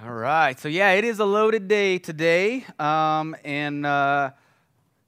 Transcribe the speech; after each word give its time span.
All 0.00 0.12
right. 0.12 0.56
So, 0.60 0.68
yeah, 0.68 0.92
it 0.92 1.02
is 1.02 1.18
a 1.18 1.24
loaded 1.24 1.66
day 1.66 1.98
today. 1.98 2.64
Um, 2.78 3.34
and 3.44 3.84
uh, 3.84 4.30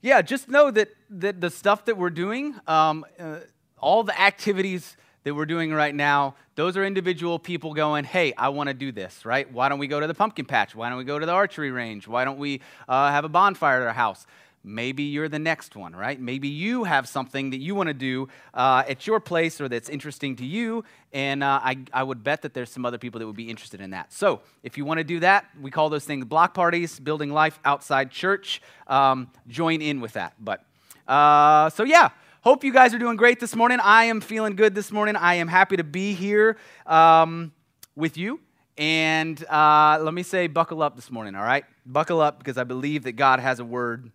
yeah, 0.02 0.20
just 0.20 0.48
know 0.48 0.72
that, 0.72 0.88
that 1.10 1.40
the 1.40 1.48
stuff 1.48 1.84
that 1.84 1.96
we're 1.96 2.10
doing, 2.10 2.56
um, 2.66 3.06
uh, 3.16 3.36
all 3.78 4.02
the 4.02 4.20
activities 4.20 4.96
that 5.22 5.32
we're 5.32 5.46
doing 5.46 5.72
right 5.72 5.94
now, 5.94 6.34
those 6.56 6.76
are 6.76 6.84
individual 6.84 7.38
people 7.38 7.72
going, 7.72 8.02
hey, 8.02 8.32
I 8.36 8.48
want 8.48 8.66
to 8.66 8.74
do 8.74 8.90
this, 8.90 9.24
right? 9.24 9.48
Why 9.52 9.68
don't 9.68 9.78
we 9.78 9.86
go 9.86 10.00
to 10.00 10.08
the 10.08 10.14
pumpkin 10.14 10.44
patch? 10.44 10.74
Why 10.74 10.88
don't 10.88 10.98
we 10.98 11.04
go 11.04 11.20
to 11.20 11.26
the 11.26 11.30
archery 11.30 11.70
range? 11.70 12.08
Why 12.08 12.24
don't 12.24 12.38
we 12.38 12.60
uh, 12.88 13.12
have 13.12 13.24
a 13.24 13.28
bonfire 13.28 13.82
at 13.82 13.86
our 13.86 13.92
house? 13.92 14.26
Maybe 14.62 15.04
you're 15.04 15.28
the 15.28 15.38
next 15.38 15.74
one, 15.74 15.96
right? 15.96 16.20
Maybe 16.20 16.48
you 16.48 16.84
have 16.84 17.08
something 17.08 17.50
that 17.50 17.60
you 17.60 17.74
want 17.74 17.86
to 17.86 17.94
do 17.94 18.28
uh, 18.52 18.82
at 18.86 19.06
your 19.06 19.18
place 19.18 19.58
or 19.58 19.68
that's 19.68 19.88
interesting 19.88 20.36
to 20.36 20.44
you, 20.44 20.84
and 21.12 21.42
uh, 21.42 21.60
I, 21.62 21.78
I 21.94 22.02
would 22.02 22.22
bet 22.22 22.42
that 22.42 22.52
there's 22.52 22.70
some 22.70 22.84
other 22.84 22.98
people 22.98 23.20
that 23.20 23.26
would 23.26 23.36
be 23.36 23.48
interested 23.48 23.80
in 23.80 23.90
that. 23.90 24.12
So 24.12 24.42
if 24.62 24.76
you 24.76 24.84
want 24.84 24.98
to 24.98 25.04
do 25.04 25.20
that, 25.20 25.46
we 25.60 25.70
call 25.70 25.88
those 25.88 26.04
things 26.04 26.26
block 26.26 26.52
parties, 26.52 27.00
building 27.00 27.30
life 27.32 27.58
outside 27.64 28.10
church. 28.10 28.60
Um, 28.86 29.30
join 29.48 29.80
in 29.80 30.00
with 30.00 30.12
that. 30.12 30.34
But 30.38 30.62
uh, 31.08 31.70
so 31.70 31.84
yeah, 31.84 32.10
hope 32.42 32.62
you 32.62 32.72
guys 32.72 32.92
are 32.92 32.98
doing 32.98 33.16
great 33.16 33.40
this 33.40 33.56
morning. 33.56 33.78
I 33.82 34.04
am 34.04 34.20
feeling 34.20 34.56
good 34.56 34.74
this 34.74 34.92
morning. 34.92 35.16
I 35.16 35.36
am 35.36 35.48
happy 35.48 35.78
to 35.78 35.84
be 35.84 36.12
here 36.12 36.58
um, 36.86 37.52
with 37.96 38.18
you. 38.18 38.40
And 38.76 39.42
uh, 39.48 39.98
let 40.00 40.14
me 40.14 40.22
say, 40.22 40.46
buckle 40.46 40.82
up 40.82 40.96
this 40.96 41.10
morning, 41.10 41.34
all 41.34 41.44
right? 41.44 41.64
Buckle 41.84 42.20
up 42.20 42.38
because 42.38 42.56
I 42.56 42.64
believe 42.64 43.04
that 43.04 43.12
God 43.12 43.40
has 43.40 43.58
a 43.58 43.64
word 43.64 44.10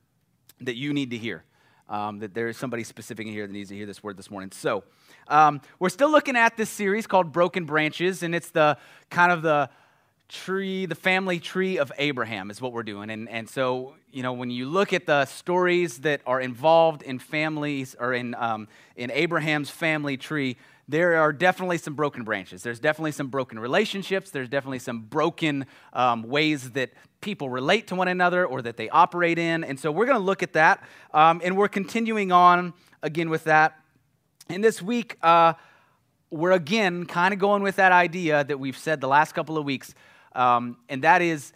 that 0.61 0.75
you 0.75 0.93
need 0.93 1.11
to 1.11 1.17
hear. 1.17 1.43
Um, 1.87 2.17
that 2.19 2.33
there 2.33 2.47
is 2.47 2.57
somebody 2.57 2.83
specific 2.83 3.27
in 3.27 3.33
here 3.33 3.45
that 3.45 3.53
needs 3.53 3.69
to 3.69 3.75
hear 3.75 3.85
this 3.85 4.01
word 4.01 4.17
this 4.17 4.31
morning. 4.31 4.51
So, 4.51 4.83
um, 5.27 5.61
we're 5.77 5.89
still 5.89 6.09
looking 6.09 6.35
at 6.35 6.57
this 6.57 6.69
series 6.69 7.05
called 7.05 7.31
Broken 7.31 7.65
Branches, 7.65 8.23
and 8.23 8.33
it's 8.33 8.49
the 8.49 8.77
kind 9.11 9.31
of 9.31 9.43
the 9.43 9.69
tree, 10.27 10.85
the 10.85 10.95
family 10.95 11.39
tree 11.39 11.77
of 11.77 11.91
Abraham 11.97 12.49
is 12.49 12.59
what 12.59 12.73
we're 12.73 12.83
doing. 12.83 13.09
And, 13.09 13.29
and 13.29 13.47
so, 13.47 13.95
you 14.11 14.23
know, 14.23 14.33
when 14.33 14.49
you 14.49 14.67
look 14.67 14.93
at 14.93 15.05
the 15.05 15.25
stories 15.25 15.99
that 15.99 16.21
are 16.25 16.41
involved 16.41 17.03
in 17.03 17.19
families 17.19 17.95
or 17.99 18.13
in, 18.13 18.33
um, 18.35 18.67
in 18.95 19.11
Abraham's 19.11 19.69
family 19.69 20.17
tree, 20.17 20.57
there 20.87 21.15
are 21.17 21.33
definitely 21.33 21.77
some 21.79 21.95
broken 21.95 22.23
branches. 22.23 22.61
There's 22.61 22.79
definitely 22.79 23.11
some 23.11 23.27
broken 23.27 23.57
relationships. 23.57 24.29
There's 24.29 24.49
definitely 24.49 24.79
some 24.79 25.01
broken 25.01 25.65
um, 25.93 26.23
ways 26.23 26.71
that 26.71 26.91
people 27.21 27.49
relate 27.49 27.87
to 27.87 27.95
one 27.95 28.07
another 28.07 28.45
or 28.45 28.61
that 28.61 28.77
they 28.77 28.89
operate 28.89 29.39
in. 29.39 29.63
And 29.63 29.79
so 29.79 29.91
we're 29.91 30.05
going 30.05 30.17
to 30.17 30.23
look 30.23 30.43
at 30.43 30.53
that. 30.53 30.83
Um, 31.13 31.41
and 31.43 31.57
we're 31.57 31.69
continuing 31.69 32.31
on 32.31 32.73
again 33.01 33.29
with 33.29 33.45
that. 33.45 33.79
And 34.47 34.63
this 34.63 34.79
week, 34.79 35.17
uh, 35.23 35.53
we're 36.29 36.51
again 36.51 37.05
kind 37.05 37.33
of 37.33 37.39
going 37.39 37.63
with 37.63 37.77
that 37.77 37.91
idea 37.91 38.43
that 38.43 38.59
we've 38.59 38.77
said 38.77 39.01
the 39.01 39.07
last 39.07 39.33
couple 39.33 39.57
of 39.57 39.65
weeks. 39.65 39.95
Um, 40.33 40.77
and 40.87 41.03
that 41.03 41.21
is 41.21 41.51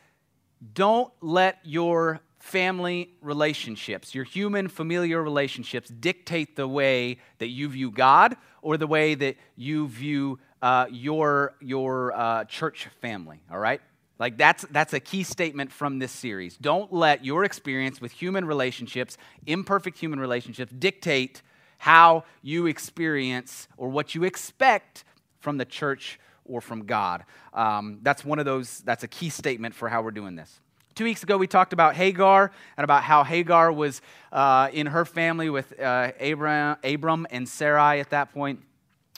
don't 0.73 1.11
let 1.21 1.59
your 1.63 2.21
family 2.39 3.11
relationships, 3.21 4.15
your 4.15 4.23
human 4.23 4.67
familiar 4.67 5.21
relationships, 5.21 5.89
dictate 5.89 6.55
the 6.55 6.67
way 6.67 7.17
that 7.37 7.49
you 7.49 7.69
view 7.69 7.91
God 7.91 8.35
or 8.61 8.77
the 8.77 8.87
way 8.87 9.13
that 9.15 9.35
you 9.55 9.87
view 9.87 10.39
uh, 10.61 10.87
your, 10.89 11.55
your 11.61 12.13
uh, 12.13 12.45
church 12.45 12.87
family, 13.01 13.41
all 13.51 13.59
right? 13.59 13.81
Like 14.19 14.37
that's, 14.37 14.65
that's 14.71 14.93
a 14.93 14.99
key 14.99 15.23
statement 15.23 15.71
from 15.71 15.99
this 15.99 16.11
series. 16.11 16.57
Don't 16.57 16.91
let 16.91 17.23
your 17.23 17.43
experience 17.43 18.01
with 18.01 18.11
human 18.11 18.45
relationships, 18.45 19.17
imperfect 19.45 19.97
human 19.97 20.19
relationships, 20.19 20.73
dictate 20.77 21.41
how 21.77 22.25
you 22.41 22.67
experience 22.67 23.67
or 23.77 23.87
what 23.89 24.15
you 24.15 24.25
expect 24.25 25.05
from 25.39 25.57
the 25.57 25.65
church 25.65 26.19
or 26.43 26.59
from 26.59 26.85
God. 26.85 27.23
Um, 27.53 27.99
that's 28.01 28.25
one 28.25 28.39
of 28.39 28.45
those, 28.45 28.79
that's 28.79 29.03
a 29.03 29.07
key 29.07 29.29
statement 29.29 29.73
for 29.73 29.87
how 29.87 30.01
we're 30.01 30.11
doing 30.11 30.35
this. 30.35 30.59
Two 30.95 31.03
weeks 31.05 31.23
ago, 31.23 31.37
we 31.37 31.47
talked 31.47 31.71
about 31.71 31.95
Hagar 31.95 32.51
and 32.75 32.83
about 32.83 33.03
how 33.03 33.23
Hagar 33.23 33.71
was 33.71 34.01
uh, 34.33 34.69
in 34.73 34.87
her 34.87 35.05
family 35.05 35.49
with 35.49 35.79
uh, 35.79 36.11
Abram, 36.19 36.77
Abram 36.83 37.25
and 37.31 37.47
Sarai 37.47 37.99
at 37.99 38.09
that 38.09 38.33
point 38.33 38.61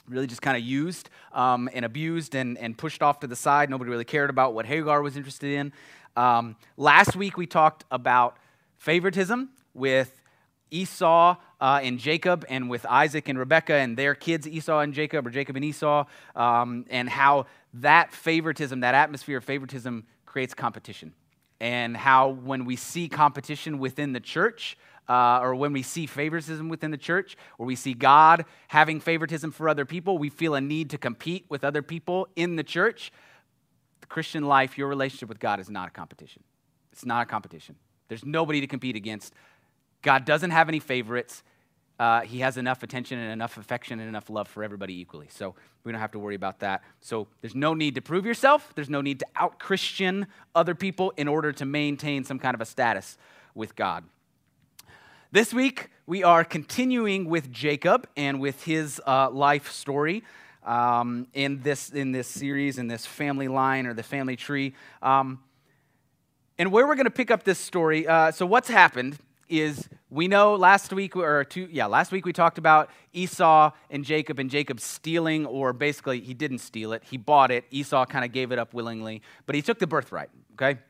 really 0.08 0.26
just 0.26 0.42
kind 0.42 0.56
of 0.56 0.62
used 0.62 1.10
um, 1.32 1.68
and 1.72 1.84
abused 1.84 2.34
and, 2.34 2.58
and 2.58 2.76
pushed 2.76 3.02
off 3.02 3.20
to 3.20 3.26
the 3.26 3.36
side. 3.36 3.70
Nobody 3.70 3.90
really 3.90 4.04
cared 4.04 4.30
about 4.30 4.54
what 4.54 4.66
Hagar 4.66 5.02
was 5.02 5.16
interested 5.16 5.52
in. 5.52 5.72
Um, 6.16 6.56
last 6.76 7.16
week, 7.16 7.36
we 7.36 7.46
talked 7.46 7.84
about 7.90 8.36
favoritism 8.76 9.50
with 9.74 10.20
Esau 10.70 11.36
uh, 11.60 11.80
and 11.82 11.98
Jacob, 11.98 12.44
and 12.48 12.68
with 12.68 12.84
Isaac 12.86 13.28
and 13.28 13.38
Rebekah 13.38 13.74
and 13.74 13.96
their 13.96 14.14
kids, 14.14 14.48
Esau 14.48 14.80
and 14.80 14.94
Jacob, 14.94 15.26
or 15.26 15.30
Jacob 15.30 15.56
and 15.56 15.64
Esau, 15.64 16.06
um, 16.34 16.86
and 16.90 17.08
how 17.08 17.46
that 17.74 18.12
favoritism, 18.12 18.80
that 18.80 18.94
atmosphere 18.94 19.38
of 19.38 19.44
favoritism, 19.44 20.04
creates 20.26 20.54
competition 20.54 21.12
and 21.62 21.96
how 21.96 22.28
when 22.28 22.64
we 22.64 22.74
see 22.74 23.08
competition 23.08 23.78
within 23.78 24.12
the 24.12 24.18
church, 24.18 24.76
uh, 25.08 25.38
or 25.40 25.54
when 25.54 25.72
we 25.72 25.80
see 25.80 26.06
favoritism 26.06 26.68
within 26.68 26.90
the 26.90 26.96
church, 26.96 27.36
or 27.56 27.64
we 27.64 27.76
see 27.76 27.94
God 27.94 28.44
having 28.66 28.98
favoritism 28.98 29.52
for 29.52 29.68
other 29.68 29.84
people, 29.84 30.18
we 30.18 30.28
feel 30.28 30.56
a 30.56 30.60
need 30.60 30.90
to 30.90 30.98
compete 30.98 31.44
with 31.48 31.62
other 31.62 31.80
people 31.80 32.26
in 32.34 32.56
the 32.56 32.64
church. 32.64 33.12
The 34.00 34.08
Christian 34.08 34.42
life, 34.42 34.76
your 34.76 34.88
relationship 34.88 35.28
with 35.28 35.38
God 35.38 35.60
is 35.60 35.70
not 35.70 35.86
a 35.86 35.92
competition. 35.92 36.42
It's 36.90 37.06
not 37.06 37.22
a 37.22 37.26
competition. 37.26 37.76
There's 38.08 38.24
nobody 38.24 38.60
to 38.60 38.66
compete 38.66 38.96
against. 38.96 39.32
God 40.02 40.24
doesn't 40.24 40.50
have 40.50 40.68
any 40.68 40.80
favorites 40.80 41.44
uh, 41.98 42.22
he 42.22 42.40
has 42.40 42.56
enough 42.56 42.82
attention 42.82 43.18
and 43.18 43.32
enough 43.32 43.56
affection 43.56 44.00
and 44.00 44.08
enough 44.08 44.28
love 44.30 44.48
for 44.48 44.64
everybody 44.64 45.00
equally. 45.00 45.28
So 45.30 45.54
we 45.84 45.92
don't 45.92 46.00
have 46.00 46.12
to 46.12 46.18
worry 46.18 46.34
about 46.34 46.60
that. 46.60 46.82
So 47.00 47.28
there's 47.40 47.54
no 47.54 47.74
need 47.74 47.94
to 47.94 48.00
prove 48.00 48.26
yourself. 48.26 48.72
There's 48.74 48.90
no 48.90 49.00
need 49.00 49.20
to 49.20 49.26
out 49.36 49.58
Christian 49.58 50.26
other 50.54 50.74
people 50.74 51.12
in 51.16 51.28
order 51.28 51.52
to 51.52 51.64
maintain 51.64 52.24
some 52.24 52.38
kind 52.38 52.54
of 52.54 52.60
a 52.60 52.64
status 52.64 53.18
with 53.54 53.76
God. 53.76 54.04
This 55.30 55.54
week, 55.54 55.90
we 56.06 56.24
are 56.24 56.44
continuing 56.44 57.26
with 57.28 57.52
Jacob 57.52 58.08
and 58.16 58.40
with 58.40 58.64
his 58.64 59.00
uh, 59.06 59.30
life 59.30 59.70
story 59.70 60.24
um, 60.64 61.26
in, 61.32 61.62
this, 61.62 61.90
in 61.90 62.12
this 62.12 62.28
series, 62.28 62.78
in 62.78 62.88
this 62.88 63.06
family 63.06 63.48
line 63.48 63.86
or 63.86 63.94
the 63.94 64.02
family 64.02 64.36
tree. 64.36 64.74
Um, 65.00 65.40
and 66.58 66.70
where 66.70 66.86
we're 66.86 66.96
going 66.96 67.06
to 67.06 67.10
pick 67.10 67.30
up 67.30 67.44
this 67.44 67.58
story, 67.58 68.06
uh, 68.06 68.30
so 68.30 68.44
what's 68.44 68.68
happened 68.68 69.18
is 69.52 69.86
we 70.08 70.28
know 70.28 70.54
last 70.54 70.94
week 70.94 71.14
or 71.14 71.44
two 71.44 71.68
yeah 71.70 71.84
last 71.84 72.10
week 72.10 72.24
we 72.24 72.32
talked 72.32 72.56
about 72.56 72.88
esau 73.12 73.70
and 73.90 74.02
jacob 74.02 74.38
and 74.38 74.48
jacob 74.48 74.80
stealing 74.80 75.44
or 75.44 75.74
basically 75.74 76.20
he 76.20 76.32
didn't 76.32 76.58
steal 76.58 76.92
it. 76.94 77.02
He 77.04 77.18
bought 77.18 77.50
it. 77.50 77.64
Esau 77.70 78.06
kind 78.06 78.24
of 78.24 78.32
gave 78.32 78.50
it 78.50 78.58
up 78.58 78.72
willingly 78.72 79.20
but 79.44 79.54
he 79.54 79.60
took 79.60 79.78
the 79.78 79.86
birthright 79.86 80.30
okay? 80.54 80.80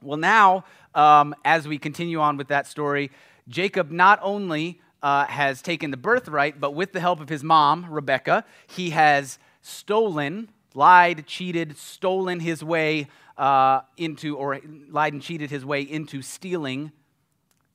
Well 0.00 0.18
now 0.18 0.64
um, 0.94 1.34
as 1.44 1.66
we 1.66 1.78
continue 1.78 2.20
on 2.20 2.36
with 2.36 2.48
that 2.48 2.68
story 2.68 3.10
jacob 3.48 3.90
not 3.90 4.20
only 4.22 4.80
uh, 5.02 5.26
has 5.26 5.60
taken 5.60 5.90
the 5.90 5.96
birthright 5.96 6.60
but 6.60 6.74
with 6.74 6.92
the 6.92 7.00
help 7.00 7.20
of 7.20 7.28
his 7.28 7.42
mom 7.42 7.86
rebecca 7.90 8.44
he 8.68 8.90
has 8.90 9.40
stolen 9.62 10.48
lied 10.74 11.26
cheated 11.26 11.76
stolen 11.76 12.38
his 12.38 12.62
way 12.62 13.08
uh, 13.36 13.80
into 13.96 14.36
or 14.36 14.60
lied 14.90 15.12
and 15.12 15.22
cheated 15.22 15.50
his 15.50 15.64
way 15.64 15.80
into 15.82 16.22
stealing 16.22 16.92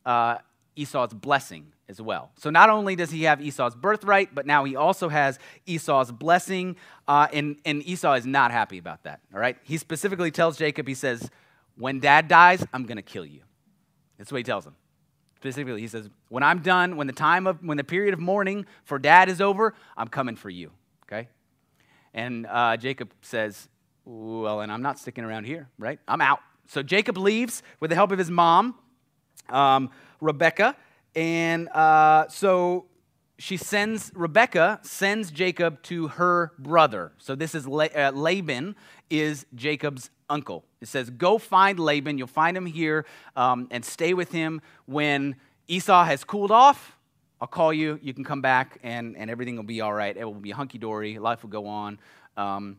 uh, 0.05 0.37
Esau's 0.75 1.13
blessing 1.13 1.73
as 1.89 2.01
well. 2.01 2.31
So 2.37 2.49
not 2.49 2.69
only 2.69 2.95
does 2.95 3.11
he 3.11 3.23
have 3.23 3.41
Esau's 3.41 3.75
birthright, 3.75 4.33
but 4.33 4.45
now 4.45 4.63
he 4.63 4.75
also 4.75 5.09
has 5.09 5.37
Esau's 5.65 6.11
blessing. 6.11 6.77
Uh, 7.07 7.27
and, 7.33 7.57
and 7.65 7.85
Esau 7.85 8.13
is 8.13 8.25
not 8.25 8.51
happy 8.51 8.77
about 8.77 9.03
that. 9.03 9.19
All 9.33 9.39
right? 9.39 9.57
He 9.63 9.77
specifically 9.77 10.31
tells 10.31 10.57
Jacob, 10.57 10.87
he 10.87 10.93
says, 10.93 11.29
When 11.77 11.99
dad 11.99 12.27
dies, 12.27 12.65
I'm 12.73 12.85
going 12.85 12.95
to 12.95 13.03
kill 13.03 13.25
you. 13.25 13.41
That's 14.17 14.31
what 14.31 14.37
he 14.37 14.43
tells 14.43 14.65
him. 14.65 14.75
Specifically, 15.35 15.81
he 15.81 15.87
says, 15.87 16.09
When 16.29 16.43
I'm 16.43 16.59
done, 16.59 16.95
when 16.95 17.07
the 17.07 17.13
time 17.13 17.45
of, 17.45 17.63
when 17.63 17.77
the 17.77 17.83
period 17.83 18.13
of 18.13 18.19
mourning 18.19 18.65
for 18.85 18.97
dad 18.97 19.27
is 19.27 19.41
over, 19.41 19.75
I'm 19.97 20.07
coming 20.07 20.37
for 20.37 20.49
you. 20.49 20.71
Okay? 21.05 21.27
And 22.13 22.47
uh, 22.47 22.77
Jacob 22.77 23.11
says, 23.21 23.67
Well, 24.05 24.61
and 24.61 24.71
I'm 24.71 24.81
not 24.81 24.97
sticking 24.97 25.25
around 25.25 25.43
here, 25.43 25.67
right? 25.77 25.99
I'm 26.07 26.21
out. 26.21 26.39
So 26.67 26.81
Jacob 26.81 27.17
leaves 27.17 27.63
with 27.81 27.89
the 27.89 27.95
help 27.95 28.13
of 28.13 28.17
his 28.17 28.31
mom 28.31 28.75
um, 29.49 29.89
Rebecca. 30.19 30.75
And 31.15 31.67
uh, 31.69 32.27
so 32.29 32.85
she 33.37 33.57
sends, 33.57 34.11
Rebecca 34.13 34.79
sends 34.83 35.31
Jacob 35.31 35.81
to 35.83 36.09
her 36.09 36.53
brother. 36.59 37.11
So 37.17 37.35
this 37.35 37.55
is 37.55 37.67
uh, 37.67 38.11
Laban, 38.13 38.75
is 39.09 39.45
Jacob's 39.55 40.09
uncle. 40.29 40.63
It 40.79 40.87
says, 40.87 41.09
Go 41.09 41.37
find 41.37 41.79
Laban. 41.79 42.17
You'll 42.17 42.27
find 42.27 42.55
him 42.55 42.65
here 42.65 43.05
um, 43.35 43.67
and 43.71 43.83
stay 43.83 44.13
with 44.13 44.31
him. 44.31 44.61
When 44.85 45.35
Esau 45.67 46.03
has 46.05 46.23
cooled 46.23 46.51
off, 46.51 46.97
I'll 47.41 47.47
call 47.47 47.73
you. 47.73 47.99
You 48.01 48.13
can 48.13 48.23
come 48.23 48.41
back 48.41 48.77
and, 48.83 49.17
and 49.17 49.29
everything 49.29 49.55
will 49.55 49.63
be 49.63 49.81
all 49.81 49.93
right. 49.93 50.15
It 50.15 50.23
will 50.23 50.33
be 50.35 50.51
hunky 50.51 50.77
dory. 50.77 51.17
Life 51.17 51.41
will 51.41 51.49
go 51.49 51.65
on. 51.65 51.99
Um, 52.37 52.77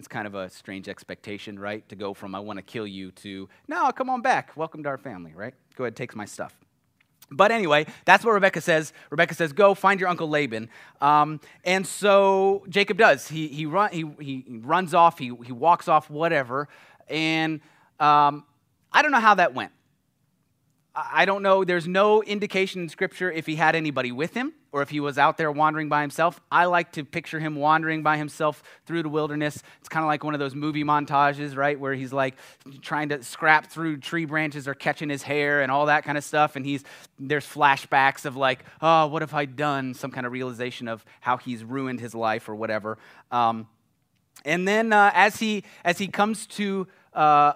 it's 0.00 0.08
kind 0.08 0.26
of 0.26 0.34
a 0.34 0.48
strange 0.48 0.88
expectation, 0.88 1.58
right? 1.58 1.86
To 1.90 1.94
go 1.94 2.14
from 2.14 2.34
I 2.34 2.40
want 2.40 2.56
to 2.56 2.62
kill 2.62 2.86
you 2.86 3.10
to, 3.10 3.50
no, 3.68 3.92
come 3.92 4.08
on 4.08 4.22
back. 4.22 4.56
Welcome 4.56 4.82
to 4.84 4.88
our 4.88 4.96
family, 4.96 5.34
right? 5.34 5.52
Go 5.76 5.84
ahead, 5.84 5.94
take 5.94 6.16
my 6.16 6.24
stuff. 6.24 6.58
But 7.30 7.50
anyway, 7.50 7.84
that's 8.06 8.24
what 8.24 8.32
Rebecca 8.32 8.62
says. 8.62 8.94
Rebecca 9.10 9.34
says, 9.34 9.52
Go 9.52 9.74
find 9.74 10.00
your 10.00 10.08
uncle 10.08 10.26
Laban. 10.26 10.70
Um, 11.02 11.38
and 11.64 11.86
so 11.86 12.64
Jacob 12.70 12.96
does. 12.96 13.28
He, 13.28 13.48
he, 13.48 13.66
run, 13.66 13.92
he, 13.92 14.06
he 14.18 14.44
runs 14.48 14.94
off, 14.94 15.18
he, 15.18 15.34
he 15.44 15.52
walks 15.52 15.86
off, 15.86 16.08
whatever. 16.08 16.70
And 17.10 17.60
um, 18.00 18.44
I 18.90 19.02
don't 19.02 19.12
know 19.12 19.20
how 19.20 19.34
that 19.34 19.52
went. 19.52 19.72
I 20.94 21.26
don't 21.26 21.42
know. 21.42 21.62
There's 21.62 21.86
no 21.86 22.22
indication 22.22 22.80
in 22.80 22.88
Scripture 22.88 23.30
if 23.30 23.44
he 23.44 23.56
had 23.56 23.76
anybody 23.76 24.12
with 24.12 24.32
him 24.32 24.54
or 24.72 24.82
if 24.82 24.90
he 24.90 25.00
was 25.00 25.18
out 25.18 25.36
there 25.36 25.50
wandering 25.50 25.88
by 25.88 26.00
himself. 26.00 26.40
I 26.50 26.66
like 26.66 26.92
to 26.92 27.04
picture 27.04 27.40
him 27.40 27.56
wandering 27.56 28.02
by 28.02 28.16
himself 28.16 28.62
through 28.86 29.02
the 29.02 29.08
wilderness. 29.08 29.62
It's 29.80 29.88
kind 29.88 30.04
of 30.04 30.08
like 30.08 30.22
one 30.22 30.34
of 30.34 30.40
those 30.40 30.54
movie 30.54 30.84
montages, 30.84 31.56
right, 31.56 31.78
where 31.78 31.94
he's 31.94 32.12
like 32.12 32.36
trying 32.80 33.08
to 33.10 33.22
scrap 33.22 33.66
through 33.66 33.98
tree 33.98 34.24
branches 34.24 34.68
or 34.68 34.74
catching 34.74 35.08
his 35.08 35.22
hair 35.22 35.62
and 35.62 35.72
all 35.72 35.86
that 35.86 36.04
kind 36.04 36.16
of 36.16 36.24
stuff. 36.24 36.56
And 36.56 36.64
he's 36.64 36.84
there's 37.18 37.46
flashbacks 37.46 38.24
of 38.24 38.36
like, 38.36 38.64
oh, 38.80 39.06
what 39.08 39.22
have 39.22 39.34
I 39.34 39.44
done? 39.44 39.94
Some 39.94 40.10
kind 40.10 40.26
of 40.26 40.32
realization 40.32 40.88
of 40.88 41.04
how 41.20 41.36
he's 41.36 41.64
ruined 41.64 42.00
his 42.00 42.14
life 42.14 42.48
or 42.48 42.54
whatever. 42.54 42.98
Um, 43.30 43.68
and 44.44 44.66
then 44.66 44.92
uh, 44.92 45.10
as 45.14 45.36
he 45.36 45.64
as 45.84 45.98
he 45.98 46.06
comes 46.06 46.46
to 46.46 46.86
uh, 47.12 47.54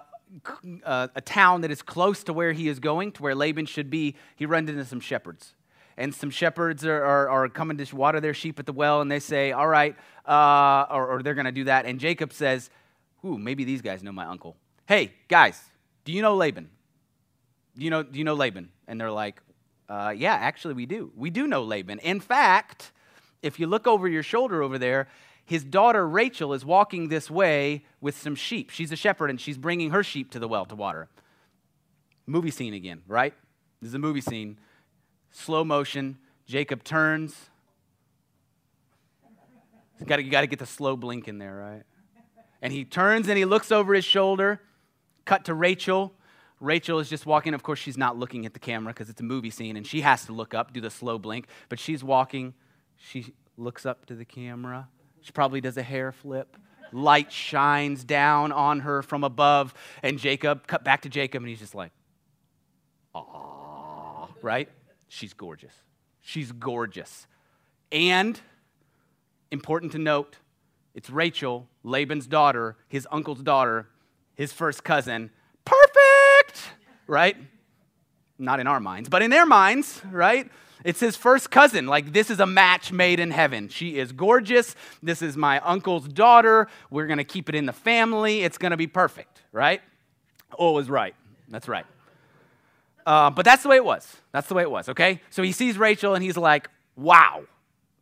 uh, 0.83 1.07
a 1.15 1.21
town 1.21 1.61
that 1.61 1.71
is 1.71 1.81
close 1.81 2.23
to 2.25 2.33
where 2.33 2.51
he 2.51 2.67
is 2.67 2.79
going, 2.79 3.11
to 3.13 3.23
where 3.23 3.35
Laban 3.35 3.65
should 3.65 3.89
be, 3.89 4.15
he 4.35 4.45
runs 4.45 4.69
into 4.69 4.85
some 4.85 4.99
shepherds. 4.99 5.53
And 5.97 6.13
some 6.13 6.29
shepherds 6.29 6.85
are, 6.85 7.03
are, 7.03 7.29
are 7.29 7.49
coming 7.49 7.77
to 7.77 7.95
water 7.95 8.19
their 8.19 8.33
sheep 8.33 8.59
at 8.59 8.65
the 8.65 8.73
well, 8.73 9.01
and 9.01 9.09
they 9.09 9.19
say, 9.19 9.51
All 9.51 9.67
right, 9.67 9.95
uh, 10.27 10.85
or, 10.89 11.07
or 11.07 11.23
they're 11.23 11.33
going 11.33 11.45
to 11.45 11.51
do 11.51 11.65
that. 11.65 11.85
And 11.85 11.99
Jacob 11.99 12.33
says, 12.33 12.69
Ooh, 13.23 13.37
maybe 13.37 13.63
these 13.63 13.81
guys 13.81 14.03
know 14.03 14.11
my 14.11 14.25
uncle. 14.25 14.57
Hey, 14.87 15.13
guys, 15.27 15.59
do 16.03 16.11
you 16.11 16.21
know 16.21 16.35
Laban? 16.35 16.69
Do 17.77 17.83
you 17.83 17.89
know, 17.89 18.03
do 18.03 18.19
you 18.19 18.25
know 18.25 18.35
Laban? 18.35 18.69
And 18.87 18.99
they're 18.99 19.11
like, 19.11 19.41
uh, 19.87 20.13
Yeah, 20.15 20.33
actually, 20.33 20.73
we 20.73 20.85
do. 20.85 21.11
We 21.15 21.29
do 21.29 21.47
know 21.47 21.63
Laban. 21.63 21.99
In 21.99 22.19
fact, 22.19 22.91
if 23.41 23.59
you 23.59 23.67
look 23.67 23.87
over 23.87 24.07
your 24.07 24.23
shoulder 24.23 24.61
over 24.61 24.77
there, 24.77 25.07
his 25.45 25.63
daughter 25.63 26.07
Rachel 26.07 26.53
is 26.53 26.65
walking 26.65 27.07
this 27.07 27.29
way 27.29 27.85
with 28.01 28.17
some 28.17 28.35
sheep. 28.35 28.71
She's 28.71 28.91
a 28.91 28.95
shepherd 28.95 29.29
and 29.29 29.39
she's 29.39 29.57
bringing 29.57 29.91
her 29.91 30.03
sheep 30.03 30.31
to 30.31 30.39
the 30.39 30.47
well 30.47 30.65
to 30.65 30.75
water. 30.75 31.07
Movie 32.25 32.49
scene 32.49 32.73
again, 32.73 33.03
right? 33.07 33.33
This 33.81 33.89
is 33.89 33.93
a 33.93 33.99
movie 33.99 34.21
scene. 34.21 34.57
Slow 35.35 35.65
motion. 35.65 36.17
Jacob 36.45 36.81
turns. 36.81 37.35
You 39.99 40.05
got 40.05 40.41
to 40.41 40.47
get 40.47 40.59
the 40.59 40.65
slow 40.65 40.95
blink 40.95 41.27
in 41.27 41.39
there, 41.39 41.55
right? 41.55 41.83
And 42.61 42.71
he 42.71 42.85
turns 42.85 43.27
and 43.27 43.37
he 43.37 43.43
looks 43.43 43.69
over 43.69 43.93
his 43.93 44.05
shoulder. 44.05 44.61
Cut 45.25 45.43
to 45.45 45.53
Rachel. 45.53 46.13
Rachel 46.61 46.99
is 46.99 47.09
just 47.09 47.25
walking. 47.25 47.53
Of 47.53 47.63
course, 47.63 47.79
she's 47.79 47.97
not 47.97 48.17
looking 48.17 48.45
at 48.45 48.53
the 48.53 48.59
camera 48.59 48.93
because 48.93 49.09
it's 49.09 49.19
a 49.19 49.25
movie 49.25 49.49
scene 49.49 49.75
and 49.75 49.85
she 49.85 50.01
has 50.01 50.25
to 50.25 50.31
look 50.31 50.53
up, 50.53 50.71
do 50.71 50.79
the 50.79 50.89
slow 50.89 51.19
blink. 51.19 51.47
But 51.67 51.79
she's 51.79 52.01
walking. 52.01 52.53
She 52.95 53.33
looks 53.57 53.85
up 53.85 54.05
to 54.05 54.15
the 54.15 54.25
camera. 54.25 54.87
She 55.19 55.33
probably 55.33 55.59
does 55.59 55.75
a 55.75 55.83
hair 55.83 56.13
flip. 56.13 56.55
Light 56.93 57.29
shines 57.29 58.05
down 58.05 58.53
on 58.53 58.79
her 58.79 59.01
from 59.01 59.25
above. 59.25 59.73
And 60.01 60.17
Jacob, 60.17 60.65
cut 60.65 60.85
back 60.85 61.01
to 61.01 61.09
Jacob, 61.09 61.43
and 61.43 61.49
he's 61.49 61.59
just 61.59 61.75
like, 61.75 61.91
"Aw," 63.13 64.27
right? 64.41 64.69
She's 65.15 65.33
gorgeous. 65.33 65.73
She's 66.21 66.51
gorgeous. 66.51 67.25
And, 67.89 68.37
important 69.49 69.93
to 69.93 69.97
note, 69.97 70.35
it's 70.93 71.09
Rachel, 71.09 71.69
Laban's 71.83 72.27
daughter, 72.27 72.75
his 72.89 73.07
uncle's 73.09 73.41
daughter, 73.41 73.87
his 74.33 74.51
first 74.51 74.83
cousin. 74.83 75.31
Perfect! 75.63 76.63
Right? 77.07 77.37
Not 78.37 78.59
in 78.59 78.67
our 78.67 78.81
minds, 78.81 79.07
but 79.07 79.21
in 79.21 79.31
their 79.31 79.45
minds, 79.45 80.01
right? 80.11 80.51
It's 80.83 80.99
his 80.99 81.15
first 81.15 81.49
cousin. 81.49 81.87
Like, 81.87 82.11
this 82.11 82.29
is 82.29 82.41
a 82.41 82.45
match 82.45 82.91
made 82.91 83.21
in 83.21 83.31
heaven. 83.31 83.69
She 83.69 83.97
is 83.97 84.11
gorgeous. 84.11 84.75
This 85.01 85.21
is 85.21 85.37
my 85.37 85.61
uncle's 85.61 86.09
daughter. 86.09 86.67
We're 86.89 87.07
going 87.07 87.19
to 87.19 87.23
keep 87.23 87.47
it 87.47 87.55
in 87.55 87.65
the 87.65 87.73
family. 87.73 88.41
It's 88.41 88.57
going 88.57 88.71
to 88.71 88.77
be 88.77 88.87
perfect, 88.87 89.43
right? 89.53 89.81
Was 90.59 90.89
right. 90.89 91.15
That's 91.47 91.69
right. 91.69 91.85
Uh, 93.05 93.29
but 93.29 93.45
that's 93.45 93.63
the 93.63 93.69
way 93.69 93.75
it 93.75 93.85
was. 93.85 94.17
That's 94.31 94.47
the 94.47 94.55
way 94.55 94.63
it 94.63 94.71
was, 94.71 94.89
okay? 94.89 95.21
So 95.29 95.43
he 95.43 95.51
sees 95.51 95.77
Rachel 95.77 96.15
and 96.15 96.23
he's 96.23 96.37
like, 96.37 96.69
wow. 96.95 97.43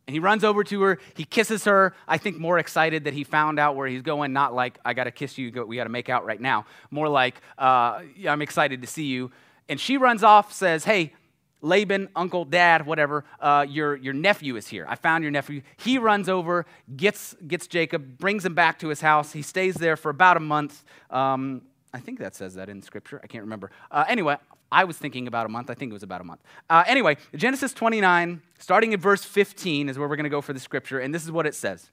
And 0.06 0.14
he 0.14 0.20
runs 0.20 0.44
over 0.44 0.64
to 0.64 0.82
her. 0.82 0.98
He 1.14 1.24
kisses 1.24 1.64
her. 1.64 1.94
I 2.06 2.18
think 2.18 2.38
more 2.38 2.58
excited 2.58 3.04
that 3.04 3.14
he 3.14 3.24
found 3.24 3.58
out 3.58 3.76
where 3.76 3.86
he's 3.86 4.02
going, 4.02 4.32
not 4.32 4.54
like, 4.54 4.78
I 4.84 4.92
got 4.92 5.04
to 5.04 5.10
kiss 5.10 5.38
you, 5.38 5.50
we 5.66 5.76
got 5.76 5.84
to 5.84 5.90
make 5.90 6.08
out 6.08 6.24
right 6.26 6.40
now. 6.40 6.66
More 6.90 7.08
like, 7.08 7.36
uh, 7.58 8.00
I'm 8.28 8.42
excited 8.42 8.82
to 8.82 8.86
see 8.86 9.06
you. 9.06 9.30
And 9.68 9.80
she 9.80 9.96
runs 9.96 10.22
off, 10.22 10.52
says, 10.52 10.84
hey, 10.84 11.14
Laban, 11.62 12.10
uncle, 12.14 12.44
dad, 12.44 12.84
whatever, 12.84 13.24
uh, 13.40 13.64
your, 13.66 13.96
your 13.96 14.12
nephew 14.12 14.56
is 14.56 14.68
here. 14.68 14.84
I 14.86 14.96
found 14.96 15.24
your 15.24 15.30
nephew. 15.30 15.62
He 15.78 15.96
runs 15.96 16.28
over, 16.28 16.66
gets, 16.94 17.34
gets 17.48 17.66
Jacob, 17.66 18.18
brings 18.18 18.44
him 18.44 18.54
back 18.54 18.78
to 18.80 18.88
his 18.88 19.00
house. 19.00 19.32
He 19.32 19.40
stays 19.40 19.74
there 19.74 19.96
for 19.96 20.10
about 20.10 20.36
a 20.36 20.40
month. 20.40 20.84
Um, 21.08 21.62
I 21.94 22.00
think 22.00 22.18
that 22.18 22.34
says 22.34 22.54
that 22.56 22.68
in 22.68 22.82
scripture. 22.82 23.18
I 23.24 23.26
can't 23.26 23.44
remember. 23.44 23.70
Uh, 23.90 24.04
anyway, 24.06 24.36
I 24.74 24.82
was 24.82 24.98
thinking 24.98 25.28
about 25.28 25.46
a 25.46 25.48
month. 25.48 25.70
I 25.70 25.74
think 25.74 25.90
it 25.90 25.92
was 25.92 26.02
about 26.02 26.20
a 26.20 26.24
month. 26.24 26.42
Uh, 26.68 26.82
anyway, 26.88 27.16
Genesis 27.36 27.72
29, 27.72 28.42
starting 28.58 28.92
at 28.92 28.98
verse 28.98 29.22
15, 29.22 29.88
is 29.88 29.96
where 29.96 30.08
we're 30.08 30.16
going 30.16 30.24
to 30.24 30.30
go 30.30 30.40
for 30.40 30.52
the 30.52 30.58
scripture. 30.58 30.98
And 30.98 31.14
this 31.14 31.22
is 31.22 31.30
what 31.30 31.46
it 31.46 31.54
says 31.54 31.92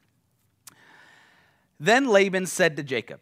Then 1.80 2.08
Laban 2.08 2.48
said 2.48 2.76
to 2.78 2.84
Jacob, 2.84 3.22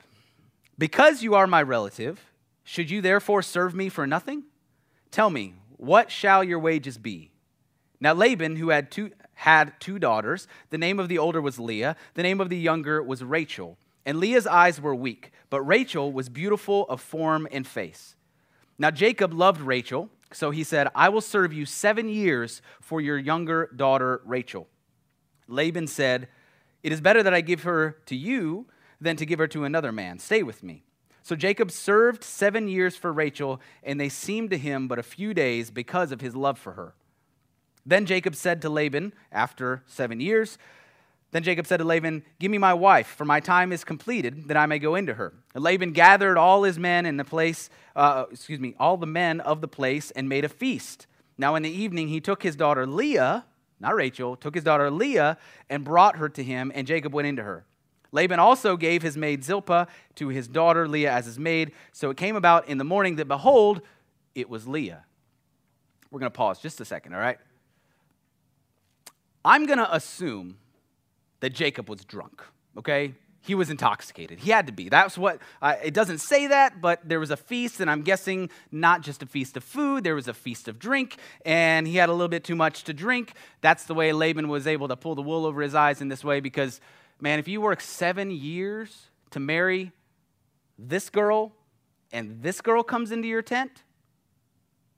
Because 0.78 1.24
you 1.24 1.36
are 1.36 1.46
my 1.46 1.62
relative, 1.62 2.32
should 2.64 2.90
you 2.90 3.02
therefore 3.02 3.42
serve 3.42 3.76
me 3.76 3.90
for 3.90 4.08
nothing? 4.08 4.44
Tell 5.12 5.30
me, 5.30 5.56
what 5.76 6.10
shall 6.10 6.42
your 6.42 6.60
wages 6.60 6.98
be? 6.98 7.32
Now 8.00 8.14
Laban, 8.14 8.56
who 8.56 8.70
had 8.70 8.90
two, 8.90 9.12
had 9.34 9.74
two 9.82 10.00
daughters, 10.00 10.48
the 10.70 10.78
name 10.78 11.02
of 11.02 11.10
the 11.10 11.18
older 11.18 11.42
was 11.42 11.60
Leah, 11.60 11.98
the 12.14 12.24
name 12.24 12.40
of 12.40 12.48
the 12.48 12.58
younger 12.58 13.04
was 13.04 13.26
Rachel. 13.26 13.78
And 14.06 14.20
Leah's 14.20 14.48
eyes 14.48 14.80
were 14.80 14.96
weak, 14.96 15.34
but 15.50 15.62
Rachel 15.64 16.14
was 16.14 16.30
beautiful 16.30 16.86
of 16.88 17.02
form 17.02 17.46
and 17.52 17.68
face. 17.68 18.16
Now 18.80 18.90
Jacob 18.90 19.34
loved 19.34 19.60
Rachel, 19.60 20.10
so 20.32 20.52
he 20.52 20.64
said, 20.64 20.88
I 20.96 21.10
will 21.10 21.22
serve 21.22 21.52
you 21.52 21.66
seven 21.66 22.08
years 22.08 22.62
for 22.80 23.02
your 23.02 23.18
younger 23.18 23.70
daughter 23.76 24.22
Rachel. 24.26 24.68
Laban 25.48 25.86
said, 25.86 26.30
It 26.82 26.94
is 26.94 27.02
better 27.02 27.22
that 27.22 27.34
I 27.34 27.42
give 27.42 27.64
her 27.64 27.98
to 28.06 28.16
you 28.16 28.68
than 29.02 29.18
to 29.18 29.26
give 29.26 29.40
her 29.40 29.48
to 29.48 29.66
another 29.66 29.92
man. 29.92 30.18
Stay 30.18 30.44
with 30.44 30.64
me. 30.64 30.84
So 31.22 31.36
Jacob 31.36 31.72
served 31.72 32.24
seven 32.24 32.70
years 32.70 32.96
for 32.96 33.12
Rachel, 33.12 33.60
and 33.84 34.00
they 34.00 34.10
seemed 34.10 34.50
to 34.52 34.58
him 34.58 34.88
but 34.88 34.98
a 34.98 35.04
few 35.04 35.34
days 35.34 35.72
because 35.72 36.12
of 36.12 36.22
his 36.22 36.36
love 36.36 36.58
for 36.58 36.74
her. 36.74 36.96
Then 37.86 38.06
Jacob 38.06 38.36
said 38.36 38.62
to 38.62 38.70
Laban, 38.70 39.14
after 39.32 39.84
seven 39.86 40.20
years, 40.20 40.58
then 41.32 41.44
Jacob 41.44 41.68
said 41.68 41.78
to 41.78 41.84
Laban, 41.84 42.24
Give 42.40 42.50
me 42.50 42.58
my 42.58 42.74
wife, 42.74 43.08
for 43.08 43.26
my 43.26 43.40
time 43.40 43.72
is 43.72 43.84
completed, 43.84 44.48
that 44.48 44.58
I 44.58 44.66
may 44.66 44.80
go 44.80 44.96
into 44.96 45.14
her. 45.14 45.34
And 45.54 45.64
Laban 45.64 45.92
gathered 45.92 46.38
all 46.38 46.64
his 46.64 46.80
men 46.80 47.06
in 47.06 47.18
the 47.18 47.26
place, 47.26 47.70
uh, 47.96 48.26
excuse 48.32 48.60
me, 48.60 48.76
all 48.80 48.98
the 48.98 49.06
men 49.06 49.40
of 49.42 49.62
the 49.62 49.68
place, 49.68 50.12
and 50.12 50.28
made 50.28 50.44
a 50.44 50.50
feast. 50.50 51.06
Now 51.38 51.56
in 51.56 51.64
the 51.64 51.70
evening 51.70 52.08
he 52.08 52.20
took 52.20 52.42
his 52.42 52.56
daughter 52.56 52.88
Leah, 52.88 53.46
not 53.80 53.96
Rachel, 53.96 54.36
took 54.36 54.56
his 54.56 54.64
daughter 54.64 54.90
Leah, 54.90 55.38
and 55.70 55.84
brought 55.84 56.18
her 56.18 56.30
to 56.30 56.44
him, 56.44 56.72
and 56.74 56.88
Jacob 56.88 57.14
went 57.14 57.28
into 57.28 57.44
her. 57.44 57.66
Laban 58.12 58.40
also 58.40 58.76
gave 58.76 59.04
his 59.04 59.16
maid 59.16 59.44
Zilpah 59.44 59.88
to 60.16 60.30
his 60.30 60.48
daughter 60.48 60.88
Leah 60.88 61.12
as 61.12 61.26
his 61.26 61.38
maid. 61.38 61.74
So 61.92 62.10
it 62.10 62.18
came 62.18 62.36
about 62.36 62.68
in 62.68 62.80
the 62.80 62.84
morning 62.84 63.18
that, 63.18 63.28
behold, 63.28 63.82
it 64.34 64.50
was 64.50 64.68
Leah. 64.68 65.06
We're 66.10 66.20
going 66.20 66.32
to 66.32 66.36
pause 66.36 66.60
just 66.60 66.82
a 66.82 66.86
second, 66.86 67.14
all 67.14 67.20
right? 67.20 67.38
I'm 69.46 69.68
going 69.68 69.78
to 69.78 69.94
assume 69.94 70.58
that 71.40 71.52
Jacob 71.52 71.90
was 71.90 72.04
drunk, 72.06 72.44
okay? 72.78 73.14
He 73.42 73.56
was 73.56 73.70
intoxicated. 73.70 74.40
He 74.40 74.52
had 74.52 74.68
to 74.68 74.74
be. 74.74 74.90
That's 74.90 75.18
what, 75.18 75.40
uh, 75.62 75.76
it 75.84 75.94
doesn't 75.94 76.20
say 76.20 76.48
that, 76.48 76.82
but 76.82 77.08
there 77.08 77.20
was 77.20 77.32
a 77.32 77.38
feast, 77.38 77.80
and 77.80 77.90
I'm 77.90 78.02
guessing 78.02 78.50
not 78.72 79.02
just 79.02 79.24
a 79.24 79.26
feast 79.26 79.56
of 79.56 79.64
food, 79.64 80.04
there 80.04 80.16
was 80.16 80.28
a 80.28 80.34
feast 80.34 80.68
of 80.68 80.78
drink, 80.78 81.18
and 81.46 81.88
he 81.88 81.96
had 81.96 82.10
a 82.10 82.12
little 82.12 82.28
bit 82.28 82.44
too 82.44 82.56
much 82.56 82.84
to 82.84 82.94
drink. 82.94 83.34
That's 83.62 83.86
the 83.86 83.94
way 83.94 84.12
Laban 84.12 84.50
was 84.50 84.68
able 84.68 84.90
to 84.90 84.98
pull 84.98 85.16
the 85.16 85.22
wool 85.22 85.46
over 85.46 85.62
his 85.62 85.74
eyes 85.74 86.02
in 86.02 86.10
this 86.10 86.24
way 86.24 86.42
because 86.42 86.82
man, 87.22 87.40
if 87.40 87.48
you 87.48 87.62
work 87.62 87.82
seven 87.82 88.32
years 88.32 89.08
to 89.32 89.40
marry 89.40 89.92
this 90.78 91.10
girl 91.10 91.54
and 92.12 92.42
this 92.42 92.62
girl 92.62 92.84
comes 92.84 93.12
into 93.12 93.28
your 93.28 93.42
tent, 93.42 93.84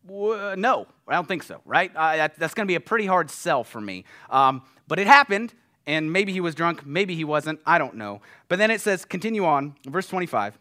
no, 0.07 0.87
I 1.07 1.13
don't 1.13 1.27
think 1.27 1.43
so, 1.43 1.61
right? 1.65 1.91
Uh, 1.95 2.15
that, 2.17 2.39
that's 2.39 2.53
going 2.53 2.65
to 2.65 2.71
be 2.71 2.75
a 2.75 2.81
pretty 2.81 3.05
hard 3.05 3.29
sell 3.29 3.63
for 3.63 3.79
me. 3.79 4.05
Um, 4.29 4.63
but 4.87 4.99
it 4.99 5.07
happened, 5.07 5.53
and 5.87 6.11
maybe 6.11 6.31
he 6.31 6.39
was 6.41 6.55
drunk, 6.55 6.85
maybe 6.85 7.15
he 7.15 7.23
wasn't, 7.23 7.59
I 7.65 7.77
don't 7.77 7.95
know. 7.95 8.21
But 8.47 8.59
then 8.59 8.71
it 8.71 8.81
says, 8.81 9.05
continue 9.05 9.45
on, 9.45 9.75
verse 9.85 10.07
25. 10.07 10.57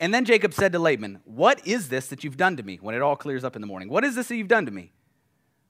And 0.00 0.12
then 0.12 0.24
Jacob 0.24 0.52
said 0.52 0.72
to 0.72 0.80
Laban, 0.80 1.20
What 1.24 1.64
is 1.64 1.88
this 1.88 2.08
that 2.08 2.24
you've 2.24 2.36
done 2.36 2.56
to 2.56 2.62
me 2.64 2.78
when 2.82 2.94
it 2.94 3.02
all 3.02 3.14
clears 3.14 3.44
up 3.44 3.54
in 3.54 3.62
the 3.62 3.68
morning? 3.68 3.88
What 3.88 4.04
is 4.04 4.16
this 4.16 4.28
that 4.28 4.36
you've 4.36 4.48
done 4.48 4.66
to 4.66 4.72
me? 4.72 4.92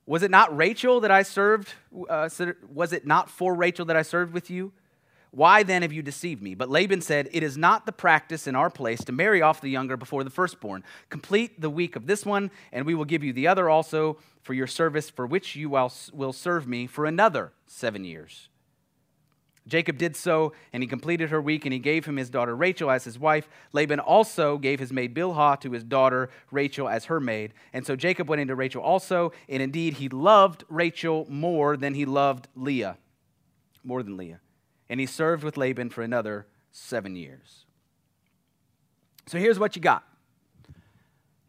Was 0.07 0.23
it 0.23 0.31
not 0.31 0.57
Rachel 0.57 1.01
that 1.01 1.11
I 1.11 1.23
served? 1.23 1.75
Uh, 2.09 2.29
was 2.73 2.93
it 2.93 3.07
not 3.07 3.29
for 3.29 3.55
Rachel 3.55 3.85
that 3.85 3.97
I 3.97 4.03
served 4.03 4.33
with 4.33 4.51
you? 4.51 4.73
Why 5.35 5.63
then 5.63 5.81
have 5.81 5.95
you 5.95 6.03
deceived 6.03 6.43
me? 6.43 6.55
But 6.55 6.69
Laban 6.69 7.01
said, 7.01 7.31
It 7.33 7.43
is 7.43 7.57
not 7.57 7.87
the 7.87 7.93
practice 7.93 8.47
in 8.47 8.55
our 8.55 8.69
place 8.69 9.03
to 9.05 9.13
marry 9.13 9.41
off 9.41 9.63
the 9.63 9.71
younger 9.71 9.97
before 9.97 10.25
the 10.25 10.31
firstborn. 10.31 10.85
Complete 11.09 11.59
the 11.59 11.71
week 11.71 11.97
of 11.97 12.07
this 12.07 12.27
one, 12.27 12.51
and 12.71 12.85
we 12.85 12.95
will 12.95 13.07
give 13.07 13.25
you 13.25 13.33
the 13.33 13.49
other 13.49 13.71
also 13.71 14.19
for 14.43 14.53
your 14.53 14.67
service, 14.67 15.09
for 15.09 15.27
which 15.27 15.57
you 15.57 15.71
will 15.71 16.33
serve 16.35 16.69
me 16.69 16.87
for 16.87 17.07
another 17.07 17.53
seven 17.67 18.05
years. 18.05 18.51
Jacob 19.67 19.97
did 19.97 20.17
so, 20.17 20.53
and 20.75 20.83
he 20.83 20.87
completed 20.87 21.31
her 21.31 21.41
week, 21.41 21.65
and 21.65 21.73
he 21.73 21.79
gave 21.79 22.05
him 22.05 22.17
his 22.17 22.29
daughter 22.29 22.55
Rachel 22.55 22.91
as 22.91 23.05
his 23.05 23.19
wife. 23.19 23.49
Laban 23.73 24.01
also 24.01 24.59
gave 24.59 24.81
his 24.81 24.93
maid 24.93 25.15
Bilhah 25.15 25.59
to 25.63 25.71
his 25.71 25.85
daughter 25.85 26.29
Rachel 26.51 26.91
as 26.91 27.07
her 27.07 27.21
maid. 27.21 27.55
And 27.73 27.87
so 27.87 27.97
Jacob 27.97 28.29
went 28.29 28.43
into 28.43 28.55
Rachel 28.55 28.83
also, 28.83 29.33
and 29.49 29.63
indeed 29.63 29.95
he 29.95 30.11
loved 30.11 30.65
Rachel 30.69 31.27
more 31.31 31.79
than 31.79 31.95
he 31.95 32.05
loved 32.05 32.49
Leah, 32.55 32.99
more 33.83 34.03
than 34.03 34.19
Leah. 34.19 34.41
And 34.93 35.01
he 35.01 35.07
served 35.07 35.43
with 35.43 35.57
Laban 35.57 35.89
for 35.89 36.03
another 36.03 36.47
seven 36.71 37.17
years. 37.17 37.65
So 39.27 39.39
here's 39.39 39.59
what 39.59 39.75
you 39.75 39.81
got 39.81 40.05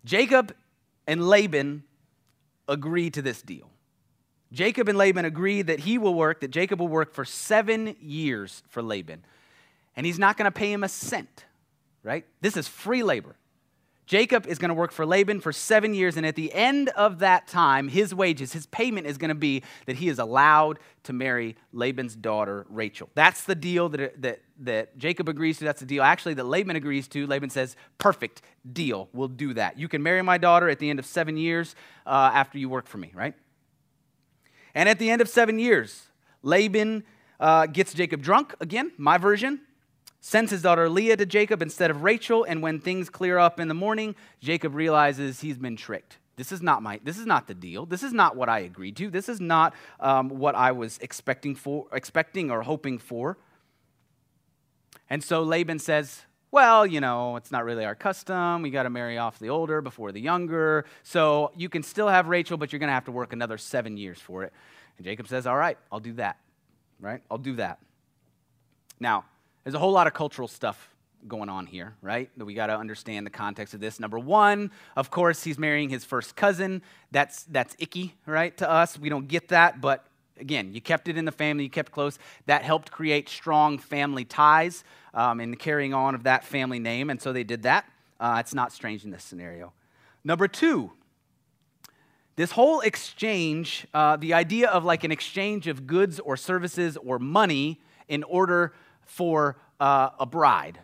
Jacob 0.06 0.56
and 1.06 1.28
Laban 1.28 1.84
agree 2.70 3.10
to 3.10 3.22
this 3.22 3.42
deal. 3.42 3.70
Jacob 4.54 4.88
and 4.88 4.98
Laban 4.98 5.26
agree 5.26 5.62
that 5.62 5.82
he 5.82 5.98
will 5.98 6.14
work, 6.14 6.40
that 6.40 6.52
Jacob 6.52 6.80
will 6.80 6.88
work 6.88 7.14
for 7.14 7.26
seven 7.26 7.98
years 8.00 8.64
for 8.70 8.82
Laban. 8.82 9.26
And 9.98 10.06
he's 10.06 10.18
not 10.18 10.38
going 10.38 10.46
to 10.46 10.52
pay 10.52 10.72
him 10.72 10.86
a 10.86 10.88
cent, 10.88 11.44
right? 12.02 12.26
This 12.40 12.56
is 12.56 12.70
free 12.70 13.04
labor. 13.04 13.36
Jacob 14.13 14.46
is 14.46 14.60
going 14.60 14.70
to 14.70 14.75
work 14.75 14.91
for 14.91 15.08
Laban 15.08 15.39
for 15.39 15.51
seven 15.51 15.96
years, 15.96 16.17
and 16.17 16.24
at 16.24 16.36
the 16.36 16.53
end 16.53 16.89
of 16.89 17.17
that 17.17 17.48
time, 17.48 17.88
his 17.88 18.13
wages, 18.13 18.53
his 18.53 18.67
payment 18.67 19.08
is 19.08 19.17
going 19.17 19.29
to 19.29 19.34
be 19.34 19.63
that 19.88 19.96
he 19.96 20.08
is 20.08 20.20
allowed 20.20 20.77
to 21.05 21.13
marry 21.13 21.55
Laban's 21.72 22.15
daughter, 22.15 22.67
Rachel. 22.70 23.10
That's 23.15 23.43
the 23.43 23.55
deal 23.55 23.89
that, 23.89 24.22
that, 24.22 24.41
that 24.60 25.00
Jacob 25.00 25.29
agrees 25.29 25.58
to. 25.58 25.65
That's 25.65 25.79
the 25.79 25.88
deal, 25.88 26.03
actually, 26.03 26.36
that 26.36 26.43
Laban 26.43 26.75
agrees 26.75 27.08
to. 27.08 27.25
Laban 27.25 27.50
says, 27.50 27.75
Perfect 27.98 28.43
deal. 28.72 29.10
We'll 29.13 29.29
do 29.29 29.55
that. 29.55 29.79
You 29.79 29.88
can 29.88 30.03
marry 30.03 30.22
my 30.22 30.38
daughter 30.38 30.70
at 30.70 30.77
the 30.77 30.91
end 30.91 31.00
of 31.00 31.08
seven 31.08 31.36
years 31.36 31.75
uh, 32.05 32.29
after 32.36 32.60
you 32.60 32.70
work 32.70 32.86
for 32.86 33.00
me, 33.00 33.12
right? 33.15 33.34
And 34.75 34.88
at 34.88 35.00
the 35.00 35.10
end 35.10 35.24
of 35.24 35.27
seven 35.27 35.58
years, 35.58 36.03
Laban 36.43 37.03
uh, 37.39 37.65
gets 37.65 37.96
Jacob 37.96 38.22
drunk, 38.22 38.53
again, 38.60 38.91
my 38.96 39.17
version, 39.17 39.62
sends 40.25 40.51
his 40.51 40.62
daughter 40.62 40.88
Leah 40.89 41.18
to 41.18 41.25
Jacob 41.25 41.62
instead 41.62 41.92
of 41.92 42.01
Rachel, 42.01 42.46
and 42.46 42.62
when 42.62 42.80
things 42.80 43.10
clear 43.10 43.38
up 43.38 43.60
in 43.60 43.68
the 43.68 43.74
morning, 43.74 44.15
Jacob 44.39 44.74
realizes 44.74 45.42
he's 45.42 45.58
been 45.58 45.75
tricked. 45.75 46.18
This 46.38 46.53
is 46.53 46.62
not 46.62 46.82
my. 46.82 47.01
This 47.03 47.20
is 47.20 47.25
not 47.25 47.46
the 47.46 47.53
deal. 47.53 47.86
This 47.86 48.03
is 48.03 48.13
not 48.13 48.38
what 48.38 48.48
I 48.48 48.60
agreed 48.60 48.96
to. 48.98 49.10
This 49.10 49.27
is 49.27 49.42
not 49.42 49.75
um, 50.00 50.30
what 50.30 50.56
I 50.56 50.72
was 50.72 50.98
expecting 51.00 51.56
for, 51.56 51.88
expecting 51.92 52.51
or 52.51 52.62
hoping 52.62 53.00
for. 53.00 53.38
And 55.10 55.22
so 55.22 55.44
Laban 55.44 55.77
says, 55.77 56.22
"Well, 56.51 56.88
you 56.88 57.01
know, 57.01 57.36
it's 57.36 57.51
not 57.51 57.65
really 57.65 57.84
our 57.84 57.94
custom. 57.94 58.62
We 58.62 58.72
got 58.72 58.84
to 58.84 58.89
marry 58.89 59.18
off 59.18 59.39
the 59.39 59.50
older 59.50 59.82
before 59.82 60.13
the 60.13 60.22
younger. 60.22 60.86
So 61.03 61.51
you 61.56 61.68
can 61.68 61.84
still 61.84 62.08
have 62.08 62.30
Rachel, 62.30 62.58
but 62.58 62.72
you're 62.72 62.80
going 62.80 62.88
to 62.88 62.94
have 62.94 63.06
to 63.06 63.12
work 63.12 63.34
another 63.34 63.58
seven 63.58 63.98
years 63.98 64.20
for 64.20 64.44
it." 64.44 64.53
And 64.98 65.06
Jacob 65.06 65.27
says, 65.27 65.46
All 65.46 65.58
right, 65.58 65.77
I'll 65.92 66.00
do 66.00 66.13
that. 66.13 66.38
Right? 67.00 67.22
I'll 67.30 67.38
do 67.38 67.58
that. 67.58 67.80
Now, 69.00 69.25
there's 69.63 69.75
a 69.75 69.79
whole 69.79 69.91
lot 69.91 70.08
of 70.08 70.13
cultural 70.13 70.48
stuff 70.48 70.89
going 71.27 71.50
on 71.50 71.65
here, 71.65 71.96
right? 72.01 72.29
That 72.38 72.46
we 72.46 72.53
got 72.53 72.67
to 72.67 72.77
understand 72.77 73.25
the 73.25 73.32
context 73.32 73.74
of 73.74 73.79
this. 73.79 74.00
Number 74.00 74.20
one, 74.20 74.72
of 74.96 75.10
course, 75.10 75.43
he's 75.43 75.58
marrying 75.58 75.89
his 75.89 76.03
first 76.03 76.36
cousin. 76.36 76.82
That's 77.12 77.43
that's 77.43 77.75
icky, 77.79 78.15
right? 78.25 78.55
To 78.58 78.70
us, 78.70 79.00
we 79.00 79.10
don't 79.10 79.27
get 79.27 79.50
that, 79.50 79.79
but 79.82 80.05
again, 80.39 80.74
you 80.74 80.82
kept 80.82 81.08
it 81.08 81.17
in 81.17 81.25
the 81.25 81.32
family, 81.32 81.63
you 81.63 81.70
kept 81.70 81.91
close. 81.91 82.20
That 82.46 82.63
helped 82.63 82.91
create 82.91 83.29
strong 83.29 83.77
family 83.77 84.25
ties 84.25 84.84
um, 85.13 85.39
and 85.39 85.58
carrying 85.58 85.93
on 85.93 86.15
of 86.15 86.24
that 86.24 86.43
family 86.43 86.79
name, 86.79 87.10
and 87.10 87.22
so 87.22 87.32
they 87.32 87.43
did 87.43 87.63
that. 87.63 87.86
Uh, 88.20 88.38
it's 88.39 88.53
not 88.53 88.72
strange 88.72 89.03
in 89.03 89.12
this 89.12 89.24
scenario. 89.24 89.74
Number 90.24 90.48
two, 90.48 90.91
this 92.36 92.51
whole 92.51 92.79
exchange, 92.82 93.86
uh, 93.93 94.15
the 94.15 94.34
idea 94.34 94.70
of 94.70 94.84
like 94.84 95.03
an 95.03 95.12
exchange 95.12 95.67
of 95.67 95.86
goods 95.86 96.20
or 96.20 96.36
services 96.36 96.98
or 96.98 97.20
money 97.20 97.79
in 98.08 98.24
order 98.24 98.74
for 99.05 99.57
uh, 99.79 100.10
a 100.19 100.25
bride, 100.25 100.79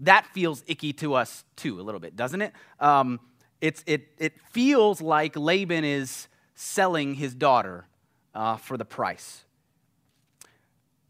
that 0.00 0.26
feels 0.32 0.64
icky 0.66 0.92
to 0.94 1.14
us 1.14 1.44
too, 1.56 1.80
a 1.80 1.82
little 1.82 2.00
bit, 2.00 2.16
doesn't 2.16 2.40
it? 2.40 2.52
Um, 2.78 3.20
it's, 3.60 3.84
it, 3.86 4.08
it 4.18 4.32
feels 4.50 5.00
like 5.00 5.36
Laban 5.36 5.84
is 5.84 6.28
selling 6.54 7.14
his 7.14 7.34
daughter 7.34 7.86
uh, 8.34 8.56
for 8.56 8.76
the 8.76 8.84
price. 8.84 9.44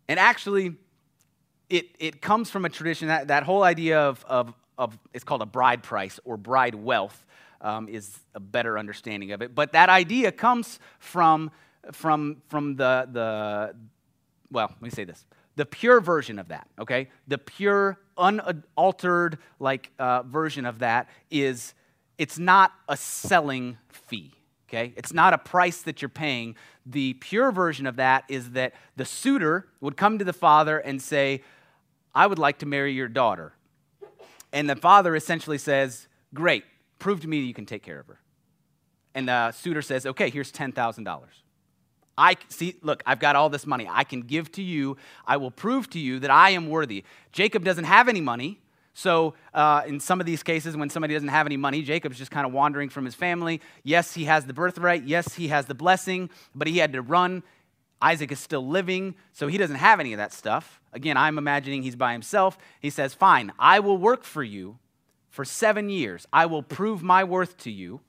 And 0.08 0.18
actually, 0.18 0.74
it, 1.68 1.86
it 2.00 2.20
comes 2.20 2.50
from 2.50 2.64
a 2.64 2.68
tradition, 2.68 3.08
that, 3.08 3.28
that 3.28 3.44
whole 3.44 3.62
idea 3.62 4.00
of, 4.00 4.24
of, 4.28 4.52
of, 4.76 4.98
it's 5.14 5.24
called 5.24 5.42
a 5.42 5.46
bride 5.46 5.82
price 5.82 6.18
or 6.24 6.36
bride 6.36 6.74
wealth 6.74 7.24
um, 7.60 7.88
is 7.88 8.18
a 8.34 8.40
better 8.40 8.78
understanding 8.78 9.30
of 9.32 9.42
it. 9.42 9.54
But 9.54 9.72
that 9.72 9.88
idea 9.88 10.32
comes 10.32 10.80
from, 10.98 11.52
from, 11.92 12.42
from 12.48 12.74
the, 12.74 13.08
the, 13.12 13.74
well, 14.50 14.68
let 14.68 14.82
me 14.82 14.90
say 14.90 15.04
this 15.04 15.24
the 15.60 15.66
pure 15.66 16.00
version 16.00 16.38
of 16.38 16.48
that, 16.48 16.66
okay? 16.78 17.10
The 17.28 17.36
pure, 17.36 18.00
unaltered, 18.16 19.36
like, 19.58 19.90
uh, 19.98 20.22
version 20.22 20.64
of 20.64 20.78
that 20.78 21.10
is 21.30 21.74
it's 22.16 22.38
not 22.38 22.72
a 22.88 22.96
selling 22.96 23.76
fee, 23.90 24.32
okay? 24.68 24.94
It's 24.96 25.12
not 25.12 25.34
a 25.34 25.38
price 25.38 25.82
that 25.82 26.00
you're 26.00 26.08
paying. 26.08 26.56
The 26.86 27.12
pure 27.14 27.52
version 27.52 27.86
of 27.86 27.96
that 27.96 28.24
is 28.28 28.52
that 28.52 28.72
the 28.96 29.04
suitor 29.04 29.68
would 29.82 29.98
come 29.98 30.18
to 30.18 30.24
the 30.24 30.32
father 30.32 30.78
and 30.78 31.02
say, 31.02 31.42
I 32.14 32.26
would 32.26 32.38
like 32.38 32.58
to 32.60 32.66
marry 32.66 32.94
your 32.94 33.08
daughter. 33.08 33.52
And 34.54 34.68
the 34.68 34.76
father 34.76 35.14
essentially 35.14 35.58
says, 35.58 36.08
Great, 36.32 36.64
Prove 37.00 37.20
to 37.22 37.28
me 37.28 37.40
that 37.40 37.46
you 37.46 37.54
can 37.54 37.66
take 37.66 37.82
care 37.82 37.98
of 37.98 38.06
her. 38.06 38.20
And 39.14 39.28
the 39.28 39.50
suitor 39.50 39.82
says, 39.82 40.06
Okay, 40.06 40.30
here's 40.30 40.52
$10,000. 40.52 41.20
I 42.20 42.36
see, 42.48 42.76
look, 42.82 43.02
I've 43.06 43.18
got 43.18 43.34
all 43.34 43.48
this 43.48 43.66
money. 43.66 43.88
I 43.90 44.04
can 44.04 44.20
give 44.20 44.52
to 44.52 44.62
you. 44.62 44.98
I 45.26 45.38
will 45.38 45.50
prove 45.50 45.88
to 45.90 45.98
you 45.98 46.18
that 46.18 46.30
I 46.30 46.50
am 46.50 46.68
worthy. 46.68 47.02
Jacob 47.32 47.64
doesn't 47.64 47.84
have 47.84 48.08
any 48.10 48.20
money. 48.20 48.60
So, 48.92 49.32
uh, 49.54 49.84
in 49.86 50.00
some 50.00 50.20
of 50.20 50.26
these 50.26 50.42
cases, 50.42 50.76
when 50.76 50.90
somebody 50.90 51.14
doesn't 51.14 51.30
have 51.30 51.46
any 51.46 51.56
money, 51.56 51.80
Jacob's 51.80 52.18
just 52.18 52.30
kind 52.30 52.46
of 52.46 52.52
wandering 52.52 52.90
from 52.90 53.06
his 53.06 53.14
family. 53.14 53.62
Yes, 53.84 54.12
he 54.12 54.24
has 54.24 54.44
the 54.44 54.52
birthright. 54.52 55.04
Yes, 55.04 55.34
he 55.34 55.48
has 55.48 55.64
the 55.64 55.74
blessing, 55.74 56.28
but 56.54 56.68
he 56.68 56.76
had 56.76 56.92
to 56.92 57.00
run. 57.00 57.42
Isaac 58.02 58.30
is 58.32 58.38
still 58.38 58.66
living, 58.66 59.14
so 59.32 59.46
he 59.46 59.56
doesn't 59.56 59.76
have 59.76 59.98
any 59.98 60.12
of 60.12 60.18
that 60.18 60.34
stuff. 60.34 60.78
Again, 60.92 61.16
I'm 61.16 61.38
imagining 61.38 61.82
he's 61.82 61.96
by 61.96 62.12
himself. 62.12 62.58
He 62.80 62.90
says, 62.90 63.14
Fine, 63.14 63.52
I 63.58 63.80
will 63.80 63.96
work 63.96 64.24
for 64.24 64.42
you 64.42 64.78
for 65.30 65.46
seven 65.46 65.88
years. 65.88 66.26
I 66.32 66.44
will 66.44 66.62
prove 66.62 67.02
my 67.02 67.24
worth 67.24 67.56
to 67.58 67.70
you, 67.70 68.00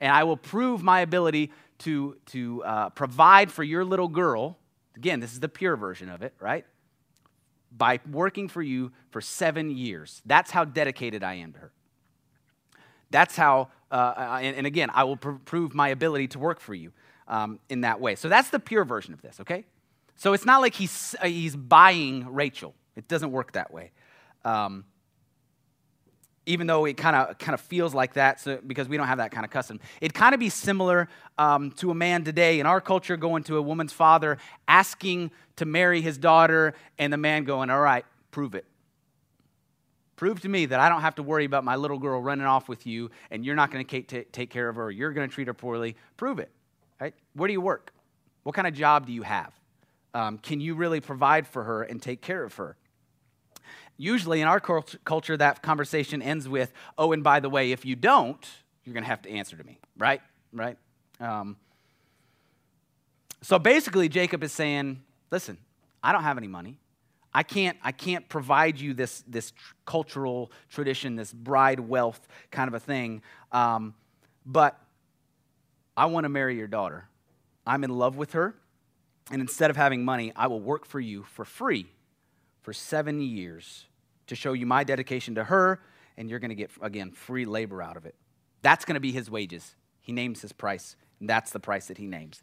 and 0.00 0.12
I 0.12 0.22
will 0.22 0.36
prove 0.36 0.84
my 0.84 1.00
ability 1.00 1.50
to, 1.80 2.16
to 2.26 2.62
uh, 2.64 2.90
provide 2.90 3.50
for 3.50 3.62
your 3.62 3.84
little 3.84 4.08
girl. 4.08 4.58
Again, 4.96 5.20
this 5.20 5.32
is 5.32 5.40
the 5.40 5.48
pure 5.48 5.76
version 5.76 6.08
of 6.08 6.22
it, 6.22 6.34
right? 6.40 6.64
By 7.76 8.00
working 8.10 8.48
for 8.48 8.62
you 8.62 8.92
for 9.10 9.20
seven 9.20 9.70
years. 9.70 10.22
That's 10.24 10.50
how 10.50 10.64
dedicated 10.64 11.22
I 11.22 11.34
am 11.34 11.52
to 11.52 11.58
her. 11.58 11.72
That's 13.10 13.36
how, 13.36 13.68
uh, 13.90 14.38
and, 14.40 14.56
and, 14.56 14.66
again, 14.66 14.88
I 14.92 15.04
will 15.04 15.16
pr- 15.16 15.32
prove 15.44 15.74
my 15.74 15.88
ability 15.88 16.28
to 16.28 16.38
work 16.38 16.60
for 16.60 16.74
you 16.74 16.92
um, 17.26 17.58
in 17.68 17.80
that 17.80 18.00
way. 18.00 18.14
So 18.14 18.28
that's 18.28 18.50
the 18.50 18.60
pure 18.60 18.84
version 18.84 19.12
of 19.12 19.20
this, 19.20 19.40
okay? 19.40 19.64
So 20.16 20.32
it's 20.32 20.44
not 20.46 20.60
like 20.60 20.74
he's, 20.74 21.16
uh, 21.20 21.26
he's 21.26 21.56
buying 21.56 22.32
Rachel. 22.32 22.74
It 22.94 23.08
doesn't 23.08 23.32
work 23.32 23.52
that 23.52 23.72
way. 23.72 23.90
Um, 24.44 24.84
even 26.50 26.66
though 26.66 26.84
it 26.84 26.96
kind 26.96 27.16
of 27.16 27.38
kind 27.38 27.54
of 27.54 27.60
feels 27.60 27.94
like 27.94 28.14
that 28.14 28.40
so, 28.40 28.58
because 28.66 28.88
we 28.88 28.96
don't 28.96 29.06
have 29.06 29.18
that 29.18 29.30
kind 29.30 29.44
of 29.44 29.50
custom. 29.50 29.80
It'd 30.00 30.14
kind 30.14 30.34
of 30.34 30.40
be 30.40 30.48
similar 30.48 31.08
um, 31.38 31.70
to 31.72 31.90
a 31.90 31.94
man 31.94 32.24
today 32.24 32.60
in 32.60 32.66
our 32.66 32.80
culture 32.80 33.16
going 33.16 33.44
to 33.44 33.56
a 33.56 33.62
woman's 33.62 33.92
father 33.92 34.38
asking 34.68 35.30
to 35.56 35.64
marry 35.64 36.00
his 36.00 36.18
daughter 36.18 36.74
and 36.98 37.12
the 37.12 37.16
man 37.16 37.44
going 37.44 37.70
all 37.70 37.80
right 37.80 38.04
prove 38.30 38.54
it. 38.54 38.64
Prove 40.16 40.40
to 40.42 40.48
me 40.48 40.66
that 40.66 40.80
i 40.80 40.88
don't 40.88 41.00
have 41.00 41.14
to 41.14 41.22
worry 41.22 41.44
about 41.44 41.64
my 41.64 41.76
little 41.76 41.98
girl 41.98 42.20
running 42.20 42.46
off 42.46 42.68
with 42.68 42.86
you 42.86 43.10
and 43.30 43.44
you're 43.44 43.56
not 43.56 43.70
going 43.70 43.84
to 43.84 44.24
take 44.24 44.50
care 44.50 44.68
of 44.68 44.76
her 44.76 44.84
or 44.84 44.90
you're 44.90 45.12
going 45.12 45.28
to 45.28 45.34
treat 45.34 45.46
her 45.46 45.54
poorly. 45.54 45.96
Prove 46.16 46.38
it 46.38 46.50
right? 47.00 47.14
Where 47.34 47.48
do 47.48 47.52
you 47.52 47.60
work? 47.60 47.92
What 48.42 48.54
kind 48.54 48.66
of 48.66 48.74
job 48.74 49.06
do 49.06 49.12
you 49.12 49.22
have? 49.22 49.52
Um, 50.12 50.38
can 50.38 50.60
you 50.60 50.74
really 50.74 51.00
provide 51.00 51.46
for 51.46 51.64
her 51.64 51.82
and 51.82 52.00
take 52.02 52.20
care 52.20 52.44
of 52.44 52.54
her 52.54 52.76
usually 54.00 54.40
in 54.40 54.48
our 54.48 54.60
culture, 54.60 55.36
that 55.36 55.62
conversation 55.62 56.22
ends 56.22 56.48
with, 56.48 56.72
oh, 56.96 57.12
and 57.12 57.22
by 57.22 57.38
the 57.38 57.50
way, 57.50 57.70
if 57.70 57.84
you 57.84 57.94
don't, 57.94 58.48
you're 58.82 58.94
going 58.94 59.04
to 59.04 59.08
have 59.10 59.20
to 59.22 59.30
answer 59.30 59.56
to 59.56 59.62
me, 59.64 59.78
right? 59.98 60.22
Right? 60.54 60.78
Um, 61.20 61.56
so 63.42 63.58
basically, 63.58 64.08
Jacob 64.08 64.42
is 64.42 64.52
saying, 64.52 65.02
listen, 65.30 65.58
I 66.02 66.12
don't 66.12 66.22
have 66.22 66.38
any 66.38 66.46
money. 66.46 66.78
I 67.34 67.42
can't, 67.42 67.76
I 67.84 67.92
can't 67.92 68.26
provide 68.28 68.80
you 68.80 68.94
this, 68.94 69.22
this 69.28 69.50
tr- 69.50 69.74
cultural 69.84 70.50
tradition, 70.70 71.14
this 71.14 71.32
bride 71.32 71.78
wealth 71.78 72.26
kind 72.50 72.68
of 72.68 72.74
a 72.74 72.80
thing. 72.80 73.20
Um, 73.52 73.94
but 74.46 74.80
I 75.94 76.06
want 76.06 76.24
to 76.24 76.30
marry 76.30 76.56
your 76.56 76.68
daughter. 76.68 77.06
I'm 77.66 77.84
in 77.84 77.90
love 77.90 78.16
with 78.16 78.32
her. 78.32 78.54
And 79.30 79.42
instead 79.42 79.68
of 79.68 79.76
having 79.76 80.04
money, 80.06 80.32
I 80.34 80.46
will 80.46 80.60
work 80.60 80.86
for 80.86 80.98
you 81.00 81.22
for 81.22 81.44
free 81.44 81.86
for 82.62 82.72
seven 82.72 83.20
years 83.20 83.86
to 84.30 84.36
show 84.36 84.52
you 84.52 84.64
my 84.64 84.84
dedication 84.84 85.34
to 85.34 85.44
her, 85.44 85.80
and 86.16 86.30
you're 86.30 86.38
going 86.38 86.50
to 86.50 86.54
get, 86.54 86.70
again, 86.80 87.10
free 87.10 87.44
labor 87.44 87.82
out 87.82 87.96
of 87.96 88.06
it. 88.06 88.14
That's 88.62 88.84
going 88.84 88.94
to 88.94 89.00
be 89.00 89.10
his 89.10 89.28
wages. 89.28 89.74
He 90.00 90.12
names 90.12 90.40
his 90.40 90.52
price, 90.52 90.94
and 91.18 91.28
that's 91.28 91.50
the 91.50 91.58
price 91.58 91.86
that 91.86 91.98
he 91.98 92.06
names. 92.06 92.42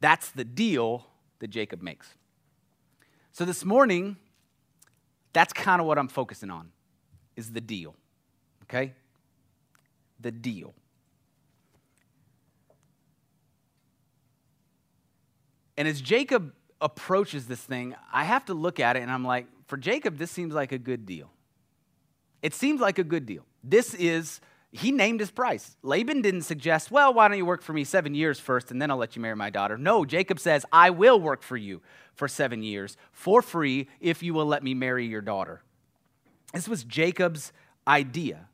That's 0.00 0.30
the 0.30 0.44
deal 0.44 1.06
that 1.38 1.48
Jacob 1.48 1.80
makes. 1.80 2.14
So 3.32 3.46
this 3.46 3.64
morning, 3.64 4.16
that's 5.32 5.54
kind 5.54 5.80
of 5.80 5.86
what 5.86 5.98
I'm 5.98 6.08
focusing 6.08 6.50
on 6.50 6.72
is 7.34 7.52
the 7.52 7.60
deal. 7.60 7.94
Okay? 8.64 8.92
The 10.20 10.30
deal. 10.30 10.74
And 15.78 15.88
as 15.88 16.02
Jacob 16.02 16.52
approaches 16.82 17.46
this 17.46 17.60
thing, 17.60 17.94
I 18.12 18.24
have 18.24 18.44
to 18.46 18.54
look 18.54 18.78
at 18.78 18.96
it 18.96 19.00
and 19.00 19.10
I'm 19.10 19.24
like, 19.24 19.46
for 19.68 19.76
Jacob, 19.76 20.16
this 20.16 20.30
seems 20.30 20.54
like 20.54 20.72
a 20.72 20.78
good 20.78 21.06
deal. 21.06 21.30
It 22.42 22.54
seems 22.54 22.80
like 22.80 22.98
a 22.98 23.04
good 23.04 23.26
deal. 23.26 23.44
This 23.62 23.92
is, 23.94 24.40
he 24.72 24.90
named 24.90 25.20
his 25.20 25.30
price. 25.30 25.76
Laban 25.82 26.22
didn't 26.22 26.42
suggest, 26.42 26.90
well, 26.90 27.12
why 27.12 27.28
don't 27.28 27.36
you 27.36 27.44
work 27.44 27.62
for 27.62 27.74
me 27.74 27.84
seven 27.84 28.14
years 28.14 28.40
first 28.40 28.70
and 28.70 28.80
then 28.80 28.90
I'll 28.90 28.96
let 28.96 29.14
you 29.14 29.22
marry 29.22 29.36
my 29.36 29.50
daughter. 29.50 29.76
No, 29.76 30.06
Jacob 30.06 30.40
says, 30.40 30.64
I 30.72 30.88
will 30.90 31.20
work 31.20 31.42
for 31.42 31.56
you 31.56 31.82
for 32.14 32.28
seven 32.28 32.62
years 32.62 32.96
for 33.12 33.42
free 33.42 33.88
if 34.00 34.22
you 34.22 34.32
will 34.32 34.46
let 34.46 34.62
me 34.62 34.72
marry 34.72 35.06
your 35.06 35.20
daughter. 35.20 35.62
This 36.54 36.66
was 36.66 36.82
Jacob's 36.82 37.52
idea, 37.86 38.48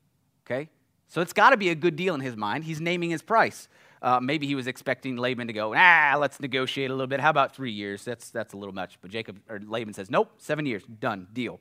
okay? 0.45 0.69
So 1.07 1.21
it's 1.21 1.33
got 1.33 1.51
to 1.51 1.57
be 1.57 1.69
a 1.69 1.77
good 1.77 1.95
deal 1.95 2.15
in 2.17 2.21
his 2.21 2.37
mind. 2.37 2.65
He's 2.65 2.81
naming 2.81 3.11
his 3.11 3.23
price. 3.23 3.69
Uh, 4.05 4.21
maybe 4.21 4.47
he 4.47 4.55
was 4.55 4.67
expecting 4.67 5.17
Laban 5.17 5.47
to 5.47 5.55
go, 5.55 5.75
ah, 5.75 6.17
let's 6.21 6.39
negotiate 6.39 6.91
a 6.91 6.93
little 6.93 7.07
bit. 7.07 7.21
How 7.21 7.31
about 7.31 7.57
three 7.57 7.73
years? 7.73 8.05
That's, 8.05 8.29
that's 8.29 8.53
a 8.53 8.57
little 8.59 8.75
much. 8.75 8.99
But 9.01 9.11
Jacob 9.11 9.41
or 9.49 9.59
Laban 9.67 9.95
says, 9.95 10.11
nope, 10.11 10.31
seven 10.37 10.67
years, 10.67 10.83
done, 11.01 11.27
deal. 11.33 11.59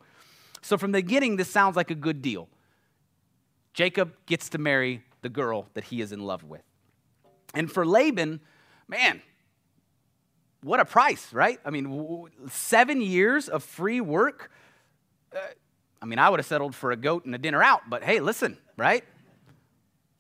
So 0.62 0.78
from 0.78 0.92
the 0.92 0.98
beginning, 0.98 1.38
this 1.38 1.50
sounds 1.50 1.78
like 1.78 1.90
a 1.90 1.96
good 1.96 2.22
deal. 2.22 2.50
Jacob 3.74 4.12
gets 4.26 4.50
to 4.50 4.58
marry 4.58 5.04
the 5.22 5.30
girl 5.30 5.70
that 5.74 5.86
he 5.86 6.02
is 6.02 6.12
in 6.12 6.20
love 6.20 6.44
with. 6.44 6.64
And 7.54 7.72
for 7.72 7.86
Laban, 7.86 8.42
man, 8.90 9.22
what 10.64 10.82
a 10.82 10.86
price, 10.86 11.32
right? 11.32 11.62
I 11.64 11.70
mean, 11.70 12.28
seven 12.50 13.00
years 13.00 13.48
of 13.48 13.64
free 13.64 14.02
work. 14.02 14.52
Uh, 15.34 15.40
I 16.02 16.06
mean, 16.06 16.20
I 16.20 16.30
would 16.30 16.42
have 16.42 16.46
settled 16.46 16.76
for 16.76 16.92
a 16.92 16.98
goat 16.98 17.24
and 17.24 17.34
a 17.34 17.38
dinner 17.38 17.64
out, 17.64 17.84
but 17.90 18.04
hey, 18.04 18.20
listen, 18.20 18.58
right? 18.76 19.06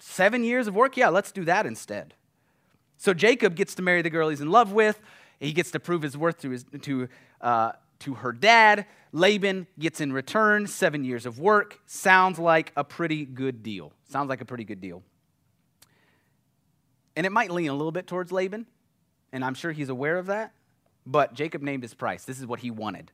Seven 0.05 0.43
years 0.43 0.67
of 0.67 0.75
work? 0.75 0.97
Yeah, 0.97 1.07
let's 1.07 1.31
do 1.31 1.45
that 1.45 1.65
instead. 1.65 2.13
So 2.97 3.13
Jacob 3.13 3.55
gets 3.55 3.73
to 3.75 3.81
marry 3.81 4.01
the 4.01 4.09
girl 4.09 4.27
he's 4.27 4.41
in 4.41 4.51
love 4.51 4.73
with. 4.73 4.99
He 5.39 5.53
gets 5.53 5.71
to 5.71 5.79
prove 5.79 6.01
his 6.01 6.17
worth 6.17 6.41
to, 6.41 6.49
his, 6.49 6.65
to, 6.81 7.07
uh, 7.39 7.71
to 7.99 8.15
her 8.15 8.33
dad. 8.33 8.85
Laban 9.13 9.65
gets 9.79 10.01
in 10.01 10.11
return 10.11 10.67
seven 10.67 11.05
years 11.05 11.25
of 11.25 11.39
work. 11.39 11.79
Sounds 11.85 12.37
like 12.37 12.73
a 12.75 12.83
pretty 12.83 13.25
good 13.25 13.63
deal. 13.63 13.93
Sounds 14.09 14.27
like 14.27 14.41
a 14.41 14.45
pretty 14.45 14.65
good 14.65 14.81
deal. 14.81 15.03
And 17.15 17.25
it 17.25 17.31
might 17.31 17.49
lean 17.49 17.69
a 17.69 17.73
little 17.73 17.93
bit 17.93 18.05
towards 18.05 18.29
Laban, 18.29 18.67
and 19.31 19.43
I'm 19.43 19.53
sure 19.53 19.71
he's 19.71 19.89
aware 19.89 20.17
of 20.17 20.25
that. 20.25 20.51
But 21.05 21.33
Jacob 21.33 21.61
named 21.61 21.81
his 21.81 21.93
price. 21.93 22.25
This 22.25 22.39
is 22.39 22.45
what 22.45 22.59
he 22.59 22.71
wanted. 22.71 23.09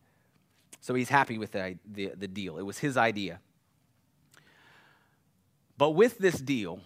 So 0.81 0.95
he's 0.95 1.09
happy 1.09 1.37
with 1.37 1.51
the, 1.51 1.77
the, 1.85 2.13
the 2.17 2.27
deal. 2.27 2.57
It 2.57 2.63
was 2.63 2.79
his 2.79 2.97
idea. 2.97 3.41
But 5.79 5.91
with 5.91 6.17
this 6.17 6.37
deal, 6.37 6.81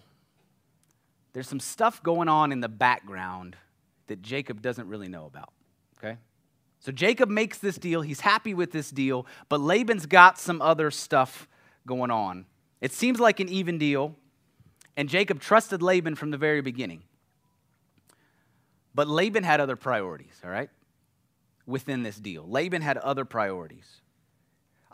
there's 1.32 1.48
some 1.48 1.58
stuff 1.58 2.00
going 2.00 2.28
on 2.28 2.52
in 2.52 2.60
the 2.60 2.68
background 2.68 3.56
that 4.06 4.22
Jacob 4.22 4.62
doesn't 4.62 4.86
really 4.86 5.08
know 5.08 5.26
about. 5.26 5.52
Okay? 5.98 6.16
So 6.78 6.92
Jacob 6.92 7.28
makes 7.28 7.58
this 7.58 7.76
deal. 7.76 8.02
He's 8.02 8.20
happy 8.20 8.54
with 8.54 8.70
this 8.70 8.92
deal, 8.92 9.26
but 9.48 9.60
Laban's 9.60 10.06
got 10.06 10.38
some 10.38 10.62
other 10.62 10.92
stuff 10.92 11.48
going 11.84 12.12
on. 12.12 12.46
It 12.80 12.92
seems 12.92 13.18
like 13.18 13.40
an 13.40 13.48
even 13.48 13.78
deal, 13.78 14.14
and 14.96 15.08
Jacob 15.08 15.40
trusted 15.40 15.82
Laban 15.82 16.14
from 16.14 16.30
the 16.30 16.38
very 16.38 16.60
beginning. 16.60 17.02
But 18.94 19.08
Laban 19.08 19.42
had 19.42 19.60
other 19.60 19.74
priorities, 19.74 20.40
all 20.44 20.50
right? 20.50 20.70
Within 21.66 22.04
this 22.04 22.16
deal. 22.16 22.46
Laban 22.46 22.80
had 22.80 22.98
other 22.98 23.24
priorities. 23.24 24.02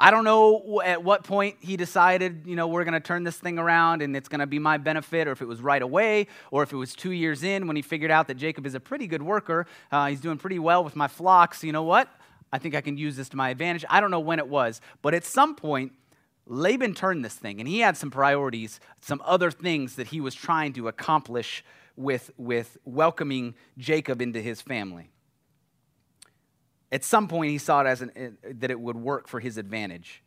I 0.02 0.10
don't 0.10 0.24
know 0.24 0.80
at 0.82 1.04
what 1.04 1.24
point 1.24 1.56
he 1.60 1.76
decided, 1.76 2.44
you 2.46 2.56
know, 2.56 2.66
we're 2.66 2.84
going 2.84 2.94
to 2.94 3.00
turn 3.00 3.22
this 3.22 3.36
thing 3.36 3.58
around 3.58 4.00
and 4.00 4.16
it's 4.16 4.30
going 4.30 4.40
to 4.40 4.46
be 4.46 4.58
my 4.58 4.78
benefit, 4.78 5.28
or 5.28 5.32
if 5.32 5.42
it 5.42 5.46
was 5.46 5.60
right 5.60 5.82
away, 5.82 6.26
or 6.50 6.62
if 6.62 6.72
it 6.72 6.76
was 6.76 6.94
two 6.94 7.10
years 7.10 7.42
in 7.42 7.66
when 7.66 7.76
he 7.76 7.82
figured 7.82 8.10
out 8.10 8.26
that 8.28 8.38
Jacob 8.38 8.64
is 8.64 8.74
a 8.74 8.80
pretty 8.80 9.06
good 9.06 9.22
worker. 9.22 9.66
Uh, 9.92 10.06
he's 10.06 10.22
doing 10.22 10.38
pretty 10.38 10.58
well 10.58 10.82
with 10.82 10.96
my 10.96 11.06
flocks. 11.06 11.62
You 11.62 11.72
know 11.72 11.82
what? 11.82 12.08
I 12.50 12.58
think 12.58 12.74
I 12.74 12.80
can 12.80 12.96
use 12.96 13.14
this 13.14 13.28
to 13.28 13.36
my 13.36 13.50
advantage. 13.50 13.84
I 13.90 14.00
don't 14.00 14.10
know 14.10 14.20
when 14.20 14.38
it 14.38 14.48
was, 14.48 14.80
but 15.02 15.12
at 15.12 15.26
some 15.26 15.54
point, 15.54 15.92
Laban 16.46 16.94
turned 16.94 17.22
this 17.22 17.34
thing 17.34 17.60
and 17.60 17.68
he 17.68 17.80
had 17.80 17.98
some 17.98 18.10
priorities, 18.10 18.80
some 19.02 19.20
other 19.26 19.50
things 19.50 19.96
that 19.96 20.06
he 20.06 20.22
was 20.22 20.34
trying 20.34 20.72
to 20.72 20.88
accomplish 20.88 21.62
with, 21.94 22.30
with 22.38 22.78
welcoming 22.86 23.54
Jacob 23.76 24.22
into 24.22 24.40
his 24.40 24.62
family. 24.62 25.10
At 26.92 27.04
some 27.04 27.28
point, 27.28 27.50
he 27.50 27.58
saw 27.58 27.82
it 27.82 27.86
as 27.86 28.02
an, 28.02 28.10
uh, 28.16 28.48
that 28.58 28.70
it 28.70 28.80
would 28.80 28.96
work 28.96 29.28
for 29.28 29.40
his 29.40 29.56
advantage. 29.56 30.22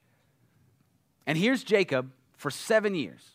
And 1.26 1.38
here's 1.38 1.63
Jacob 1.63 2.12
for 2.38 2.49
seven 2.49 2.95
years. 2.95 3.32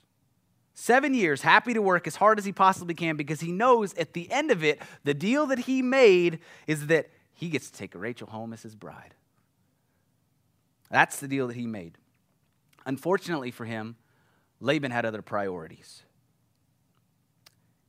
Seven 0.74 1.12
years, 1.12 1.42
happy 1.42 1.74
to 1.74 1.82
work 1.82 2.06
as 2.06 2.16
hard 2.16 2.38
as 2.38 2.44
he 2.44 2.52
possibly 2.52 2.94
can 2.94 3.16
because 3.16 3.40
he 3.40 3.50
knows 3.50 3.94
at 3.94 4.12
the 4.12 4.30
end 4.30 4.50
of 4.50 4.62
it, 4.62 4.80
the 5.02 5.14
deal 5.14 5.46
that 5.46 5.58
he 5.60 5.82
made 5.82 6.38
is 6.66 6.86
that 6.86 7.10
he 7.34 7.48
gets 7.48 7.70
to 7.70 7.76
take 7.76 7.94
Rachel 7.94 8.28
home 8.28 8.52
as 8.52 8.62
his 8.62 8.76
bride. 8.76 9.14
That's 10.90 11.18
the 11.20 11.28
deal 11.28 11.48
that 11.48 11.56
he 11.56 11.66
made. 11.66 11.98
Unfortunately 12.86 13.50
for 13.50 13.64
him, 13.64 13.96
Laban 14.60 14.90
had 14.90 15.04
other 15.04 15.20
priorities. 15.20 16.02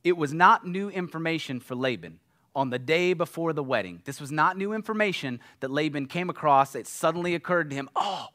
It 0.02 0.16
was 0.16 0.32
not 0.32 0.66
new 0.66 0.88
information 0.90 1.60
for 1.60 1.74
Laban 1.74 2.18
on 2.54 2.70
the 2.70 2.78
day 2.78 3.12
before 3.12 3.52
the 3.52 3.62
wedding. 3.62 4.02
This 4.04 4.20
was 4.20 4.32
not 4.32 4.56
new 4.56 4.72
information 4.72 5.40
that 5.60 5.70
Laban 5.70 6.06
came 6.06 6.30
across. 6.30 6.74
It 6.74 6.86
suddenly 6.86 7.34
occurred 7.34 7.70
to 7.70 7.76
him 7.76 7.88
oh, 7.96 8.28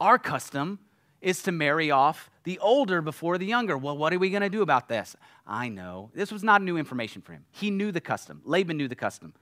our 0.00 0.18
custom 0.18 0.78
is 1.20 1.42
to 1.42 1.52
marry 1.52 1.90
off 1.90 2.30
the 2.44 2.58
older 2.60 3.02
before 3.02 3.36
the 3.36 3.44
younger. 3.44 3.76
Well, 3.76 3.96
what 3.96 4.12
are 4.12 4.18
we 4.18 4.30
going 4.30 4.42
to 4.42 4.48
do 4.48 4.62
about 4.62 4.88
this? 4.88 5.14
I 5.46 5.68
know. 5.68 6.10
This 6.14 6.32
was 6.32 6.42
not 6.42 6.62
new 6.62 6.78
information 6.78 7.20
for 7.20 7.32
him. 7.32 7.44
He 7.50 7.70
knew 7.70 7.92
the 7.92 8.00
custom. 8.00 8.40
Laban 8.44 8.78
knew 8.78 8.88
the 8.88 8.94
custom. 8.94 9.34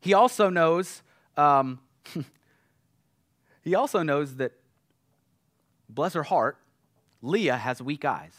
He 0.00 0.14
also 0.14 0.50
knows. 0.50 1.02
Um, 1.36 1.78
he 3.62 3.76
also 3.76 4.02
knows 4.02 4.36
that, 4.36 4.52
bless 5.88 6.14
her 6.14 6.24
heart, 6.24 6.58
Leah 7.22 7.56
has 7.56 7.80
weak 7.80 8.04
eyes. 8.04 8.34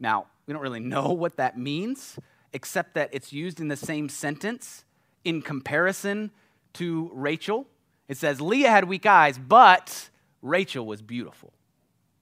Now, 0.00 0.26
we 0.46 0.52
don't 0.52 0.62
really 0.62 0.80
know 0.94 1.12
what 1.12 1.36
that 1.36 1.56
means 1.56 2.18
except 2.52 2.94
that 2.94 3.10
it's 3.12 3.32
used 3.32 3.60
in 3.60 3.68
the 3.68 3.76
same 3.76 4.08
sentence 4.08 4.84
in 5.24 5.42
comparison 5.42 6.30
to 6.74 7.10
Rachel. 7.12 7.66
It 8.08 8.16
says, 8.16 8.40
Leah 8.40 8.70
had 8.70 8.84
weak 8.84 9.06
eyes, 9.06 9.38
but 9.38 10.10
Rachel 10.42 10.86
was 10.86 11.02
beautiful. 11.02 11.52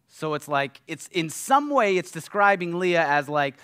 So 0.09 0.35
it's 0.35 0.49
like, 0.49 0.81
it's 0.87 1.09
in 1.09 1.29
some 1.29 1.71
way, 1.71 1.97
it's 1.97 2.11
describing 2.11 2.79
Leah 2.79 3.05
as 3.05 3.29
like 3.29 3.55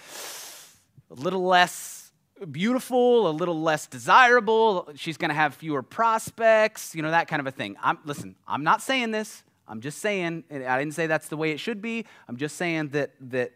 a 1.10 1.14
little 1.14 1.44
less 1.44 2.12
beautiful, 2.50 3.28
a 3.28 3.30
little 3.30 3.60
less 3.60 3.86
desirable. 3.86 4.88
She's 4.96 5.16
going 5.16 5.28
to 5.28 5.34
have 5.34 5.54
fewer 5.54 5.82
prospects, 5.82 6.94
you 6.94 7.02
know, 7.02 7.10
that 7.10 7.28
kind 7.28 7.40
of 7.40 7.46
a 7.46 7.50
thing. 7.50 7.76
I'm, 7.82 7.98
listen, 8.04 8.36
I'm 8.48 8.64
not 8.64 8.82
saying 8.82 9.10
this. 9.10 9.42
I'm 9.68 9.80
just 9.80 9.98
saying, 9.98 10.44
I 10.50 10.78
didn't 10.78 10.94
say 10.94 11.06
that's 11.06 11.28
the 11.28 11.36
way 11.36 11.52
it 11.52 11.60
should 11.60 11.80
be. 11.80 12.04
I'm 12.28 12.36
just 12.36 12.56
saying 12.56 12.88
that, 12.88 13.12
that 13.30 13.52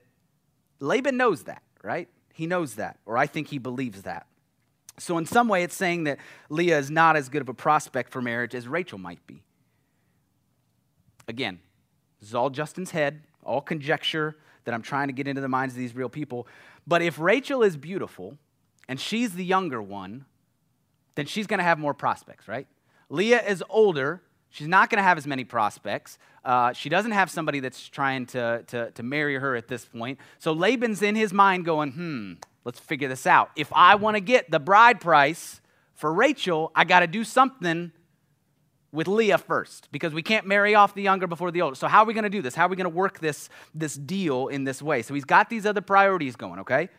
Laban 0.79 1.17
knows 1.17 1.45
that, 1.45 1.63
right? 1.83 2.09
He 2.35 2.47
knows 2.47 2.75
that, 2.75 2.99
or 3.07 3.17
I 3.17 3.27
think 3.27 3.49
he 3.49 3.59
believes 3.59 4.03
that. 4.03 4.27
So, 4.99 5.19
in 5.19 5.25
some 5.25 5.49
way, 5.49 5.63
it's 5.63 5.75
saying 5.75 6.05
that 6.05 6.19
Leah 6.51 6.79
is 6.79 6.91
not 6.91 7.17
as 7.17 7.29
good 7.29 7.41
of 7.41 7.49
a 7.49 7.55
prospect 7.55 8.11
for 8.13 8.21
marriage 8.21 8.55
as 8.55 8.69
Rachel 8.69 8.99
might 8.99 9.25
be. 9.27 9.43
Again, 11.29 11.61
this 12.21 12.29
is 12.29 12.35
all 12.35 12.51
Justin's 12.51 12.91
head, 12.91 13.23
all 13.45 13.61
conjecture 13.61 14.37
that 14.65 14.75
I'm 14.75 14.83
trying 14.83 15.07
to 15.09 15.13
get 15.13 15.29
into 15.29 15.41
the 15.41 15.49
minds 15.49 15.75
of 15.75 15.79
these 15.79 15.95
real 15.95 16.09
people. 16.09 16.49
But 16.87 17.03
if 17.03 17.19
Rachel 17.19 17.63
is 17.63 17.77
beautiful 17.77 18.37
and 18.89 19.01
she's 19.01 19.35
the 19.35 19.45
younger 19.45 19.81
one, 19.81 20.25
then 21.15 21.27
she's 21.27 21.47
going 21.47 21.59
to 21.59 21.65
have 21.65 21.79
more 21.79 21.95
prospects, 21.95 22.49
right? 22.49 22.67
Leah 23.09 23.43
is 23.43 23.63
older 23.71 24.23
She's 24.55 24.69
not 24.69 24.89
going 24.89 24.99
to 24.99 25.03
have 25.03 25.19
as 25.19 25.27
many 25.27 25.43
prospects. 25.43 26.17
Uh, 26.45 26.73
she 26.73 26.89
doesn't 26.89 27.11
have 27.11 27.29
somebody 27.29 27.59
that's 27.59 27.89
trying 27.89 28.27
to, 28.27 28.63
to, 28.69 28.93
to 28.93 29.03
marry 29.03 29.37
her 29.37 29.57
at 29.57 29.67
this 29.67 29.85
point. 29.85 30.21
So 30.39 30.53
Laban's 30.53 31.03
in 31.03 31.17
his 31.17 31.33
mind 31.33 31.65
going, 31.65 31.91
hmm, 31.91 32.33
let's 32.65 32.79
figure 32.79 33.09
this 33.09 33.27
out. 33.27 33.51
If 33.57 33.73
I 33.73 33.97
want 33.97 34.15
to 34.17 34.21
get 34.21 34.53
the 34.53 34.61
bride 34.61 35.01
price 35.01 35.61
for 35.95 36.15
Rachel, 36.15 36.71
I 36.73 36.85
got 36.85 37.01
to 37.01 37.09
do 37.09 37.25
something 37.25 37.91
with 38.93 39.09
Leah 39.09 39.39
first 39.39 39.89
because 39.91 40.15
we 40.15 40.23
can't 40.23 40.47
marry 40.47 40.77
off 40.77 40.95
the 40.95 41.03
younger 41.03 41.27
before 41.27 41.51
the 41.51 41.61
older. 41.61 41.75
So, 41.75 41.89
how 41.89 42.05
are 42.05 42.07
we 42.07 42.15
going 42.15 42.23
to 42.23 42.31
do 42.31 42.41
this? 42.41 42.55
How 42.55 42.67
are 42.67 42.69
we 42.69 42.77
going 42.77 42.85
to 42.85 42.97
work 42.97 43.19
this, 43.19 43.49
this 43.75 43.97
deal 43.97 44.47
in 44.47 44.63
this 44.63 44.81
way? 44.81 45.03
So, 45.03 45.15
he's 45.15 45.25
got 45.25 45.51
these 45.51 45.67
other 45.67 45.81
priorities 45.81 46.37
going, 46.37 46.61
okay? 46.61 46.91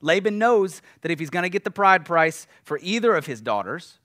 Laban 0.00 0.38
knows 0.38 0.82
that 1.00 1.10
if 1.10 1.18
he's 1.18 1.30
going 1.30 1.42
to 1.42 1.48
get 1.48 1.64
the 1.64 1.70
bride 1.70 2.04
price 2.04 2.46
for 2.62 2.78
either 2.80 3.16
of 3.16 3.26
his 3.26 3.40
daughters, 3.40 3.98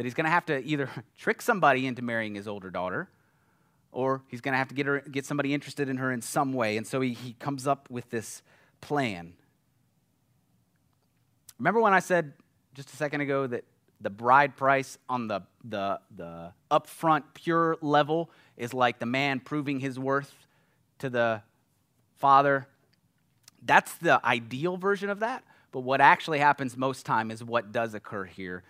that 0.00 0.06
he's 0.06 0.14
going 0.14 0.24
to 0.24 0.30
have 0.30 0.46
to 0.46 0.64
either 0.64 0.88
trick 1.18 1.42
somebody 1.42 1.86
into 1.86 2.00
marrying 2.00 2.34
his 2.34 2.48
older 2.48 2.70
daughter 2.70 3.10
or 3.92 4.22
he's 4.28 4.40
going 4.40 4.54
to 4.54 4.56
have 4.56 4.68
to 4.68 4.74
get, 4.74 4.86
her, 4.86 5.00
get 5.00 5.26
somebody 5.26 5.52
interested 5.52 5.90
in 5.90 5.98
her 5.98 6.10
in 6.10 6.22
some 6.22 6.54
way. 6.54 6.78
And 6.78 6.86
so 6.86 7.02
he, 7.02 7.12
he 7.12 7.34
comes 7.34 7.66
up 7.66 7.90
with 7.90 8.08
this 8.08 8.40
plan. 8.80 9.34
Remember 11.58 11.82
when 11.82 11.92
I 11.92 11.98
said 11.98 12.32
just 12.72 12.90
a 12.94 12.96
second 12.96 13.20
ago 13.20 13.46
that 13.46 13.64
the 14.00 14.08
bride 14.08 14.56
price 14.56 14.96
on 15.06 15.28
the, 15.28 15.42
the, 15.64 16.00
the 16.16 16.54
upfront 16.70 17.24
pure 17.34 17.76
level 17.82 18.30
is 18.56 18.72
like 18.72 19.00
the 19.00 19.06
man 19.06 19.38
proving 19.38 19.80
his 19.80 19.98
worth 19.98 20.32
to 21.00 21.10
the 21.10 21.42
father? 22.16 22.66
That's 23.60 23.92
the 23.96 24.18
ideal 24.24 24.78
version 24.78 25.10
of 25.10 25.20
that. 25.20 25.44
But 25.72 25.80
what 25.80 26.00
actually 26.00 26.38
happens 26.38 26.74
most 26.74 27.04
time 27.04 27.30
is 27.30 27.44
what 27.44 27.70
does 27.70 27.92
occur 27.92 28.24
here. 28.24 28.64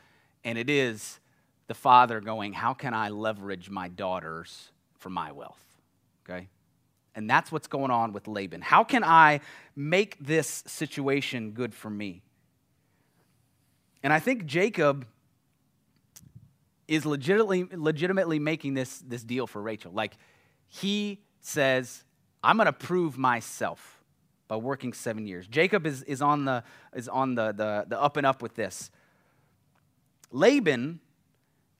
And 0.45 0.57
it 0.59 0.71
is 0.71 1.21
the 1.67 1.75
father 1.75 2.21
going, 2.21 2.53
How 2.53 2.75
can 2.75 2.95
I 2.95 3.09
leverage 3.11 3.71
my 3.71 3.89
daughters 3.89 4.71
for 4.99 5.11
my 5.11 5.33
wealth? 5.33 5.63
Okay? 6.29 6.49
And 7.15 7.29
that's 7.29 7.51
what's 7.51 7.67
going 7.67 7.91
on 7.91 8.13
with 8.13 8.29
Laban. 8.29 8.61
How 8.61 8.85
can 8.85 9.03
I 9.03 9.41
make 9.75 10.17
this 10.21 10.63
situation 10.67 11.53
good 11.53 11.75
for 11.75 11.91
me? 11.91 12.23
And 14.03 14.13
I 14.13 14.19
think 14.19 14.47
Jacob 14.47 15.07
is 16.89 17.05
legitimately, 17.05 17.69
legitimately 17.73 18.39
making 18.39 18.75
this, 18.75 18.99
this 19.01 19.23
deal 19.23 19.47
for 19.47 19.61
Rachel. 19.61 19.93
Like, 19.93 20.17
he 20.67 21.21
says, 21.41 22.05
I'm 22.43 22.57
going 22.57 22.67
to 22.67 22.73
prove 22.73 23.19
myself 23.19 24.03
by 24.49 24.57
working 24.57 24.93
seven 24.93 25.27
years. 25.27 25.47
Jacob 25.47 25.87
is, 25.87 26.03
is 26.05 26.23
on, 26.23 26.45
the, 26.45 26.65
is 26.95 27.09
on 27.09 27.35
the, 27.35 27.53
the, 27.53 27.85
the 27.89 28.01
up 28.01 28.17
and 28.17 28.27
up 28.27 28.43
with 28.43 28.55
this. 28.55 28.91
Laban 30.31 31.01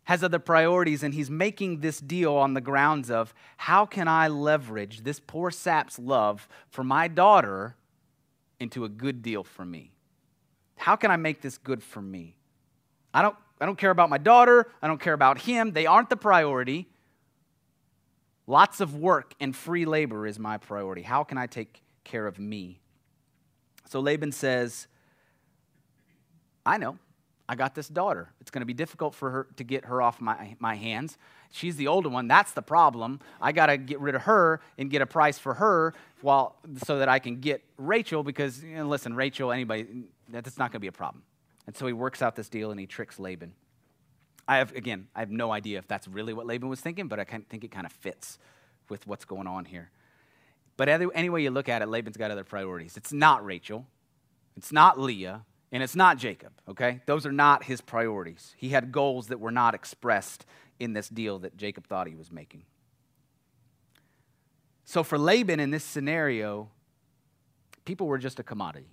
has 0.05 0.25
other 0.25 0.39
priorities, 0.39 1.03
and 1.03 1.15
he's 1.15 1.31
making 1.31 1.81
this 1.81 2.01
deal 2.01 2.35
on 2.35 2.55
the 2.55 2.61
grounds 2.61 3.11
of 3.11 3.33
how 3.57 3.87
can 3.87 4.09
I 4.09 4.29
leverage 4.29 5.03
this 5.03 5.21
poor 5.21 5.51
sap's 5.51 5.99
love 5.99 6.49
for 6.69 6.83
my 6.83 7.07
daughter 7.07 7.77
into 8.59 8.85
a 8.85 8.89
good 8.89 9.23
deal 9.23 9.45
for 9.45 9.65
me? 9.65 9.93
How 10.77 10.97
can 10.97 11.11
I 11.11 11.17
make 11.17 11.43
this 11.43 11.59
good 11.59 11.83
for 11.83 12.03
me? 12.03 12.37
I 13.13 13.23
don't, 13.23 13.37
I 13.61 13.67
don't 13.67 13.77
care 13.77 13.91
about 13.91 14.11
my 14.11 14.19
daughter. 14.19 14.67
I 14.83 14.87
don't 14.87 15.01
care 15.01 15.13
about 15.13 15.43
him. 15.43 15.73
They 15.73 15.87
aren't 15.87 16.11
the 16.11 16.17
priority. 16.17 16.89
Lots 18.47 18.81
of 18.81 18.97
work 18.97 19.35
and 19.39 19.55
free 19.55 19.85
labor 19.85 20.27
is 20.27 20.39
my 20.39 20.57
priority. 20.57 21.03
How 21.03 21.23
can 21.23 21.39
I 21.39 21.47
take 21.47 21.83
care 22.03 22.27
of 22.27 22.39
me? 22.39 22.81
So 23.89 24.01
Laban 24.01 24.33
says, 24.33 24.89
I 26.65 26.79
know. 26.79 26.99
I 27.51 27.57
got 27.57 27.75
this 27.75 27.89
daughter. 27.89 28.31
It's 28.41 28.49
going 28.49 28.61
to 28.61 28.67
be 28.67 28.75
difficult 28.75 29.13
for 29.13 29.29
her 29.29 29.49
to 29.57 29.65
get 29.65 29.87
her 29.87 30.01
off 30.01 30.21
my, 30.21 30.55
my 30.61 30.77
hands. 30.77 31.19
She's 31.51 31.75
the 31.75 31.89
older 31.89 32.09
one. 32.09 32.29
That's 32.29 32.53
the 32.53 32.63
problem. 32.63 33.19
I 33.41 33.51
got 33.51 33.67
to 33.67 33.77
get 33.77 33.99
rid 33.99 34.15
of 34.15 34.23
her 34.23 34.61
and 34.79 34.89
get 34.89 35.03
a 35.03 35.07
price 35.07 35.37
for 35.37 35.55
her 35.55 35.93
while, 36.21 36.55
so 36.85 37.01
that 37.01 37.09
I 37.09 37.19
can 37.19 37.41
get 37.41 37.65
Rachel 37.77 38.23
because, 38.23 38.63
you 38.63 38.77
know, 38.77 38.87
listen, 38.87 39.17
Rachel, 39.17 39.51
anybody, 39.51 40.05
that's 40.29 40.59
not 40.59 40.71
going 40.71 40.75
to 40.75 40.79
be 40.79 40.87
a 40.87 40.93
problem. 40.93 41.25
And 41.67 41.77
so 41.77 41.89
he 41.89 41.93
works 41.93 42.23
out 42.23 42.37
this 42.37 42.49
deal 42.49 42.71
and 42.71 42.79
he 42.79 42.87
tricks 42.87 43.19
Laban. 43.19 43.53
I 44.47 44.59
have, 44.59 44.71
again, 44.77 45.09
I 45.17 45.19
have 45.19 45.33
no 45.33 45.51
idea 45.51 45.79
if 45.79 45.89
that's 45.89 46.07
really 46.07 46.33
what 46.33 46.47
Laban 46.47 46.69
was 46.69 46.81
thinking, 46.81 47.09
but 47.09 47.19
I 47.19 47.25
think 47.25 47.65
it 47.65 47.73
kind 47.73 47.85
of 47.85 47.91
fits 47.91 48.39
with 48.89 49.09
what's 49.09 49.25
going 49.25 49.49
on 49.49 49.65
here. 49.65 49.91
But 50.77 50.89
any 50.89 51.29
way 51.29 51.43
you 51.43 51.51
look 51.51 51.69
at 51.69 51.83
it, 51.83 51.89
Laban's 51.89 52.17
got 52.17 52.31
other 52.31 52.45
priorities. 52.45 52.97
It's 52.97 53.13
not 53.13 53.45
Rachel, 53.45 53.87
it's 54.57 54.71
not 54.71 55.01
Leah, 55.01 55.47
and 55.73 55.83
it's 55.83 55.95
not 55.95 56.19
Jacob, 56.19 56.53
okay? 56.69 57.01
Those 57.07 57.27
are 57.27 57.33
not 57.33 57.65
his 57.65 57.81
priorities. 57.81 58.55
He 58.57 58.71
had 58.71 58.91
goals 58.91 59.29
that 59.29 59.39
were 59.39 59.53
not 59.53 59.75
expressed 59.75 60.45
in 60.79 60.93
this 60.93 61.09
deal 61.09 61.39
that 61.41 61.57
Jacob 61.57 61.87
thought 61.87 62.09
he 62.09 62.15
was 62.15 62.33
making. 62.33 62.65
So 64.85 65.05
for 65.05 65.19
Laban 65.19 65.61
in 65.61 65.71
this 65.71 65.85
scenario, 65.85 66.69
people 67.85 68.09
were 68.09 68.19
just 68.19 68.41
a 68.41 68.43
commodity, 68.43 68.91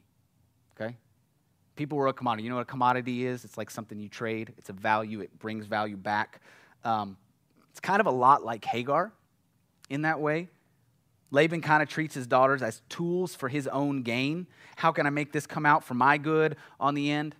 okay? 0.79 0.95
People 1.75 1.97
were 1.97 2.07
a 2.07 2.13
commodity. 2.13 2.43
You 2.43 2.49
know 2.49 2.57
what 2.57 2.63
a 2.63 2.65
commodity 2.65 3.25
is? 3.25 3.43
It's 3.43 3.57
like 3.57 3.71
something 3.71 3.99
you 3.99 4.09
trade, 4.09 4.53
it's 4.57 4.69
a 4.69 4.73
value, 4.73 5.21
it 5.21 5.39
brings 5.39 5.65
value 5.65 5.97
back. 5.97 6.41
Um, 6.83 7.17
it's 7.71 7.79
kind 7.79 7.99
of 7.99 8.05
a 8.05 8.11
lot 8.11 8.43
like 8.43 8.63
Hagar 8.65 9.11
in 9.89 10.03
that 10.03 10.19
way. 10.19 10.49
Laban 11.29 11.61
kind 11.61 11.83
of 11.83 11.89
treats 11.89 12.15
his 12.15 12.25
daughters 12.25 12.61
as 12.61 12.81
tools 12.89 13.35
for 13.35 13.49
his 13.49 13.67
own 13.67 14.01
gain. 14.01 14.47
How 14.77 14.91
can 14.91 15.05
I 15.05 15.09
make 15.09 15.33
this 15.33 15.45
come 15.45 15.65
out 15.65 15.83
for 15.83 15.93
my 15.93 16.17
good 16.17 16.55
on 16.79 16.93
the 16.93 17.11
end? 17.11 17.35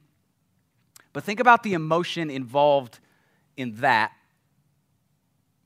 But 1.14 1.24
think 1.24 1.40
about 1.40 1.64
the 1.64 1.74
emotion 1.74 2.30
involved 2.30 3.00
in 3.56 3.76
that 3.76 4.12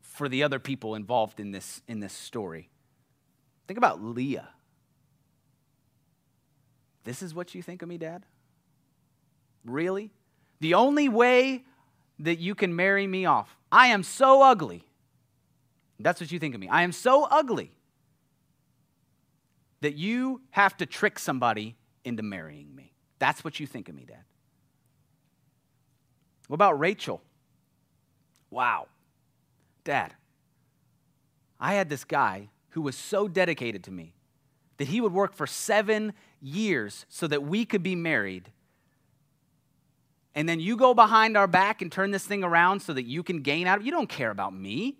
for 0.02 0.30
the 0.30 0.44
other 0.44 0.60
people 0.60 0.94
involved 0.94 1.40
in 1.40 1.52
this, 1.52 1.82
in 1.88 2.00
this 2.00 2.14
story. 2.14 2.70
Think 3.68 3.78
about 3.78 4.04
Leah. 4.04 4.50
This 7.04 7.24
is 7.24 7.34
what 7.34 7.56
you 7.56 7.64
think 7.64 7.82
of 7.82 7.90
me, 7.90 7.98
Dad? 7.98 8.26
Really? 9.66 10.12
The 10.60 10.76
only 10.76 11.10
way 11.10 11.64
that 12.20 12.38
you 12.38 12.54
can 12.54 12.76
marry 12.76 13.08
me 13.08 13.26
off, 13.26 13.58
I 13.72 13.88
am 13.88 14.04
so 14.04 14.44
ugly. 14.44 14.84
That's 16.00 16.22
what 16.22 16.32
you 16.32 16.38
think 16.38 16.54
of 16.54 16.62
me. 16.62 16.68
I 16.68 16.84
am 16.84 16.92
so 16.92 17.24
ugly 17.24 17.72
that 19.82 19.96
you 19.96 20.42
have 20.52 20.78
to 20.78 20.86
trick 20.86 21.20
somebody 21.20 21.76
into 22.04 22.24
marrying 22.24 22.74
me. 22.76 22.94
That's 23.20 23.44
what 23.44 23.60
you 23.60 23.68
think 23.68 23.90
of 23.90 23.96
me, 23.96 24.06
Dad. 24.06 24.24
What 26.48 26.56
about 26.56 26.80
Rachel? 26.80 27.22
Wow. 28.50 28.88
Dad, 29.84 30.14
I 31.60 31.74
had 31.74 31.90
this 31.90 32.04
guy 32.04 32.50
who 32.70 32.82
was 32.82 32.96
so 32.96 33.28
dedicated 33.28 33.84
to 33.86 33.92
me 33.92 34.14
that 34.78 34.88
he 34.88 35.02
would 35.02 35.14
work 35.14 35.34
for 35.36 35.48
seven 35.48 36.14
years 36.42 37.06
so 37.10 37.28
that 37.28 37.44
we 37.44 37.66
could 37.66 37.84
be 37.84 37.96
married. 37.96 38.52
And 40.34 40.48
then 40.48 40.60
you 40.60 40.78
go 40.78 40.94
behind 40.94 41.38
our 41.38 41.48
back 41.48 41.82
and 41.82 41.92
turn 41.92 42.12
this 42.12 42.26
thing 42.26 42.44
around 42.44 42.82
so 42.82 42.94
that 42.94 43.04
you 43.04 43.22
can 43.22 43.42
gain 43.42 43.68
out 43.68 43.78
of 43.78 43.84
it. 43.84 43.86
You 43.86 43.92
don't 43.92 44.10
care 44.10 44.32
about 44.32 44.54
me. 44.54 44.98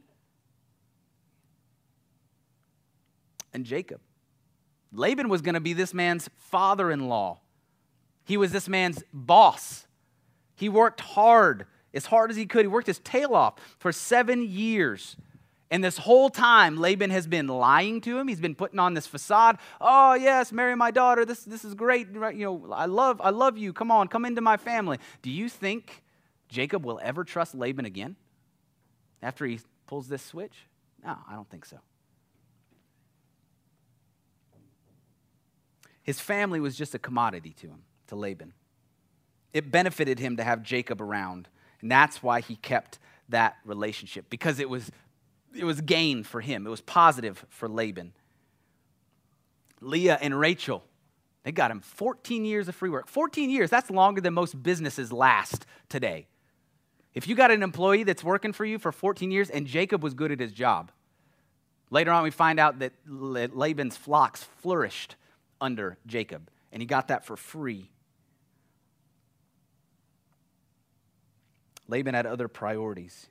And 3.54 3.66
Jacob, 3.66 4.02
Laban 4.94 5.30
was 5.30 5.42
going 5.42 5.56
to 5.56 5.62
be 5.62 5.74
this 5.74 5.94
man's 5.94 6.30
father 6.38 6.92
in 6.92 7.08
law. 7.08 7.40
He 8.26 8.38
was 8.38 8.52
this 8.52 8.68
man's 8.68 9.04
boss. 9.14 9.88
He 10.56 10.70
worked 10.70 11.02
hard, 11.02 11.66
as 11.94 12.06
hard 12.06 12.30
as 12.30 12.38
he 12.38 12.46
could. 12.46 12.62
He 12.62 12.68
worked 12.68 12.88
his 12.88 13.00
tail 13.00 13.34
off 13.34 13.56
for 13.80 13.92
seven 13.92 14.44
years. 14.44 15.16
And 15.72 15.82
this 15.82 15.98
whole 15.98 16.30
time, 16.30 16.76
Laban 16.78 17.12
has 17.12 17.28
been 17.28 17.48
lying 17.48 18.02
to 18.02 18.20
him. 18.20 18.28
He's 18.28 18.42
been 18.42 18.56
putting 18.56 18.78
on 18.78 18.94
this 18.94 19.08
facade. 19.08 19.58
Oh, 19.80 20.14
yes, 20.14 20.52
marry 20.52 20.76
my 20.76 20.92
daughter. 20.92 21.24
This, 21.24 21.44
this 21.46 21.64
is 21.64 21.74
great. 21.74 22.10
You 22.12 22.34
know, 22.34 22.74
I 22.74 22.86
love, 22.88 23.22
I 23.24 23.30
love 23.30 23.58
you. 23.58 23.72
Come 23.72 23.90
on, 23.90 24.10
come 24.10 24.26
into 24.26 24.42
my 24.42 24.58
family. 24.58 24.98
Do 25.22 25.32
you 25.32 25.48
think 25.48 26.04
Jacob 26.50 26.86
will 26.86 27.00
ever 27.02 27.24
trust 27.24 27.56
Laban 27.56 27.86
again 27.86 28.18
after 29.22 29.46
he 29.46 29.62
pulls 29.88 30.10
this 30.10 30.22
switch? 30.22 30.68
No, 31.04 31.16
I 31.30 31.36
don't 31.36 31.50
think 31.50 31.66
so. 31.66 31.78
His 36.04 36.20
family 36.20 36.60
was 36.60 36.76
just 36.76 36.96
a 36.96 37.00
commodity 37.00 37.54
to 37.62 37.68
him, 37.68 37.84
to 38.08 38.16
Laban. 38.16 38.54
It 39.54 39.72
benefited 39.72 40.20
him 40.20 40.38
to 40.38 40.44
have 40.44 40.64
Jacob 40.64 41.02
around, 41.02 41.48
and 41.82 41.92
that's 41.92 42.24
why 42.24 42.42
he 42.42 42.56
kept 42.56 43.00
that 43.30 43.58
relationship 43.66 44.30
because 44.30 44.60
it 44.60 44.70
was 44.70 44.92
it 45.54 45.66
was 45.66 45.82
gain 45.82 46.24
for 46.24 46.40
him. 46.40 46.66
It 46.66 46.70
was 46.70 46.82
positive 46.82 47.46
for 47.50 47.68
Laban. 47.68 48.14
Leah 49.82 50.18
and 50.22 50.40
Rachel, 50.40 50.84
they 51.44 51.52
got 51.52 51.72
him 51.72 51.82
14 51.82 52.46
years 52.46 52.68
of 52.68 52.76
free 52.76 52.90
work. 52.90 53.08
14 53.08 53.50
years, 53.50 53.70
that's 53.70 53.90
longer 53.90 54.22
than 54.22 54.34
most 54.34 54.62
businesses 54.64 55.12
last 55.12 55.66
today. 55.90 56.28
If 57.14 57.28
you 57.28 57.36
got 57.36 57.52
an 57.52 57.64
employee 57.64 58.04
that's 58.04 58.24
working 58.24 58.54
for 58.54 58.64
you 58.64 58.80
for 58.80 58.92
14 58.92 59.32
years 59.32 59.50
and 59.50 59.68
Jacob 59.68 60.04
was 60.04 60.14
good 60.14 60.32
at 60.32 60.40
his 60.40 60.54
job, 60.54 60.92
later 61.90 62.12
on 62.12 62.24
we 62.24 62.32
find 62.32 62.60
out 62.60 62.80
that 62.80 62.94
Laban's 63.06 63.98
flocks 63.98 64.44
flourished 64.62 65.16
under 65.62 65.98
Jacob, 66.06 66.50
and 66.72 66.82
he 66.82 66.86
got 66.86 67.08
that 67.08 67.24
for 67.24 67.38
free. 67.38 67.90
Laban 71.88 72.16
had 72.16 72.26
other 72.26 72.48
priorities. 72.48 73.28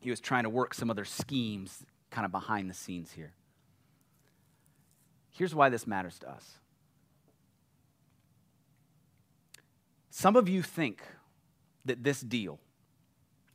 He 0.00 0.10
was 0.10 0.20
trying 0.20 0.44
to 0.44 0.48
work 0.50 0.74
some 0.74 0.90
other 0.90 1.04
schemes 1.04 1.84
kind 2.10 2.24
of 2.24 2.30
behind 2.30 2.70
the 2.70 2.74
scenes 2.74 3.12
here. 3.12 3.32
Here's 5.30 5.54
why 5.54 5.68
this 5.70 5.86
matters 5.86 6.18
to 6.20 6.30
us. 6.30 6.58
Some 10.10 10.36
of 10.36 10.48
you 10.48 10.62
think 10.62 11.02
that 11.86 12.04
this 12.04 12.20
deal, 12.20 12.60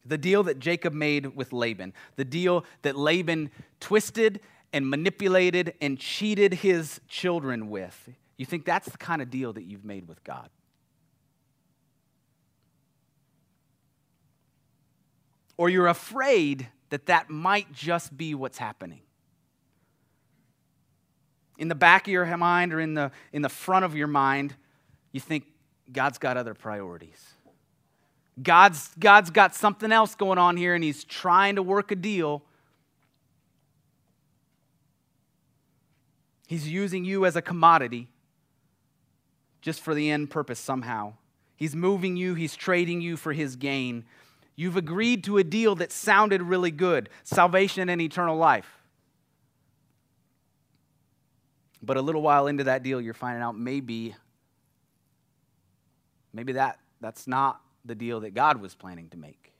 the 0.03 0.17
deal 0.17 0.41
that 0.43 0.57
Jacob 0.57 0.93
made 0.93 1.35
with 1.35 1.53
Laban, 1.53 1.93
the 2.15 2.25
deal 2.25 2.65
that 2.81 2.97
Laban 2.97 3.51
twisted 3.79 4.39
and 4.73 4.89
manipulated 4.89 5.73
and 5.81 5.97
cheated 5.97 6.55
his 6.55 6.99
children 7.07 7.69
with, 7.69 8.09
you 8.37 8.45
think 8.45 8.65
that's 8.65 8.89
the 8.89 8.97
kind 8.97 9.21
of 9.21 9.29
deal 9.29 9.53
that 9.53 9.63
you've 9.63 9.85
made 9.85 10.07
with 10.07 10.23
God. 10.23 10.49
or 15.57 15.69
you're 15.69 15.87
afraid 15.87 16.67
that 16.89 17.07
that 17.07 17.29
might 17.29 17.71
just 17.73 18.15
be 18.15 18.33
what's 18.35 18.57
happening. 18.57 19.01
In 21.57 21.67
the 21.67 21.75
back 21.75 22.07
of 22.07 22.13
your 22.13 22.37
mind 22.37 22.73
or 22.73 22.79
in 22.79 22.93
the, 22.93 23.11
in 23.33 23.41
the 23.41 23.49
front 23.49 23.83
of 23.83 23.95
your 23.95 24.07
mind, 24.07 24.55
you 25.11 25.19
think 25.19 25.45
God's 25.91 26.19
got 26.19 26.37
other 26.37 26.53
priorities. 26.53 27.33
God's, 28.41 28.91
God's 28.99 29.31
got 29.31 29.55
something 29.55 29.91
else 29.91 30.13
going 30.13 30.37
on 30.37 30.55
here 30.55 30.75
and 30.75 30.83
he's 30.83 31.03
trying 31.03 31.55
to 31.55 31.63
work 31.63 31.91
a 31.91 31.95
deal. 31.95 32.43
He's 36.47 36.67
using 36.69 37.03
you 37.05 37.25
as 37.25 37.35
a 37.35 37.41
commodity 37.41 38.07
just 39.61 39.81
for 39.81 39.93
the 39.93 40.09
end 40.09 40.29
purpose 40.29 40.59
somehow. 40.59 41.13
He's 41.57 41.75
moving 41.75 42.15
you, 42.15 42.35
he's 42.35 42.55
trading 42.55 43.01
you 43.01 43.17
for 43.17 43.33
his 43.33 43.57
gain. 43.57 44.05
You've 44.55 44.77
agreed 44.77 45.25
to 45.25 45.37
a 45.37 45.43
deal 45.43 45.75
that 45.75 45.91
sounded 45.91 46.41
really 46.41 46.71
good 46.71 47.09
salvation 47.23 47.89
and 47.89 48.01
eternal 48.01 48.37
life. 48.37 48.79
But 51.83 51.97
a 51.97 52.01
little 52.01 52.21
while 52.21 52.47
into 52.47 52.63
that 52.63 52.81
deal, 52.81 53.01
you're 53.01 53.13
finding 53.13 53.43
out 53.43 53.57
maybe, 53.57 54.15
maybe 56.33 56.53
that, 56.53 56.79
that's 57.01 57.27
not 57.27 57.61
the 57.85 57.93
deal 57.93 58.21
that 58.21 58.33
God 58.33 58.61
was 58.61 58.73
planning 58.73 59.09
to 59.09 59.17
make. 59.17 59.51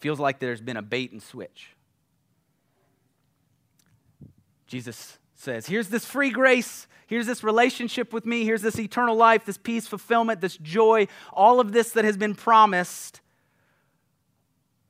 Feels 0.00 0.20
like 0.20 0.40
there's 0.40 0.60
been 0.60 0.76
a 0.76 0.82
bait 0.82 1.12
and 1.12 1.22
switch. 1.22 1.70
Jesus 4.68 5.18
says, 5.34 5.66
Here's 5.66 5.88
this 5.88 6.04
free 6.04 6.30
grace. 6.30 6.86
Here's 7.08 7.26
this 7.26 7.42
relationship 7.42 8.12
with 8.12 8.26
me. 8.26 8.44
Here's 8.44 8.60
this 8.60 8.78
eternal 8.78 9.16
life, 9.16 9.46
this 9.46 9.56
peace, 9.56 9.86
fulfillment, 9.86 10.42
this 10.42 10.58
joy, 10.58 11.08
all 11.32 11.58
of 11.58 11.72
this 11.72 11.92
that 11.92 12.04
has 12.04 12.18
been 12.18 12.34
promised. 12.34 13.22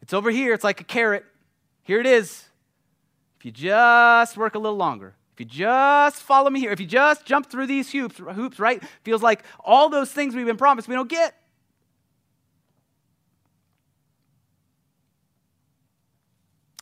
It's 0.03 0.13
over 0.13 0.31
here. 0.31 0.53
It's 0.53 0.65
like 0.65 0.81
a 0.81 0.85
carrot. 0.85 1.25
Here 1.85 2.01
it 2.01 2.07
is. 2.07 2.45
If 3.39 3.45
you 3.45 3.53
just 3.53 4.37
work 4.37 4.57
a 4.57 4.59
little 4.59 4.77
longer, 4.77 5.15
if 5.35 5.41
you 5.41 5.47
just 5.47 6.17
follow 6.17 6.51
me 6.51 6.59
here, 6.59 6.73
if 6.73 6.81
you 6.81 6.87
just 6.87 7.25
jump 7.25 7.49
through 7.49 7.69
these 7.69 7.93
hoops, 7.93 8.19
hoops, 8.19 8.59
right? 8.59 8.83
Feels 9.05 9.23
like 9.23 9.45
all 9.61 9.89
those 9.89 10.11
things 10.11 10.35
we've 10.35 10.45
been 10.45 10.57
promised 10.57 10.89
we 10.89 10.97
don't 10.97 11.09
get. 11.09 11.41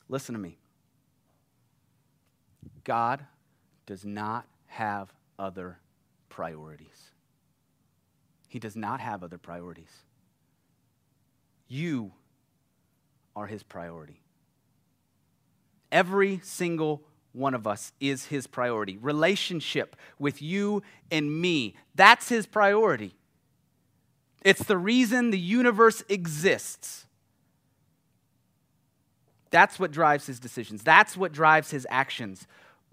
Listen 0.09 0.35
to 0.35 0.41
me. 0.41 0.57
God 2.87 3.27
does 3.85 4.05
not 4.05 4.47
have 4.67 5.13
other 5.41 5.81
priorities. 6.29 7.11
He 8.49 8.61
does 8.61 8.77
not 8.77 9.01
have 9.01 9.25
other 9.25 9.39
priorities. 9.39 9.91
You 11.67 12.13
are 13.35 13.49
his 13.49 13.65
priority. 13.65 14.23
Every 15.91 16.41
single 16.45 17.03
one 17.33 17.55
of 17.55 17.67
us 17.67 17.93
is 17.99 18.27
his 18.27 18.47
priority. 18.47 18.99
Relationship 18.99 19.97
with 20.21 20.41
you 20.41 20.83
and 21.11 21.41
me, 21.41 21.75
that's 21.97 22.29
his 22.29 22.47
priority. 22.47 23.17
It's 24.43 24.63
the 24.63 24.79
reason 24.79 25.33
the 25.33 25.39
universe 25.41 26.05
exists. 26.09 27.07
That's 29.51 29.81
what 29.81 29.91
drives 29.91 30.27
his 30.27 30.39
decisions. 30.39 30.85
That's 30.85 31.17
what 31.17 31.33
drives 31.33 31.73
his 31.73 31.85
actions. 31.91 32.47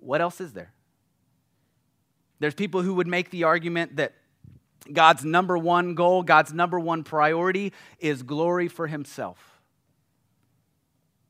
What 0.04 0.22
else 0.22 0.42
is 0.42 0.54
there? 0.54 0.74
There's 2.40 2.54
people 2.54 2.82
who 2.82 2.96
would 2.96 3.08
make 3.08 3.30
the 3.30 3.46
argument 3.46 3.96
that 3.96 4.14
God's 4.92 5.24
number 5.24 5.58
one 5.58 5.96
goal, 5.96 6.24
God's 6.24 6.54
number 6.54 6.78
one 6.80 7.04
priority 7.04 7.72
is 8.00 8.22
glory 8.22 8.68
for 8.68 8.88
himself. 8.88 9.62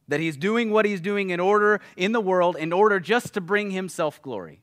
That 0.08 0.20
he's 0.20 0.36
doing 0.36 0.72
what 0.72 0.86
he's 0.86 1.02
doing 1.02 1.30
in 1.30 1.40
order 1.40 1.82
in 1.96 2.14
the 2.14 2.20
world 2.20 2.56
in 2.56 2.74
order 2.74 3.00
just 3.00 3.36
to 3.36 3.42
bring 3.42 3.72
himself 3.72 4.22
glory. 4.22 4.62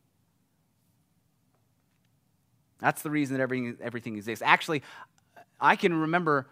That's 2.81 3.03
the 3.03 3.11
reason 3.11 3.37
that 3.37 3.43
everything, 3.43 3.77
everything 3.81 4.17
exists. 4.17 4.43
Actually, 4.45 4.83
I 5.61 5.77
can 5.77 5.95
remember 5.95 6.49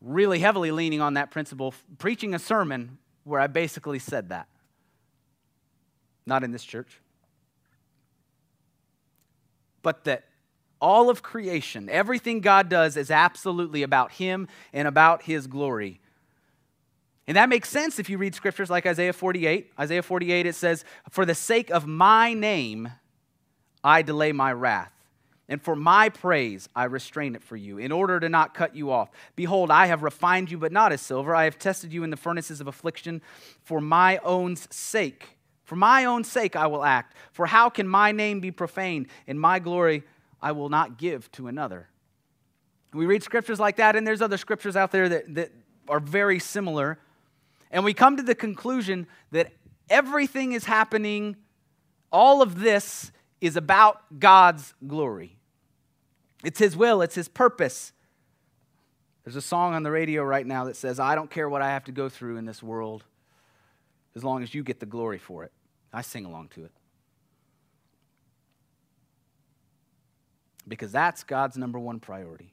really 0.00 0.40
heavily 0.40 0.72
leaning 0.72 1.00
on 1.00 1.14
that 1.14 1.30
principle, 1.30 1.74
preaching 1.98 2.34
a 2.34 2.38
sermon 2.38 2.98
where 3.24 3.40
I 3.40 3.46
basically 3.46 3.98
said 3.98 4.28
that. 4.28 4.48
Not 6.28 6.44
in 6.44 6.52
this 6.52 6.62
church. 6.62 7.00
But 9.82 10.04
that 10.04 10.24
all 10.78 11.08
of 11.08 11.22
creation, 11.22 11.88
everything 11.88 12.40
God 12.40 12.68
does 12.68 12.98
is 12.98 13.10
absolutely 13.10 13.82
about 13.82 14.12
Him 14.12 14.46
and 14.74 14.86
about 14.86 15.22
His 15.22 15.46
glory. 15.46 16.00
And 17.26 17.36
that 17.38 17.48
makes 17.48 17.70
sense 17.70 17.98
if 17.98 18.10
you 18.10 18.18
read 18.18 18.34
scriptures 18.34 18.68
like 18.68 18.86
Isaiah 18.86 19.14
48. 19.14 19.72
Isaiah 19.80 20.02
48, 20.02 20.46
it 20.46 20.54
says, 20.54 20.84
For 21.10 21.24
the 21.24 21.34
sake 21.34 21.70
of 21.70 21.86
my 21.86 22.34
name, 22.34 22.92
I 23.82 24.02
delay 24.02 24.32
my 24.32 24.52
wrath. 24.52 24.92
And 25.48 25.62
for 25.62 25.74
my 25.74 26.10
praise, 26.10 26.68
I 26.76 26.84
restrain 26.84 27.34
it 27.34 27.42
for 27.42 27.56
you, 27.56 27.78
in 27.78 27.90
order 27.90 28.20
to 28.20 28.28
not 28.28 28.52
cut 28.52 28.76
you 28.76 28.90
off. 28.90 29.10
Behold, 29.34 29.70
I 29.70 29.86
have 29.86 30.02
refined 30.02 30.50
you, 30.50 30.58
but 30.58 30.72
not 30.72 30.92
as 30.92 31.00
silver. 31.00 31.34
I 31.34 31.44
have 31.44 31.58
tested 31.58 31.90
you 31.90 32.04
in 32.04 32.10
the 32.10 32.18
furnaces 32.18 32.60
of 32.60 32.66
affliction 32.66 33.22
for 33.62 33.80
my 33.80 34.18
own 34.18 34.56
sake. 34.56 35.37
For 35.68 35.76
my 35.76 36.06
own 36.06 36.24
sake 36.24 36.56
I 36.56 36.66
will 36.66 36.82
act. 36.82 37.14
For 37.30 37.44
how 37.44 37.68
can 37.68 37.86
my 37.86 38.10
name 38.10 38.40
be 38.40 38.50
profaned? 38.50 39.08
And 39.26 39.38
my 39.38 39.58
glory 39.58 40.02
I 40.40 40.52
will 40.52 40.70
not 40.70 40.96
give 40.96 41.30
to 41.32 41.46
another. 41.46 41.90
We 42.94 43.04
read 43.04 43.22
scriptures 43.22 43.60
like 43.60 43.76
that, 43.76 43.94
and 43.94 44.06
there's 44.06 44.22
other 44.22 44.38
scriptures 44.38 44.76
out 44.76 44.92
there 44.92 45.10
that, 45.10 45.34
that 45.34 45.52
are 45.86 46.00
very 46.00 46.38
similar. 46.38 46.98
And 47.70 47.84
we 47.84 47.92
come 47.92 48.16
to 48.16 48.22
the 48.22 48.34
conclusion 48.34 49.06
that 49.30 49.52
everything 49.90 50.52
is 50.52 50.64
happening, 50.64 51.36
all 52.10 52.40
of 52.40 52.60
this 52.60 53.12
is 53.42 53.54
about 53.54 54.18
God's 54.18 54.72
glory. 54.86 55.36
It's 56.42 56.58
His 56.58 56.78
will, 56.78 57.02
it's 57.02 57.14
His 57.14 57.28
purpose. 57.28 57.92
There's 59.24 59.36
a 59.36 59.42
song 59.42 59.74
on 59.74 59.82
the 59.82 59.90
radio 59.90 60.22
right 60.22 60.46
now 60.46 60.64
that 60.64 60.76
says, 60.76 60.98
I 60.98 61.14
don't 61.14 61.30
care 61.30 61.46
what 61.46 61.60
I 61.60 61.68
have 61.68 61.84
to 61.84 61.92
go 61.92 62.08
through 62.08 62.38
in 62.38 62.46
this 62.46 62.62
world 62.62 63.04
as 64.16 64.24
long 64.24 64.42
as 64.42 64.54
you 64.54 64.62
get 64.62 64.80
the 64.80 64.86
glory 64.86 65.18
for 65.18 65.44
it. 65.44 65.52
I 65.92 66.02
sing 66.02 66.24
along 66.24 66.48
to 66.48 66.64
it. 66.64 66.72
Because 70.66 70.92
that's 70.92 71.24
God's 71.24 71.56
number 71.56 71.78
one 71.78 71.98
priority. 71.98 72.52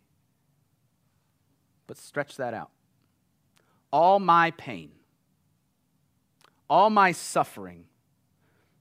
But 1.88 1.98
stretch 1.98 2.38
that 2.38 2.54
out. 2.54 2.72
All 3.92 4.20
my 4.20 4.52
pain, 4.52 4.92
all 6.70 6.90
my 6.90 7.12
suffering, 7.12 7.86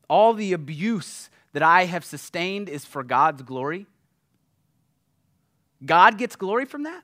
all 0.08 0.34
the 0.34 0.52
abuse 0.52 1.30
that 1.52 1.62
I 1.62 1.84
have 1.84 2.04
sustained 2.04 2.68
is 2.68 2.84
for 2.84 3.02
God's 3.02 3.42
glory. 3.42 3.86
God 5.84 6.18
gets 6.18 6.36
glory 6.36 6.64
from 6.64 6.84
that? 6.84 7.02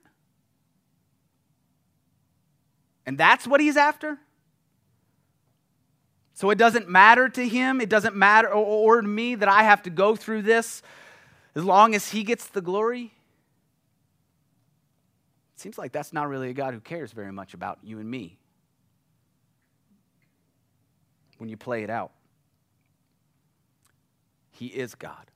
And 3.07 3.19
that's 3.19 3.47
what 3.47 3.61
he's 3.61 3.77
after? 3.77 4.19
So 6.41 6.49
it 6.49 6.57
doesn't 6.57 6.89
matter 6.89 7.29
to 7.29 7.47
him, 7.47 7.83
it 7.83 7.91
doesn't 7.91 8.17
matter, 8.17 8.49
or, 8.49 8.97
or 8.97 9.03
to 9.03 9.07
me, 9.07 9.35
that 9.35 9.49
I 9.51 9.63
have 9.63 9.83
to 9.83 9.91
go 9.91 10.17
through 10.17 10.41
this 10.41 10.83
as 11.55 11.63
long 11.65 11.95
as 11.95 12.13
he 12.13 12.25
gets 12.25 12.47
the 12.47 12.63
glory. 12.63 13.13
It 15.55 15.61
seems 15.61 15.77
like 15.77 15.93
that's 15.93 16.15
not 16.15 16.31
really 16.31 16.49
a 16.49 16.55
God 16.55 16.73
who 16.73 16.81
cares 16.81 17.13
very 17.13 17.31
much 17.31 17.53
about 17.53 17.81
you 17.83 17.99
and 17.99 18.11
me 18.11 18.39
when 21.37 21.51
you 21.51 21.59
play 21.59 21.83
it 21.83 21.91
out. 21.91 22.13
He 24.53 24.69
is 24.69 24.95
God. 24.95 25.31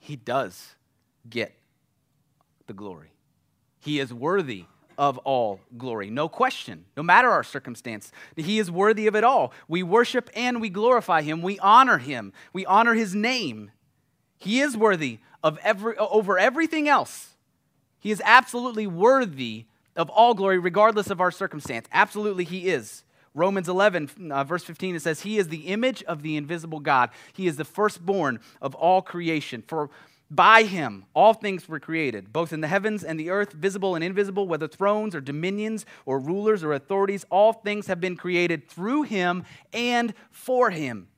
He 0.00 0.16
does 0.16 0.74
get 1.30 1.54
the 2.66 2.72
glory. 2.72 3.12
He 3.78 4.00
is 4.00 4.12
worthy 4.12 4.64
of 4.98 5.16
all 5.18 5.60
glory. 5.78 6.10
No 6.10 6.28
question, 6.28 6.84
no 6.96 7.02
matter 7.04 7.30
our 7.30 7.44
circumstance. 7.44 8.10
He 8.36 8.58
is 8.58 8.70
worthy 8.70 9.06
of 9.06 9.14
it 9.14 9.24
all. 9.24 9.52
We 9.68 9.84
worship 9.84 10.28
and 10.34 10.60
we 10.60 10.68
glorify 10.68 11.22
him. 11.22 11.40
We 11.40 11.58
honor 11.60 11.98
him. 11.98 12.32
We 12.52 12.66
honor 12.66 12.94
his 12.94 13.14
name. 13.14 13.70
He 14.36 14.60
is 14.60 14.76
worthy 14.76 15.20
of 15.42 15.58
every 15.62 15.96
over 15.96 16.38
everything 16.38 16.88
else. 16.88 17.36
He 18.00 18.10
is 18.10 18.20
absolutely 18.24 18.86
worthy 18.86 19.66
of 19.96 20.10
all 20.10 20.34
glory 20.34 20.58
regardless 20.58 21.10
of 21.10 21.20
our 21.20 21.30
circumstance. 21.30 21.86
Absolutely 21.92 22.44
he 22.44 22.68
is. 22.68 23.04
Romans 23.34 23.68
11, 23.68 24.32
uh, 24.32 24.42
verse 24.42 24.64
15, 24.64 24.96
it 24.96 25.02
says, 25.02 25.20
He 25.20 25.38
is 25.38 25.48
the 25.48 25.68
image 25.68 26.02
of 26.04 26.22
the 26.22 26.36
invisible 26.36 26.80
God. 26.80 27.10
He 27.32 27.46
is 27.46 27.56
the 27.56 27.64
firstborn 27.64 28.40
of 28.60 28.74
all 28.74 29.00
creation. 29.00 29.62
For 29.66 29.90
by 30.30 30.64
him, 30.64 31.06
all 31.14 31.32
things 31.32 31.68
were 31.68 31.80
created, 31.80 32.32
both 32.32 32.52
in 32.52 32.60
the 32.60 32.68
heavens 32.68 33.02
and 33.02 33.18
the 33.18 33.30
earth, 33.30 33.52
visible 33.52 33.94
and 33.94 34.04
invisible, 34.04 34.46
whether 34.46 34.68
thrones 34.68 35.14
or 35.14 35.20
dominions 35.20 35.86
or 36.04 36.18
rulers 36.18 36.62
or 36.62 36.74
authorities, 36.74 37.24
all 37.30 37.54
things 37.54 37.86
have 37.86 38.00
been 38.00 38.16
created 38.16 38.68
through 38.68 39.04
him 39.04 39.44
and 39.72 40.12
for 40.30 40.70
him. 40.70 41.08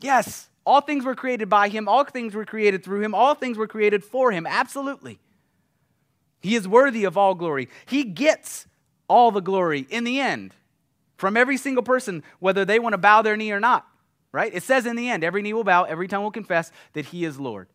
Yes, 0.00 0.48
all 0.64 0.80
things 0.80 1.04
were 1.04 1.16
created 1.16 1.48
by 1.48 1.68
him, 1.68 1.88
all 1.88 2.04
things 2.04 2.34
were 2.34 2.44
created 2.44 2.84
through 2.84 3.02
him, 3.02 3.14
all 3.14 3.34
things 3.34 3.58
were 3.58 3.66
created 3.66 4.04
for 4.04 4.30
him. 4.30 4.46
Absolutely. 4.46 5.18
He 6.40 6.54
is 6.54 6.68
worthy 6.68 7.04
of 7.04 7.18
all 7.18 7.34
glory. 7.34 7.68
He 7.86 8.04
gets 8.04 8.66
all 9.08 9.32
the 9.32 9.40
glory 9.40 9.86
in 9.90 10.04
the 10.04 10.20
end 10.20 10.54
from 11.16 11.36
every 11.36 11.56
single 11.56 11.82
person, 11.82 12.22
whether 12.38 12.64
they 12.64 12.78
want 12.78 12.92
to 12.92 12.98
bow 12.98 13.22
their 13.22 13.36
knee 13.36 13.50
or 13.50 13.60
not, 13.60 13.86
right? 14.30 14.54
It 14.54 14.62
says 14.62 14.86
in 14.86 14.94
the 14.94 15.08
end, 15.08 15.24
every 15.24 15.42
knee 15.42 15.52
will 15.52 15.64
bow, 15.64 15.84
every 15.84 16.06
tongue 16.06 16.22
will 16.22 16.30
confess 16.30 16.70
that 16.92 17.06
he 17.06 17.24
is 17.24 17.40
Lord. 17.40 17.68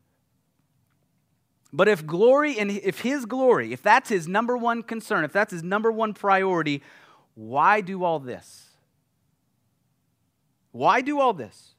But 1.71 1.87
if 1.87 2.05
glory 2.05 2.57
and 2.57 2.71
if 2.71 3.01
his 3.01 3.25
glory, 3.25 3.73
if 3.73 3.81
that's 3.81 4.09
his 4.09 4.27
number 4.27 4.57
one 4.57 4.81
concern, 4.81 5.23
if 5.23 5.31
that's 5.31 5.51
his 5.51 5.63
number 5.63 5.91
one 5.91 6.13
priority, 6.13 6.81
why 7.35 7.81
do 7.81 8.03
all 8.03 8.19
this? 8.19 8.69
Why 10.71 11.01
do 11.01 11.19
all 11.19 11.33
this? 11.33 11.75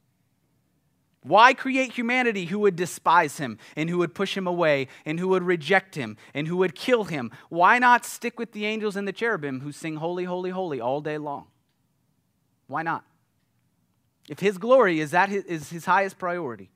Why 1.23 1.53
create 1.53 1.93
humanity 1.93 2.45
who 2.45 2.59
would 2.59 2.75
despise 2.75 3.37
him 3.37 3.59
and 3.75 3.89
who 3.89 3.99
would 3.99 4.15
push 4.15 4.35
him 4.35 4.47
away 4.47 4.87
and 5.05 5.19
who 5.19 5.27
would 5.27 5.43
reject 5.43 5.93
him 5.93 6.17
and 6.33 6.47
who 6.47 6.57
would 6.57 6.73
kill 6.73 7.03
him? 7.03 7.31
Why 7.49 7.77
not 7.77 8.05
stick 8.05 8.39
with 8.39 8.53
the 8.53 8.65
angels 8.65 8.95
and 8.95 9.07
the 9.07 9.13
cherubim 9.13 9.59
who 9.61 9.71
sing 9.71 9.97
holy, 9.97 10.23
holy, 10.23 10.49
holy 10.49 10.81
all 10.81 10.99
day 10.99 11.19
long? 11.19 11.47
Why 12.65 12.81
not? 12.81 13.05
If 14.29 14.39
his 14.39 14.57
glory 14.57 14.99
is 14.99 15.11
that 15.11 15.29
his, 15.29 15.43
is 15.43 15.69
his 15.69 15.85
highest 15.85 16.17
priority. 16.17 16.70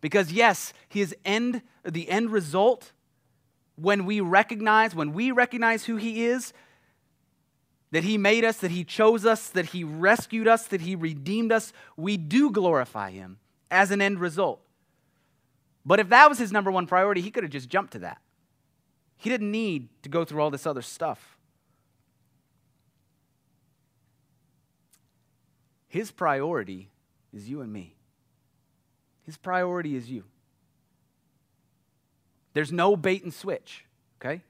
Because 0.00 0.32
yes, 0.32 0.72
his 0.88 1.14
end 1.24 1.62
the 1.84 2.08
end 2.08 2.30
result 2.30 2.92
when 3.76 4.04
we 4.04 4.20
recognize 4.20 4.94
when 4.94 5.12
we 5.12 5.30
recognize 5.30 5.84
who 5.84 5.96
he 5.96 6.24
is 6.24 6.52
that 7.90 8.04
He 8.04 8.18
made 8.18 8.44
us, 8.44 8.58
that 8.58 8.70
He 8.70 8.84
chose 8.84 9.26
us, 9.26 9.48
that 9.50 9.66
He 9.66 9.84
rescued 9.84 10.48
us, 10.48 10.66
that 10.68 10.80
He 10.80 10.94
redeemed 10.94 11.52
us, 11.52 11.72
we 11.96 12.16
do 12.16 12.50
glorify 12.50 13.10
Him 13.10 13.38
as 13.70 13.90
an 13.90 14.00
end 14.00 14.20
result. 14.20 14.60
But 15.84 16.00
if 16.00 16.08
that 16.10 16.28
was 16.28 16.38
His 16.38 16.52
number 16.52 16.70
one 16.70 16.86
priority, 16.86 17.20
He 17.20 17.30
could 17.30 17.42
have 17.42 17.52
just 17.52 17.68
jumped 17.68 17.92
to 17.92 18.00
that. 18.00 18.20
He 19.16 19.28
didn't 19.28 19.50
need 19.50 19.88
to 20.02 20.08
go 20.08 20.24
through 20.24 20.40
all 20.40 20.50
this 20.50 20.66
other 20.66 20.82
stuff. 20.82 21.36
His 25.88 26.10
priority 26.12 26.88
is 27.32 27.48
you 27.48 27.60
and 27.60 27.72
me. 27.72 27.96
His 29.30 29.36
priority 29.36 29.94
is 29.94 30.10
you. 30.10 30.24
There's 32.52 32.72
no 32.72 32.96
bait 32.96 33.22
and 33.22 33.32
switch, 33.32 33.84
okay? 34.20 34.42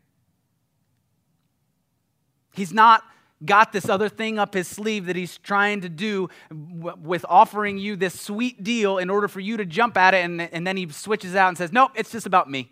He's 2.55 2.73
not 2.73 3.03
got 3.45 3.73
this 3.73 3.91
other 3.91 4.09
thing 4.09 4.39
up 4.39 4.55
his 4.55 4.67
sleeve 4.67 5.05
that 5.05 5.17
he's 5.17 5.37
trying 5.37 5.83
to 5.83 5.91
do 5.91 6.31
with 6.51 7.27
offering 7.29 7.77
you 7.77 7.95
this 7.95 8.19
sweet 8.19 8.65
deal 8.65 8.97
in 8.97 9.11
order 9.11 9.29
for 9.29 9.41
you 9.41 9.59
to 9.59 9.67
jump 9.67 9.99
at 9.99 10.15
it, 10.15 10.25
and, 10.25 10.41
and 10.41 10.67
then 10.67 10.79
he 10.79 10.89
switches 10.89 11.35
out 11.35 11.49
and 11.49 11.59
says, 11.59 11.73
Nope, 11.73 11.91
it's 11.95 12.11
just 12.11 12.25
about 12.25 12.49
me. 12.49 12.71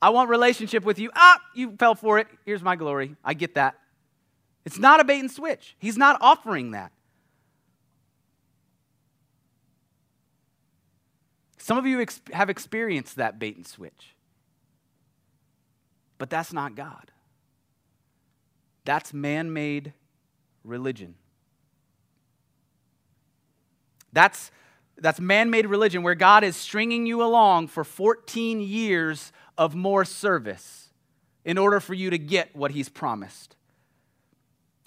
I 0.00 0.08
want 0.08 0.30
relationship 0.30 0.84
with 0.84 0.98
you. 0.98 1.10
Ah, 1.14 1.38
you 1.54 1.76
fell 1.78 1.94
for 1.94 2.18
it. 2.18 2.28
Here's 2.46 2.62
my 2.62 2.76
glory. 2.76 3.14
I 3.22 3.34
get 3.34 3.56
that. 3.56 3.74
It's 4.64 4.78
not 4.78 5.00
a 5.00 5.04
bait 5.04 5.20
and 5.20 5.30
switch. 5.30 5.76
He's 5.78 5.98
not 5.98 6.16
offering 6.22 6.70
that. 6.70 6.92
Some 11.64 11.78
of 11.78 11.86
you 11.86 12.02
ex- 12.02 12.20
have 12.30 12.50
experienced 12.50 13.16
that 13.16 13.38
bait 13.38 13.56
and 13.56 13.66
switch, 13.66 14.14
but 16.18 16.28
that's 16.28 16.52
not 16.52 16.74
God. 16.74 17.10
That's 18.84 19.14
man 19.14 19.50
made 19.50 19.94
religion. 20.62 21.14
That's, 24.12 24.50
that's 24.98 25.18
man 25.18 25.48
made 25.48 25.64
religion 25.64 26.02
where 26.02 26.14
God 26.14 26.44
is 26.44 26.54
stringing 26.54 27.06
you 27.06 27.22
along 27.22 27.68
for 27.68 27.82
14 27.82 28.60
years 28.60 29.32
of 29.56 29.74
more 29.74 30.04
service 30.04 30.90
in 31.46 31.56
order 31.56 31.80
for 31.80 31.94
you 31.94 32.10
to 32.10 32.18
get 32.18 32.54
what 32.54 32.72
He's 32.72 32.90
promised. 32.90 33.56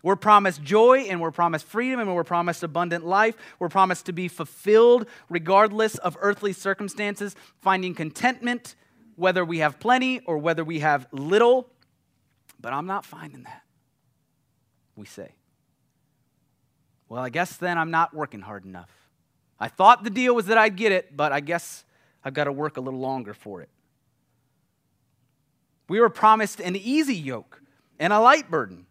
We're 0.03 0.15
promised 0.15 0.61
joy 0.63 1.07
and 1.09 1.19
we're 1.19 1.31
promised 1.31 1.65
freedom 1.65 1.99
and 1.99 2.13
we're 2.13 2.23
promised 2.23 2.63
abundant 2.63 3.05
life. 3.05 3.35
We're 3.59 3.69
promised 3.69 4.05
to 4.05 4.13
be 4.13 4.27
fulfilled 4.27 5.07
regardless 5.29 5.97
of 5.97 6.17
earthly 6.21 6.53
circumstances, 6.53 7.35
finding 7.61 7.95
contentment 7.95 8.75
whether 9.15 9.43
we 9.43 9.59
have 9.59 9.79
plenty 9.79 10.19
or 10.21 10.37
whether 10.37 10.63
we 10.63 10.79
have 10.79 11.07
little. 11.11 11.69
But 12.59 12.73
I'm 12.73 12.85
not 12.85 13.05
finding 13.05 13.43
that 13.43 13.63
we 14.97 15.05
say. 15.05 15.31
Well, 17.07 17.23
I 17.23 17.29
guess 17.29 17.55
then 17.55 17.77
I'm 17.77 17.91
not 17.91 18.13
working 18.13 18.41
hard 18.41 18.65
enough. 18.65 18.89
I 19.59 19.69
thought 19.69 20.03
the 20.03 20.09
deal 20.09 20.35
was 20.35 20.47
that 20.47 20.57
I'd 20.57 20.75
get 20.75 20.91
it, 20.91 21.15
but 21.15 21.31
I 21.31 21.39
guess 21.39 21.85
I've 22.23 22.33
got 22.33 22.45
to 22.45 22.51
work 22.51 22.77
a 22.77 22.81
little 22.81 22.99
longer 22.99 23.33
for 23.33 23.61
it. 23.61 23.69
We 25.87 26.01
were 26.01 26.09
promised 26.09 26.59
an 26.59 26.75
easy 26.75 27.15
yoke 27.15 27.61
and 27.97 28.11
a 28.11 28.19
light 28.19 28.51
burden, 28.51 28.86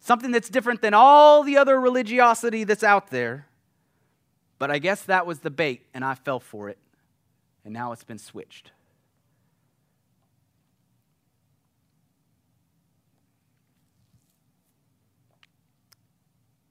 something 0.00 0.30
that's 0.30 0.48
different 0.48 0.82
than 0.82 0.94
all 0.94 1.42
the 1.42 1.56
other 1.56 1.80
religiosity 1.80 2.64
that's 2.64 2.84
out 2.84 3.10
there. 3.10 3.46
But 4.58 4.70
I 4.70 4.78
guess 4.78 5.02
that 5.04 5.26
was 5.26 5.40
the 5.40 5.50
bait, 5.50 5.86
and 5.94 6.04
I 6.04 6.14
fell 6.14 6.40
for 6.40 6.68
it, 6.68 6.78
and 7.64 7.72
now 7.72 7.92
it's 7.92 8.04
been 8.04 8.18
switched. 8.18 8.72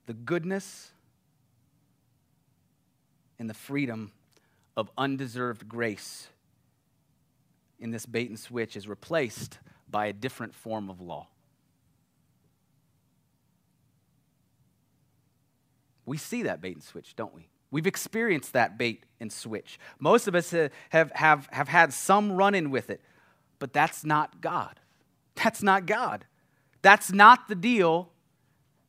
the 0.08 0.14
goodness 0.14 0.92
and 3.38 3.48
the 3.50 3.54
freedom 3.54 4.12
of 4.76 4.90
undeserved 4.98 5.68
grace 5.68 6.28
in 7.80 7.92
this 7.92 8.06
bait 8.06 8.30
and 8.30 8.40
switch 8.40 8.76
is 8.76 8.88
replaced 8.88 9.60
by 9.90 10.08
a 10.08 10.14
different 10.14 10.56
form 10.56 10.90
of 10.90 11.02
law. 11.02 11.28
We 16.08 16.18
see 16.18 16.44
that 16.44 16.62
bait 16.62 16.74
and 16.74 16.84
switch, 16.84 17.16
don't 17.18 17.36
we? 17.36 17.50
We've 17.70 17.86
experienced 17.86 18.54
that 18.54 18.78
bait 18.78 19.04
and 19.20 19.32
switch. 19.32 19.78
Most 20.00 20.28
of 20.28 20.36
us 20.36 20.52
have, 20.52 21.12
have, 21.12 21.50
have 21.52 21.68
had 21.68 21.92
some 21.92 22.32
run 22.32 22.56
in 22.56 22.72
with 22.72 22.90
it, 22.90 23.02
but 23.60 23.74
that's 23.74 24.06
not 24.06 24.40
God. 24.40 24.80
That's 25.36 25.62
not 25.62 25.86
God. 25.86 26.26
That's 26.82 27.12
not 27.12 27.50
the 27.50 27.56
deal 27.56 28.10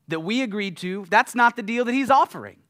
that 0.06 0.20
we 0.20 0.42
agreed 0.42 0.76
to, 0.78 1.04
that's 1.10 1.34
not 1.34 1.56
the 1.56 1.62
deal 1.62 1.84
that 1.84 1.92
he's 1.92 2.08
offering. 2.08 2.60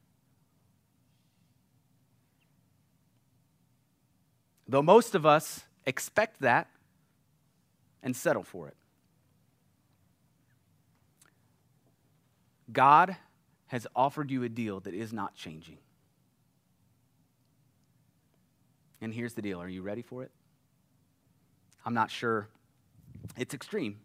Though 4.67 4.83
most 4.83 5.15
of 5.15 5.25
us 5.25 5.63
expect 5.87 6.41
that 6.41 6.69
and 8.03 8.17
settle 8.17 8.43
for 8.43 8.69
it. 8.69 8.77
God 12.73 13.17
has 13.69 13.87
offered 13.95 14.31
you 14.31 14.43
a 14.43 14.49
deal 14.49 14.81
that 14.81 14.95
is 14.95 15.13
not 15.13 15.35
changing. 15.35 15.79
And 19.01 19.15
here's 19.15 19.35
the 19.35 19.43
deal 19.43 19.61
are 19.61 19.69
you 19.69 19.83
ready 19.83 20.03
for 20.03 20.23
it? 20.23 20.31
I'm 21.85 21.95
not 21.95 22.11
sure. 22.11 22.49
It's 23.37 23.55
extreme. 23.55 23.99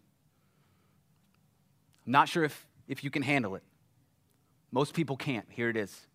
I'm 2.06 2.12
not 2.12 2.28
sure 2.28 2.44
if 2.44 2.66
if 2.86 3.02
you 3.02 3.10
can 3.10 3.22
handle 3.22 3.54
it. 3.56 3.62
Most 4.70 4.94
people 4.94 5.16
can't. 5.16 5.46
Here 5.48 5.68
it 5.68 5.76
is. 5.76 6.06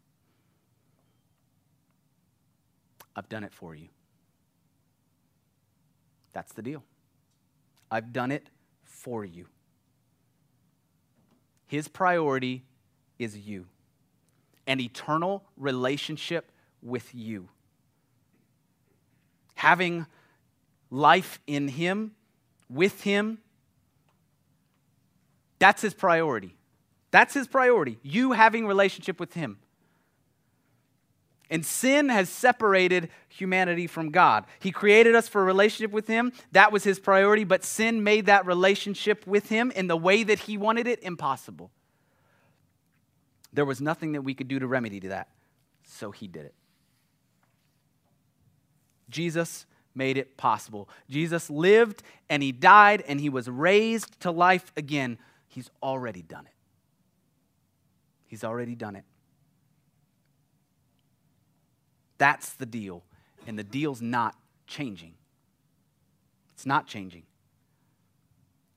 I've 3.16 3.30
done 3.30 3.44
it 3.44 3.54
for 3.54 3.76
you. 3.76 3.88
That's 6.34 6.54
the 6.54 6.62
deal. 6.62 6.84
I've 7.92 8.14
done 8.14 8.32
it 8.32 8.48
for 8.84 9.26
you. 9.26 9.48
His 11.66 11.88
priority 11.88 12.64
is 13.20 13.38
you, 13.38 13.68
an 14.66 14.80
eternal 14.80 15.44
relationship 15.58 16.52
with 16.82 17.14
you. 17.14 17.50
Having 19.56 20.08
life 20.90 21.40
in 21.46 21.68
Him, 21.68 22.16
with 22.70 23.04
Him, 23.04 23.40
that's 25.60 25.82
His 25.82 25.94
priority. 25.94 26.56
That's 27.12 27.34
his 27.34 27.48
priority. 27.48 27.98
You 28.04 28.34
having 28.34 28.68
relationship 28.68 29.20
with 29.20 29.34
him. 29.34 29.60
And 31.50 31.66
sin 31.66 32.10
has 32.10 32.30
separated 32.30 33.10
humanity 33.28 33.88
from 33.88 34.12
God. 34.12 34.46
He 34.60 34.72
created 34.72 35.16
us 35.16 35.28
for 35.28 35.42
a 35.42 35.46
relationship 35.46 35.92
with 35.92 36.06
Him. 36.06 36.32
That 36.52 36.72
was 36.72 36.84
His 36.84 37.00
priority, 37.00 37.44
but 37.44 37.64
sin 37.64 38.04
made 38.04 38.28
that 38.28 38.46
relationship 38.46 39.26
with 39.26 39.50
Him 39.50 39.72
in 39.72 39.88
the 39.88 39.98
way 39.98 40.22
that 40.22 40.40
He 40.42 40.58
wanted 40.58 40.86
it 40.86 41.02
impossible. 41.02 41.72
There 43.52 43.66
was 43.66 43.82
nothing 43.82 44.12
that 44.14 44.22
we 44.22 44.34
could 44.34 44.48
do 44.48 44.60
to 44.60 44.68
remedy 44.68 45.00
to 45.00 45.10
that, 45.10 45.30
so 45.84 46.12
He 46.12 46.28
did 46.28 46.46
it. 46.46 46.54
Jesus 49.10 49.66
made 49.96 50.18
it 50.18 50.38
possible. 50.38 50.88
Jesus 51.10 51.50
lived 51.50 52.04
and 52.30 52.44
He 52.44 52.52
died 52.52 53.04
and 53.08 53.20
He 53.20 53.30
was 53.30 53.50
raised 53.50 54.20
to 54.22 54.32
life 54.32 54.72
again. 54.78 55.18
He's 55.48 55.70
already 55.82 56.22
done 56.22 56.46
it. 56.46 56.54
He's 58.28 58.44
already 58.44 58.76
done 58.76 58.96
it. 58.96 59.06
That's 62.20 62.54
the 62.54 62.68
deal. 62.68 63.04
And 63.48 63.58
the 63.58 63.64
deal's 63.64 64.02
not 64.02 64.36
changing. 64.68 65.16
It's 66.54 66.66
not 66.66 66.86
changing. 66.86 67.24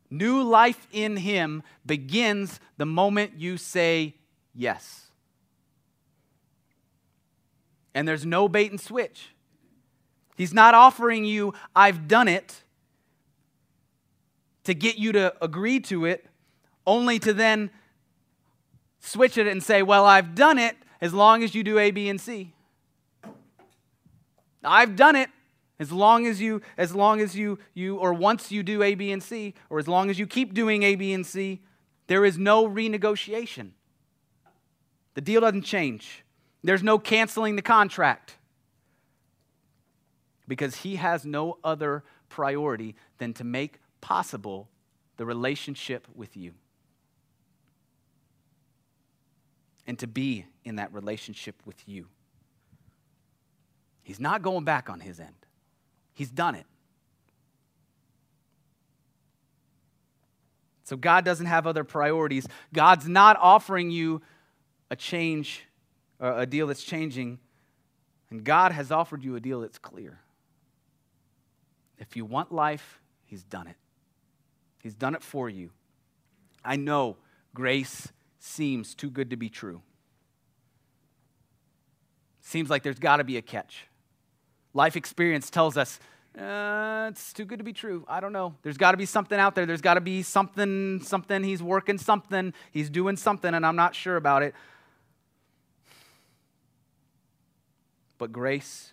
New 0.08 0.42
life 0.42 0.86
in 0.92 1.18
Him 1.18 1.62
begins 1.84 2.60
the 2.78 2.86
moment 2.86 3.32
you 3.36 3.56
say 3.58 4.14
yes. 4.54 5.10
And 7.94 8.06
there's 8.06 8.24
no 8.24 8.48
bait 8.48 8.70
and 8.70 8.80
switch. 8.80 9.34
He's 10.36 10.54
not 10.54 10.74
offering 10.74 11.24
you, 11.24 11.54
I've 11.76 12.08
done 12.08 12.28
it, 12.28 12.62
to 14.64 14.74
get 14.74 14.96
you 14.96 15.12
to 15.12 15.34
agree 15.42 15.80
to 15.80 16.04
it, 16.04 16.26
only 16.86 17.18
to 17.18 17.32
then 17.32 17.70
switch 19.00 19.36
it 19.36 19.46
and 19.46 19.62
say, 19.62 19.82
Well, 19.82 20.04
I've 20.04 20.34
done 20.34 20.58
it 20.58 20.76
as 21.00 21.12
long 21.12 21.42
as 21.42 21.54
you 21.54 21.64
do 21.64 21.78
A, 21.78 21.90
B, 21.90 22.08
and 22.08 22.20
C. 22.20 22.54
I've 24.64 24.94
done 24.96 25.16
it 25.16 25.28
as 25.80 25.90
long 25.90 26.26
as 26.26 26.40
you, 26.40 26.62
as 26.78 26.94
long 26.94 27.20
as 27.20 27.36
you, 27.36 27.58
you, 27.74 27.96
or 27.96 28.14
once 28.14 28.52
you 28.52 28.62
do 28.62 28.82
A, 28.82 28.94
B, 28.94 29.10
and 29.10 29.22
C, 29.22 29.54
or 29.68 29.78
as 29.78 29.88
long 29.88 30.10
as 30.10 30.18
you 30.18 30.26
keep 30.26 30.54
doing 30.54 30.84
A, 30.84 30.94
B, 30.94 31.12
and 31.12 31.26
C, 31.26 31.60
there 32.06 32.24
is 32.24 32.38
no 32.38 32.68
renegotiation. 32.68 33.70
The 35.14 35.20
deal 35.20 35.40
doesn't 35.40 35.62
change. 35.62 36.24
There's 36.62 36.82
no 36.82 36.98
canceling 36.98 37.56
the 37.56 37.62
contract 37.62 38.36
because 40.48 40.76
he 40.76 40.96
has 40.96 41.24
no 41.24 41.58
other 41.62 42.04
priority 42.28 42.94
than 43.18 43.34
to 43.34 43.44
make 43.44 43.78
possible 44.00 44.68
the 45.16 45.26
relationship 45.26 46.06
with 46.14 46.36
you 46.36 46.52
and 49.86 49.98
to 49.98 50.06
be 50.06 50.46
in 50.64 50.76
that 50.76 50.92
relationship 50.92 51.56
with 51.64 51.88
you. 51.88 52.06
He's 54.02 54.20
not 54.20 54.42
going 54.42 54.64
back 54.64 54.88
on 54.88 55.00
his 55.00 55.20
end. 55.20 55.34
He's 56.14 56.30
done 56.30 56.54
it. 56.54 56.66
So 60.84 60.96
God 60.96 61.24
doesn't 61.24 61.46
have 61.46 61.66
other 61.66 61.84
priorities. 61.84 62.46
God's 62.74 63.08
not 63.08 63.36
offering 63.40 63.90
you 63.90 64.20
a 64.92 64.96
change, 64.96 65.64
a 66.20 66.44
deal 66.44 66.66
that's 66.66 66.84
changing. 66.84 67.38
And 68.30 68.44
God 68.44 68.72
has 68.72 68.92
offered 68.92 69.24
you 69.24 69.36
a 69.36 69.40
deal 69.40 69.62
that's 69.62 69.78
clear. 69.78 70.20
If 71.98 72.14
you 72.14 72.26
want 72.26 72.52
life, 72.52 73.00
He's 73.24 73.42
done 73.42 73.66
it. 73.66 73.76
He's 74.82 74.94
done 74.94 75.14
it 75.14 75.22
for 75.22 75.48
you. 75.48 75.70
I 76.62 76.76
know 76.76 77.16
grace 77.54 78.12
seems 78.38 78.94
too 78.94 79.08
good 79.08 79.30
to 79.30 79.36
be 79.36 79.48
true. 79.48 79.80
Seems 82.42 82.68
like 82.68 82.82
there's 82.82 82.98
got 82.98 83.16
to 83.16 83.24
be 83.24 83.38
a 83.38 83.42
catch. 83.42 83.86
Life 84.74 84.94
experience 84.94 85.48
tells 85.48 85.78
us 85.78 85.98
uh, 86.38 87.08
it's 87.10 87.32
too 87.32 87.44
good 87.44 87.58
to 87.58 87.64
be 87.64 87.72
true. 87.72 88.04
I 88.08 88.20
don't 88.20 88.32
know. 88.32 88.54
There's 88.62 88.78
got 88.78 88.92
to 88.92 88.96
be 88.96 89.06
something 89.06 89.38
out 89.38 89.54
there. 89.54 89.66
There's 89.66 89.82
got 89.82 89.94
to 89.94 90.00
be 90.00 90.22
something, 90.22 91.00
something. 91.02 91.42
He's 91.44 91.62
working 91.62 91.98
something. 91.98 92.54
He's 92.70 92.88
doing 92.88 93.16
something, 93.16 93.54
and 93.54 93.66
I'm 93.66 93.76
not 93.76 93.94
sure 93.94 94.16
about 94.16 94.42
it. 94.42 94.54
But 98.22 98.30
grace, 98.30 98.92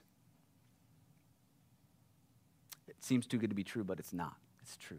it 2.87 2.95
seems 2.99 3.27
too 3.27 3.37
good 3.37 3.51
to 3.51 3.55
be 3.55 3.63
true, 3.63 3.83
but 3.83 3.99
it's 3.99 4.11
not. 4.11 4.33
It's 4.63 4.75
true. 4.75 4.97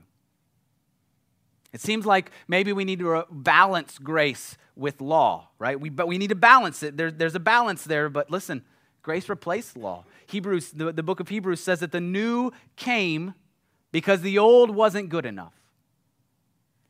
It 1.72 1.81
seems 1.81 2.07
like 2.07 2.31
maybe 2.47 2.72
we 2.72 2.85
need 2.85 3.01
to 3.01 3.24
balance 3.28 3.99
grace 3.99 4.57
with 4.76 5.01
law, 5.01 5.49
right? 5.59 5.81
We, 5.81 5.89
but 5.89 6.07
we 6.07 6.16
need 6.16 6.28
to 6.28 6.37
balance 6.37 6.85
it. 6.85 6.97
There, 6.97 7.11
there's 7.11 7.35
a 7.35 7.41
balance 7.41 7.83
there, 7.83 8.09
but 8.09 8.31
listen, 8.31 8.62
Grace 9.03 9.28
replaced 9.28 9.76
law. 9.76 10.05
Hebrews, 10.28 10.70
the, 10.70 10.93
the 10.93 11.03
book 11.03 11.18
of 11.18 11.28
Hebrews 11.28 11.59
says 11.59 11.81
that 11.81 11.91
the 11.91 12.01
new 12.01 12.53
came 12.76 13.35
because 13.91 14.20
the 14.20 14.39
old 14.39 14.70
wasn't 14.70 15.09
good 15.09 15.26
enough. 15.26 15.55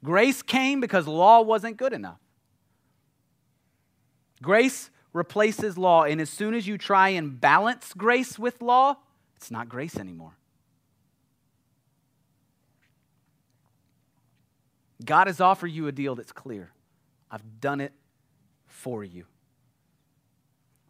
Grace 0.05 0.43
came 0.43 0.78
because 0.78 1.07
law 1.07 1.41
wasn't 1.41 1.78
good 1.78 1.95
enough. 1.95 2.20
Grace 4.43 4.91
replaces 5.12 5.76
law, 5.76 6.04
and 6.04 6.20
as 6.20 6.30
soon 6.30 6.54
as 6.54 6.66
you 6.66 6.78
try 6.78 7.11
and 7.11 7.40
balance 7.40 7.92
grace 7.96 8.38
with 8.38 8.62
law, 8.62 8.96
it's 9.36 9.50
not 9.50 9.68
grace 9.68 9.96
anymore. 9.96 10.36
God 15.04 15.26
has 15.26 15.40
offered 15.40 15.68
you 15.68 15.86
a 15.88 15.92
deal 15.92 16.14
that's 16.14 16.32
clear. 16.32 16.70
I've 17.30 17.61
done 17.61 17.80
it 17.80 17.92
for 18.66 19.02
you. 19.02 19.24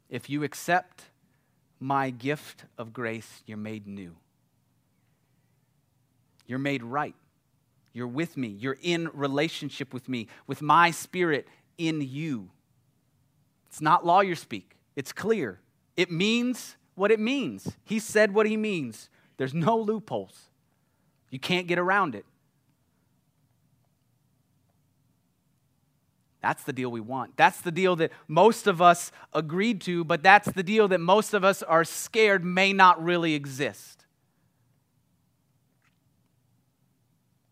If 0.08 0.28
you 0.28 0.42
accept 0.42 1.04
my 1.78 2.10
gift 2.10 2.64
of 2.76 2.92
grace, 2.92 3.42
you're 3.46 3.56
made 3.56 3.86
new. 3.86 4.16
You're 6.46 6.58
made 6.58 6.82
right. 6.82 7.14
You're 7.92 8.08
with 8.08 8.36
me. 8.36 8.48
You're 8.48 8.78
in 8.82 9.08
relationship 9.12 9.94
with 9.94 10.08
me, 10.08 10.26
with 10.46 10.60
my 10.60 10.90
spirit 10.90 11.46
in 11.78 12.00
you. 12.00 12.50
It's 13.70 13.80
not 13.80 14.04
lawyer 14.04 14.34
speak, 14.34 14.76
it's 14.96 15.12
clear. 15.12 15.60
It 15.96 16.10
means 16.10 16.76
what 16.94 17.10
it 17.10 17.20
means. 17.20 17.76
He 17.84 17.98
said 17.98 18.34
what 18.34 18.46
he 18.46 18.56
means. 18.56 19.08
There's 19.36 19.54
no 19.54 19.78
loopholes. 19.78 20.48
You 21.30 21.38
can't 21.38 21.66
get 21.66 21.78
around 21.78 22.14
it. 22.14 22.26
That's 26.42 26.64
the 26.64 26.72
deal 26.72 26.90
we 26.90 27.00
want. 27.00 27.36
That's 27.36 27.60
the 27.60 27.70
deal 27.70 27.96
that 27.96 28.12
most 28.26 28.66
of 28.66 28.80
us 28.80 29.12
agreed 29.32 29.82
to, 29.82 30.04
but 30.04 30.22
that's 30.22 30.50
the 30.50 30.62
deal 30.62 30.88
that 30.88 31.00
most 31.00 31.34
of 31.34 31.44
us 31.44 31.62
are 31.62 31.84
scared 31.84 32.44
may 32.44 32.72
not 32.72 33.02
really 33.02 33.34
exist. 33.34 34.06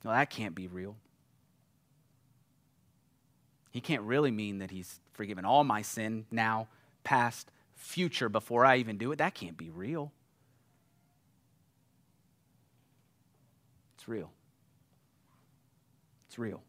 No, 0.04 0.10
that 0.10 0.30
can't 0.30 0.54
be 0.54 0.66
real. 0.68 0.96
He 3.70 3.80
can't 3.80 4.02
really 4.02 4.30
mean 4.30 4.58
that 4.58 4.70
he's 4.70 5.00
forgiven 5.12 5.44
all 5.44 5.64
my 5.64 5.82
sin 5.82 6.26
now, 6.30 6.68
past, 7.04 7.50
future, 7.74 8.28
before 8.28 8.64
I 8.64 8.76
even 8.76 8.98
do 8.98 9.12
it. 9.12 9.16
That 9.16 9.34
can't 9.34 9.56
be 9.56 9.70
real. 9.70 10.12
It's 13.96 14.08
real. 14.08 14.30
It's 16.28 16.38
real. 16.38 16.62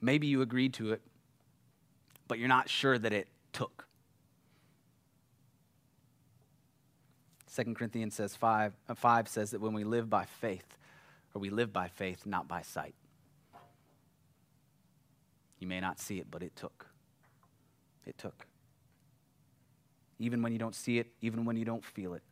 Maybe 0.00 0.26
you 0.26 0.42
agreed 0.42 0.74
to 0.74 0.92
it, 0.92 1.00
but 2.28 2.38
you're 2.38 2.48
not 2.48 2.68
sure 2.68 2.98
that 2.98 3.12
it 3.12 3.28
took. 3.52 3.86
2 7.54 7.74
Corinthians 7.74 8.14
says 8.14 8.34
5, 8.34 8.74
uh, 8.88 8.94
5 8.94 9.28
says 9.28 9.52
that 9.52 9.60
when 9.60 9.72
we 9.72 9.84
live 9.84 10.10
by 10.10 10.24
faith, 10.24 10.76
or 11.34 11.40
we 11.40 11.50
live 11.50 11.72
by 11.72 11.88
faith, 11.88 12.24
not 12.24 12.46
by 12.48 12.62
sight. 12.62 12.94
You 15.58 15.66
may 15.66 15.80
not 15.80 15.98
see 15.98 16.18
it, 16.18 16.26
but 16.30 16.42
it 16.42 16.54
took. 16.56 16.86
It 18.06 18.16
took. 18.18 18.46
Even 20.18 20.42
when 20.42 20.52
you 20.52 20.58
don't 20.58 20.74
see 20.74 20.98
it, 20.98 21.08
even 21.20 21.44
when 21.44 21.56
you 21.56 21.64
don't 21.64 21.84
feel 21.84 22.14
it, 22.14 22.22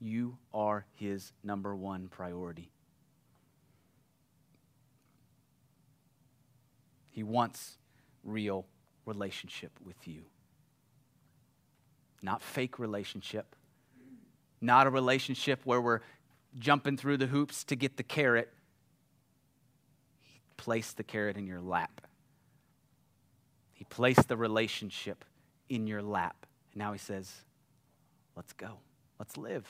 you 0.00 0.36
are 0.52 0.84
his 0.96 1.32
number 1.42 1.74
one 1.74 2.08
priority. 2.08 2.70
He 7.10 7.22
wants 7.22 7.78
real 8.24 8.66
relationship 9.06 9.70
with 9.84 10.08
you. 10.08 10.22
Not 12.22 12.42
fake 12.42 12.78
relationship. 12.78 13.54
Not 14.60 14.86
a 14.86 14.90
relationship 14.90 15.60
where 15.64 15.80
we're 15.80 16.00
jumping 16.58 16.96
through 16.96 17.18
the 17.18 17.26
hoops 17.26 17.64
to 17.64 17.76
get 17.76 17.96
the 17.96 18.02
carrot. 18.02 18.52
He 20.20 20.40
placed 20.56 20.96
the 20.96 21.04
carrot 21.04 21.36
in 21.36 21.46
your 21.46 21.60
lap. 21.60 22.00
He 23.72 23.84
placed 23.84 24.28
the 24.28 24.36
relationship 24.36 25.24
in 25.68 25.86
your 25.86 26.02
lap. 26.02 26.46
And 26.72 26.80
now 26.80 26.92
he 26.92 26.98
says, 26.98 27.32
Let's 28.36 28.52
go. 28.52 28.78
Let's 29.18 29.36
live. 29.36 29.64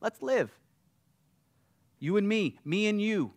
Let's 0.00 0.22
live. 0.22 0.50
You 1.98 2.16
and 2.16 2.28
me, 2.28 2.58
me 2.64 2.86
and 2.86 3.00
you. 3.00 3.32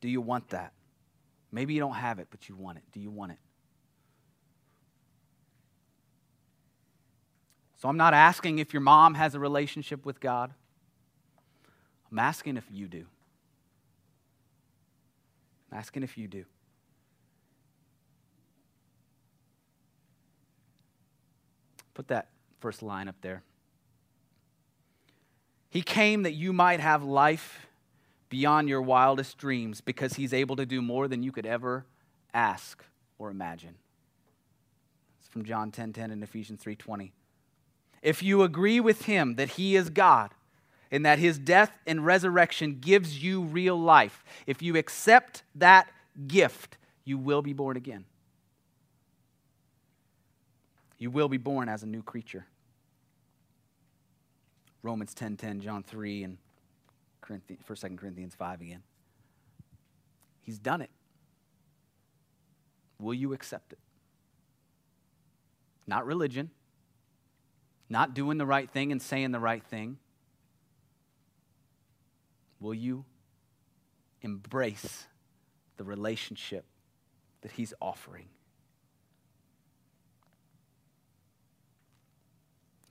Do 0.00 0.08
you 0.08 0.20
want 0.20 0.48
that? 0.50 0.72
Maybe 1.50 1.74
you 1.74 1.80
don't 1.80 1.94
have 1.94 2.18
it, 2.18 2.28
but 2.30 2.48
you 2.48 2.56
want 2.56 2.78
it. 2.78 2.84
Do 2.92 3.00
you 3.00 3.10
want 3.10 3.32
it? 3.32 3.38
So 7.78 7.88
I'm 7.88 7.96
not 7.96 8.12
asking 8.12 8.58
if 8.58 8.74
your 8.74 8.80
mom 8.80 9.14
has 9.14 9.34
a 9.34 9.40
relationship 9.40 10.04
with 10.04 10.20
God. 10.20 10.52
I'm 12.10 12.18
asking 12.18 12.56
if 12.56 12.64
you 12.70 12.88
do. 12.88 13.06
I'm 15.70 15.78
asking 15.78 16.02
if 16.02 16.18
you 16.18 16.26
do. 16.26 16.44
Put 21.94 22.08
that 22.08 22.28
first 22.60 22.82
line 22.82 23.08
up 23.08 23.16
there. 23.20 23.42
He 25.70 25.82
came 25.82 26.22
that 26.22 26.32
you 26.32 26.52
might 26.52 26.80
have 26.80 27.04
life 27.04 27.66
beyond 28.28 28.68
your 28.68 28.82
wildest 28.82 29.38
dreams 29.38 29.80
because 29.80 30.14
He's 30.14 30.32
able 30.32 30.56
to 30.56 30.66
do 30.66 30.82
more 30.82 31.06
than 31.06 31.22
you 31.22 31.30
could 31.30 31.46
ever 31.46 31.86
ask 32.34 32.84
or 33.18 33.30
imagine. 33.30 33.74
It's 35.20 35.28
from 35.28 35.44
John 35.44 35.70
10:10 35.70 35.72
10, 35.72 35.92
10 35.92 36.10
and 36.10 36.22
Ephesians 36.22 36.62
3:20. 36.64 37.12
If 38.02 38.22
you 38.22 38.42
agree 38.42 38.80
with 38.80 39.02
him 39.02 39.36
that 39.36 39.50
he 39.50 39.76
is 39.76 39.90
God 39.90 40.30
and 40.90 41.04
that 41.04 41.18
his 41.18 41.38
death 41.38 41.72
and 41.86 42.04
resurrection 42.04 42.78
gives 42.80 43.22
you 43.22 43.42
real 43.42 43.78
life, 43.78 44.24
if 44.46 44.62
you 44.62 44.76
accept 44.76 45.42
that 45.54 45.88
gift, 46.26 46.78
you 47.04 47.18
will 47.18 47.42
be 47.42 47.52
born 47.52 47.76
again. 47.76 48.04
You 50.98 51.10
will 51.10 51.28
be 51.28 51.36
born 51.36 51.68
as 51.68 51.82
a 51.82 51.86
new 51.86 52.02
creature. 52.02 52.46
Romans 54.82 55.14
10:10, 55.14 55.36
10, 55.36 55.36
10, 55.36 55.60
John 55.60 55.82
3 55.82 56.24
and 56.24 56.38
1 57.26 57.42
2 57.46 57.96
Corinthians 57.96 58.34
5 58.34 58.60
again. 58.60 58.82
He's 60.42 60.58
done 60.58 60.80
it. 60.80 60.90
Will 62.98 63.14
you 63.14 63.32
accept 63.32 63.72
it? 63.72 63.78
Not 65.86 66.06
religion, 66.06 66.50
not 67.88 68.14
doing 68.14 68.38
the 68.38 68.46
right 68.46 68.68
thing 68.70 68.92
and 68.92 69.00
saying 69.00 69.32
the 69.32 69.40
right 69.40 69.64
thing. 69.64 69.98
Will 72.60 72.74
you 72.74 73.04
embrace 74.22 75.06
the 75.76 75.84
relationship 75.84 76.64
that 77.42 77.52
He's 77.52 77.72
offering? 77.80 78.26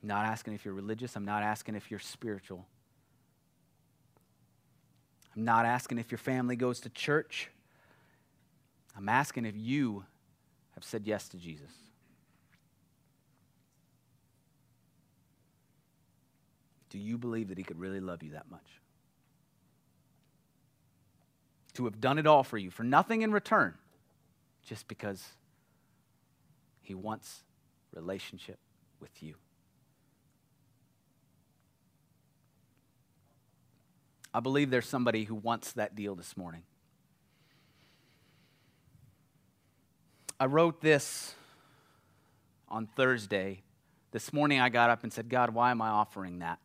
I'm 0.02 0.08
not 0.08 0.26
asking 0.26 0.54
if 0.54 0.64
you're 0.64 0.74
religious. 0.74 1.16
I'm 1.16 1.24
not 1.24 1.42
asking 1.42 1.74
if 1.74 1.90
you're 1.90 2.00
spiritual. 2.00 2.66
I'm 5.36 5.44
not 5.44 5.66
asking 5.66 5.98
if 5.98 6.10
your 6.10 6.18
family 6.18 6.56
goes 6.56 6.80
to 6.80 6.88
church. 6.88 7.50
I'm 8.96 9.08
asking 9.08 9.44
if 9.44 9.54
you 9.56 10.04
have 10.74 10.84
said 10.84 11.06
yes 11.06 11.28
to 11.28 11.36
Jesus. 11.36 11.70
Do 16.90 16.98
you 16.98 17.18
believe 17.18 17.48
that 17.48 17.58
He 17.58 17.64
could 17.64 17.78
really 17.78 18.00
love 18.00 18.22
you 18.22 18.32
that 18.32 18.50
much? 18.50 18.80
To 21.74 21.84
have 21.84 22.00
done 22.00 22.18
it 22.18 22.26
all 22.26 22.42
for 22.42 22.58
you, 22.58 22.70
for 22.70 22.82
nothing 22.82 23.22
in 23.22 23.32
return, 23.32 23.74
just 24.66 24.88
because 24.88 25.24
He 26.82 26.94
wants 26.94 27.44
relationship 27.94 28.58
with 29.00 29.22
you. 29.22 29.34
I 34.32 34.40
believe 34.40 34.70
there's 34.70 34.86
somebody 34.86 35.24
who 35.24 35.34
wants 35.34 35.72
that 35.72 35.96
deal 35.96 36.14
this 36.14 36.36
morning. 36.36 36.62
I 40.38 40.46
wrote 40.46 40.80
this 40.80 41.34
on 42.68 42.86
Thursday. 42.86 43.62
This 44.12 44.32
morning 44.32 44.60
I 44.60 44.68
got 44.68 44.90
up 44.90 45.02
and 45.02 45.12
said, 45.12 45.28
God, 45.28 45.50
why 45.50 45.70
am 45.70 45.82
I 45.82 45.88
offering 45.88 46.38
that? 46.40 46.58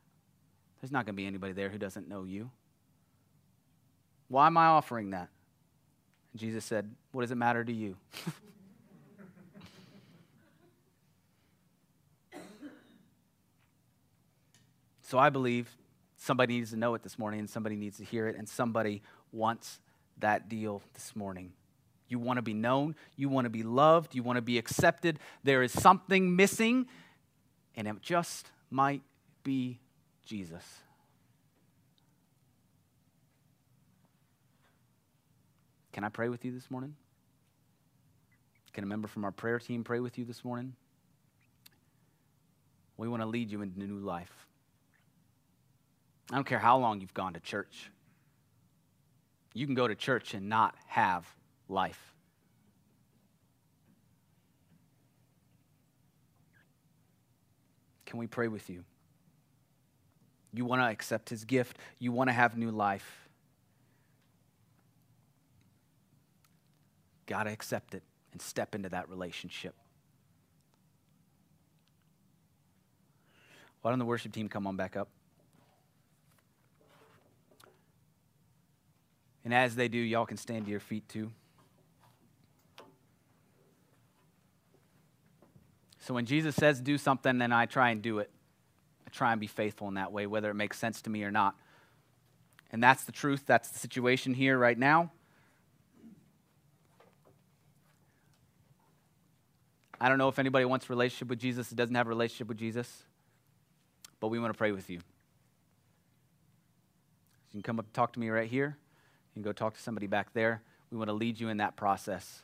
There's 0.84 0.92
not 0.92 1.06
going 1.06 1.16
to 1.16 1.18
be 1.18 1.26
anybody 1.26 1.54
there 1.54 1.70
who 1.70 1.78
doesn't 1.78 2.10
know 2.10 2.26
you. 2.26 2.52
Why 4.28 4.48
am 4.48 4.58
I 4.58 4.66
offering 4.66 5.12
that? 5.12 5.30
And 6.34 6.42
Jesus 6.42 6.66
said, 6.66 6.94
What 7.14 7.22
does 7.22 7.32
it 7.32 7.36
matter 7.36 7.64
to 7.64 7.72
you? 7.72 7.96
so 15.04 15.18
I 15.18 15.30
believe 15.30 15.74
somebody 16.18 16.56
needs 16.58 16.72
to 16.72 16.76
know 16.76 16.96
it 16.96 17.04
this 17.04 17.18
morning, 17.18 17.40
and 17.40 17.50
somebody 17.50 17.78
needs 17.78 17.96
to 18.00 18.04
hear 18.04 18.28
it, 18.28 18.36
and 18.36 18.50
somebody 18.50 19.02
wants 19.32 19.80
that 20.18 20.50
deal 20.50 20.82
this 20.96 21.16
morning. 21.16 21.54
You 22.10 22.20
want 22.20 22.40
to 22.40 22.44
be 22.44 22.54
known, 22.54 22.98
you 23.16 23.30
want 23.30 23.46
to 23.46 23.50
be 23.50 23.64
loved, 23.64 24.16
you 24.16 24.22
want 24.22 24.36
to 24.36 24.42
be 24.42 24.58
accepted. 24.58 25.18
There 25.46 25.64
is 25.64 25.72
something 25.72 26.36
missing, 26.36 26.88
and 27.74 27.88
it 27.88 28.02
just 28.02 28.52
might 28.70 29.02
be 29.46 29.80
Jesus. 30.26 30.64
Can 35.92 36.04
I 36.04 36.10
pray 36.10 36.30
with 36.30 36.44
you 36.44 36.52
this 36.52 36.72
morning? 36.72 36.96
Can 38.74 38.84
a 38.84 38.88
member 38.88 39.08
from 39.08 39.24
our 39.24 39.32
prayer 39.32 39.60
team 39.60 39.84
pray 39.84 40.00
with 40.00 40.18
you 40.18 40.26
this 40.26 40.44
morning? 40.44 40.74
We 42.98 43.08
want 43.08 43.22
to 43.22 43.28
lead 43.28 43.52
you 43.52 43.62
into 43.62 43.80
new 43.80 44.00
life. 44.00 44.48
I 46.32 46.36
don't 46.36 46.46
care 46.46 46.60
how 46.60 46.78
long 46.78 47.00
you've 47.02 47.14
gone 47.14 47.34
to 47.34 47.40
church. 47.40 47.92
You 49.54 49.68
can 49.68 49.76
go 49.76 49.88
to 49.88 49.94
church 49.94 50.34
and 50.34 50.50
not 50.50 50.74
have 50.88 51.28
life. 51.70 52.14
Can 58.06 58.18
we 58.20 58.26
pray 58.26 58.48
with 58.48 58.70
you? 58.70 58.84
You 60.54 60.66
want 60.66 60.82
to 60.82 60.86
accept 60.86 61.30
his 61.30 61.46
gift, 61.46 61.78
you 61.98 62.12
want 62.12 62.30
to 62.30 62.34
have 62.34 62.56
new 62.58 62.70
life. 62.70 63.28
Got 67.26 67.44
to 67.44 67.52
accept 67.52 67.96
it 67.96 68.04
and 68.32 68.42
step 68.42 68.76
into 68.76 68.90
that 68.90 69.10
relationship. 69.10 69.74
Why 73.82 73.92
don't 73.92 74.00
the 74.00 74.06
worship 74.06 74.32
team 74.32 74.48
come 74.48 74.68
on 74.68 74.78
back 74.78 74.96
up? 74.96 75.10
And 79.44 79.54
as 79.54 79.76
they 79.76 79.88
do, 79.88 79.98
y'all 79.98 80.26
can 80.26 80.38
stand 80.38 80.66
to 80.66 80.72
your 80.72 80.80
feet 80.80 81.10
too. 81.10 81.32
So 86.00 86.14
when 86.14 86.26
Jesus 86.26 86.56
says 86.56 86.80
do 86.80 86.98
something, 86.98 87.38
then 87.40 87.52
I 87.52 87.66
try 87.66 87.90
and 87.90 88.02
do 88.02 88.20
it 88.20 88.30
try 89.14 89.32
and 89.32 89.40
be 89.40 89.48
faithful 89.48 89.88
in 89.88 89.94
that 89.94 90.12
way, 90.12 90.26
whether 90.26 90.50
it 90.50 90.56
makes 90.56 90.78
sense 90.78 91.02
to 91.04 91.10
me 91.10 91.24
or 91.24 91.32
not. 91.32 91.56
And 92.72 92.84
that's 92.84 93.04
the 93.04 93.12
truth. 93.12 93.44
That's 93.46 93.70
the 93.70 93.80
situation 93.80 94.34
here 94.34 94.58
right 94.58 94.78
now. 94.78 95.12
I 100.02 100.10
don't 100.10 100.18
know 100.18 100.28
if 100.28 100.40
anybody 100.40 100.66
wants 100.66 100.88
a 100.88 100.90
relationship 100.90 101.30
with 101.30 101.40
Jesus 101.40 101.70
that 101.70 101.76
doesn't 101.76 101.96
have 101.96 102.08
a 102.08 102.10
relationship 102.10 102.48
with 102.50 102.58
Jesus, 102.58 103.04
but 104.20 104.28
we 104.28 104.40
want 104.40 104.52
to 104.52 104.58
pray 104.58 104.72
with 104.72 104.90
you. 104.90 104.98
You 104.98 105.04
can 107.54 107.62
come 107.62 107.80
up 107.80 107.86
and 107.86 107.94
talk 107.94 108.12
to 108.14 108.20
me 108.20 108.30
right 108.30 108.50
here. 108.50 108.76
You 109.34 109.42
can 109.42 109.44
go 109.44 109.54
talk 109.54 109.76
to 109.76 109.82
somebody 109.82 110.08
back 110.08 110.34
there. 110.34 110.62
We 110.92 110.98
want 110.98 111.10
to 111.10 111.14
lead 111.14 111.40
you 111.40 111.50
in 111.50 111.58
that 111.58 111.78
process. 111.78 112.42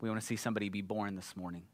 We 0.00 0.08
want 0.08 0.20
to 0.20 0.26
see 0.26 0.36
somebody 0.36 0.70
be 0.70 0.82
born 0.82 1.14
this 1.14 1.36
morning. 1.36 1.64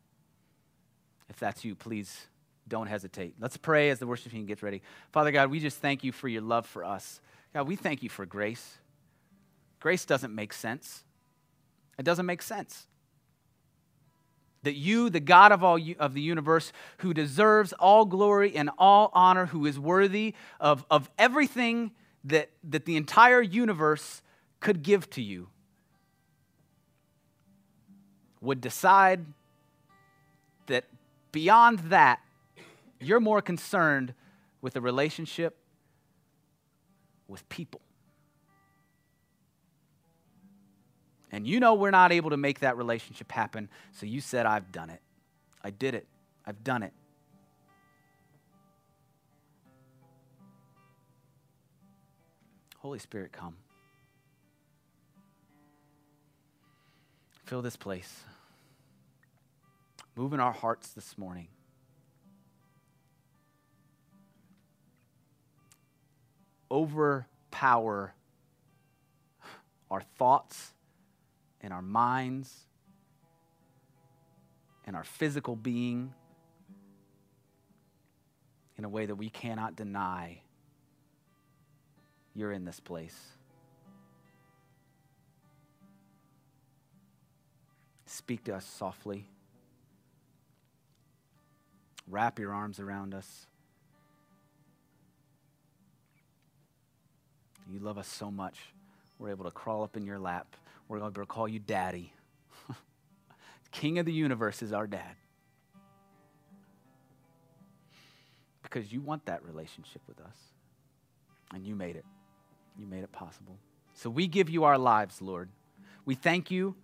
If 1.29 1.39
that's 1.39 1.65
you, 1.65 1.75
please 1.75 2.27
don't 2.69 2.87
hesitate. 2.87 3.35
Let's 3.41 3.57
pray 3.57 3.91
as 3.91 3.99
the 3.99 4.07
worship 4.07 4.33
team 4.33 4.47
gets 4.47 4.63
ready. 4.63 4.83
Father 5.13 5.33
God, 5.33 5.51
we 5.51 5.61
just 5.61 5.79
thank 5.79 6.05
you 6.05 6.13
for 6.13 6.29
your 6.29 6.43
love 6.43 6.67
for 6.67 6.85
us. 6.85 7.21
God, 7.53 7.67
we 7.67 7.77
thank 7.77 8.03
you 8.03 8.09
for 8.09 8.27
grace. 8.27 8.79
Grace 9.81 10.05
doesn't 10.05 10.35
make 10.35 10.53
sense. 10.53 11.05
It 11.99 12.05
doesn't 12.05 12.27
make 12.27 12.43
sense. 12.43 12.87
That 14.63 14.75
you, 14.75 15.11
the 15.11 15.21
God 15.21 15.53
of 15.53 15.65
all 15.65 15.79
of 15.99 16.15
the 16.15 16.21
universe, 16.21 16.73
who 16.99 17.15
deserves 17.15 17.73
all 17.73 18.05
glory 18.05 18.55
and 18.55 18.71
all 18.79 19.11
honor, 19.15 19.47
who 19.47 19.67
is 19.67 19.79
worthy 19.79 20.35
of, 20.61 20.85
of 20.91 21.11
everything 21.19 21.93
that, 22.25 22.51
that 22.65 22.85
the 22.85 22.97
entire 22.97 23.41
universe 23.41 24.23
could 24.61 24.83
give 24.83 25.09
to 25.11 25.23
you, 25.23 25.49
would 28.43 28.61
decide 28.61 29.25
that 30.67 30.85
beyond 31.33 31.79
that, 31.91 32.21
you're 33.01 33.21
more 33.21 33.41
concerned 33.41 34.15
with 34.61 34.77
a 34.77 34.81
relationship 34.81 35.57
with 37.29 37.49
people. 37.49 37.81
And 41.33 41.47
you 41.47 41.61
know 41.61 41.75
we're 41.75 41.91
not 41.91 42.13
able 42.13 42.31
to 42.31 42.37
make 42.37 42.61
that 42.61 42.77
relationship 42.77 43.31
happen, 43.31 43.69
so 43.93 44.05
you 44.05 44.21
said, 44.21 44.47
I've 44.47 44.73
done 44.73 44.91
it. 44.91 45.01
I 45.63 45.71
did 45.71 45.95
it. 45.95 46.07
I've 46.45 46.63
done 46.65 46.83
it. 46.83 46.93
Holy 52.79 52.99
Spirit, 52.99 53.31
come. 53.31 53.57
Fill 57.45 57.63
this 57.63 57.77
place. 57.77 58.25
Move 60.17 60.33
in 60.33 60.41
our 60.41 60.53
hearts 60.53 60.91
this 60.91 61.17
morning. 61.19 61.49
Overpower 66.71 68.15
our 69.91 70.01
thoughts 70.01 70.73
and 71.61 71.73
our 71.73 71.83
minds 71.83 72.67
and 74.87 74.97
our 74.97 75.05
physical 75.05 75.57
being 75.57 76.15
in 78.79 78.85
a 78.85 78.89
way 78.89 79.07
that 79.07 79.17
we 79.17 79.29
cannot 79.29 79.77
deny 79.77 80.41
you're 82.35 82.53
in 82.53 82.65
this 82.65 82.81
place. 82.81 83.17
Speak 88.07 88.45
to 88.45 88.55
us 88.55 88.65
softly. 88.65 89.29
wrap 92.09 92.39
your 92.39 92.53
arms 92.53 92.81
around 92.81 93.15
us. 93.15 93.47
You 97.71 97.79
love 97.81 97.99
us 97.99 98.09
so 98.09 98.31
much. 98.31 98.59
We're 99.19 99.31
able 99.31 99.45
to 99.45 99.51
crawl 99.51 99.83
up 99.83 99.97
in 99.97 100.05
your 100.05 100.19
lap. 100.19 100.57
We're 100.89 100.99
able 100.99 101.13
to 101.13 101.27
call 101.27 101.47
you 101.47 101.61
daddy. 101.61 102.13
King 103.71 103.99
of 103.99 104.07
the 104.07 104.13
universe 104.13 104.63
is 104.63 104.73
our 104.73 104.87
dad. 104.87 105.15
Because 108.63 108.93
you 108.93 109.01
want 109.01 109.27
that 109.27 109.45
relationship 109.45 110.03
with 110.09 110.21
us. 110.21 110.37
And 111.55 111.65
you 111.65 111.75
made 111.75 111.97
it. 111.97 112.05
You 112.79 112.87
made 112.87 113.05
it 113.05 113.13
possible. 113.13 113.59
So 113.95 114.11
we 114.11 114.27
give 114.27 114.49
you 114.49 114.65
our 114.65 114.79
lives, 114.79 115.21
Lord. 115.21 115.49
We 116.05 116.15
thank 116.15 116.51
you. 116.51 116.75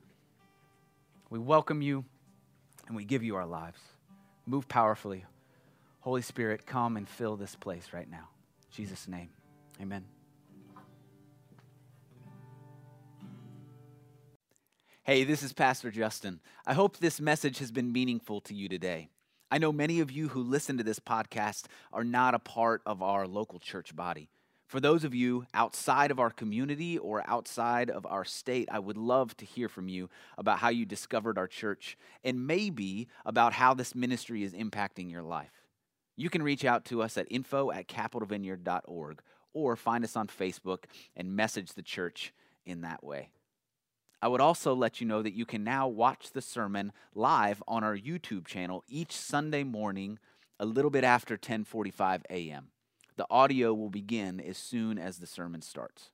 We 1.30 1.38
welcome 1.38 1.82
you. 1.82 2.04
And 2.86 2.96
we 2.96 3.04
give 3.04 3.24
you 3.24 3.36
our 3.36 3.46
lives. 3.46 3.80
Move 4.46 4.68
powerfully. 4.68 5.24
Holy 6.00 6.22
Spirit, 6.22 6.66
come 6.66 6.96
and 6.96 7.08
fill 7.08 7.36
this 7.36 7.56
place 7.56 7.88
right 7.92 8.08
now. 8.08 8.28
In 8.62 8.84
Jesus' 8.84 9.08
name. 9.08 9.30
Amen. 9.80 10.15
Hey, 15.06 15.22
this 15.22 15.44
is 15.44 15.52
Pastor 15.52 15.92
Justin. 15.92 16.40
I 16.66 16.74
hope 16.74 16.96
this 16.96 17.20
message 17.20 17.60
has 17.60 17.70
been 17.70 17.92
meaningful 17.92 18.40
to 18.40 18.52
you 18.52 18.68
today. 18.68 19.08
I 19.52 19.58
know 19.58 19.70
many 19.70 20.00
of 20.00 20.10
you 20.10 20.26
who 20.26 20.42
listen 20.42 20.78
to 20.78 20.82
this 20.82 20.98
podcast 20.98 21.66
are 21.92 22.02
not 22.02 22.34
a 22.34 22.40
part 22.40 22.82
of 22.84 23.04
our 23.04 23.28
local 23.28 23.60
church 23.60 23.94
body. 23.94 24.30
For 24.66 24.80
those 24.80 25.04
of 25.04 25.14
you 25.14 25.46
outside 25.54 26.10
of 26.10 26.18
our 26.18 26.30
community 26.30 26.98
or 26.98 27.22
outside 27.30 27.88
of 27.88 28.04
our 28.04 28.24
state, 28.24 28.68
I 28.68 28.80
would 28.80 28.96
love 28.96 29.36
to 29.36 29.44
hear 29.44 29.68
from 29.68 29.88
you 29.88 30.10
about 30.36 30.58
how 30.58 30.70
you 30.70 30.84
discovered 30.84 31.38
our 31.38 31.46
church 31.46 31.96
and 32.24 32.44
maybe 32.44 33.06
about 33.24 33.52
how 33.52 33.74
this 33.74 33.94
ministry 33.94 34.42
is 34.42 34.54
impacting 34.54 35.08
your 35.08 35.22
life. 35.22 35.68
You 36.16 36.30
can 36.30 36.42
reach 36.42 36.64
out 36.64 36.84
to 36.86 37.00
us 37.00 37.16
at 37.16 37.30
info 37.30 37.70
at 37.70 37.86
capitalvineyard.org 37.86 39.22
or 39.52 39.76
find 39.76 40.02
us 40.02 40.16
on 40.16 40.26
Facebook 40.26 40.86
and 41.14 41.36
message 41.36 41.74
the 41.74 41.82
church 41.82 42.34
in 42.64 42.80
that 42.80 43.04
way. 43.04 43.30
I 44.22 44.28
would 44.28 44.40
also 44.40 44.74
let 44.74 45.00
you 45.00 45.06
know 45.06 45.22
that 45.22 45.34
you 45.34 45.44
can 45.44 45.62
now 45.62 45.86
watch 45.88 46.32
the 46.32 46.42
sermon 46.42 46.92
live 47.14 47.62
on 47.68 47.84
our 47.84 47.96
YouTube 47.96 48.46
channel 48.46 48.82
each 48.88 49.12
Sunday 49.12 49.62
morning 49.62 50.18
a 50.58 50.64
little 50.64 50.90
bit 50.90 51.04
after 51.04 51.36
10:45 51.36 52.22
a.m. 52.30 52.68
The 53.16 53.26
audio 53.30 53.72
will 53.74 53.90
begin 53.90 54.40
as 54.40 54.58
soon 54.58 54.98
as 54.98 55.18
the 55.18 55.26
sermon 55.26 55.62
starts. 55.62 56.10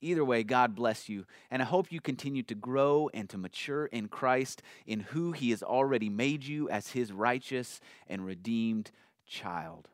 Either 0.00 0.24
way, 0.24 0.42
God 0.42 0.74
bless 0.74 1.08
you, 1.08 1.26
and 1.50 1.62
I 1.62 1.64
hope 1.64 1.92
you 1.92 2.00
continue 2.00 2.42
to 2.44 2.56
grow 2.56 3.08
and 3.14 3.30
to 3.30 3.38
mature 3.38 3.86
in 3.86 4.08
Christ 4.08 4.60
in 4.84 5.00
who 5.00 5.30
he 5.30 5.50
has 5.50 5.62
already 5.62 6.08
made 6.08 6.44
you 6.44 6.68
as 6.68 6.88
his 6.90 7.12
righteous 7.12 7.80
and 8.08 8.26
redeemed 8.26 8.90
child. 9.26 9.88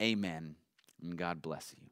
Amen. 0.00 0.54
And 1.02 1.16
God 1.18 1.42
bless 1.42 1.74
you. 1.76 1.88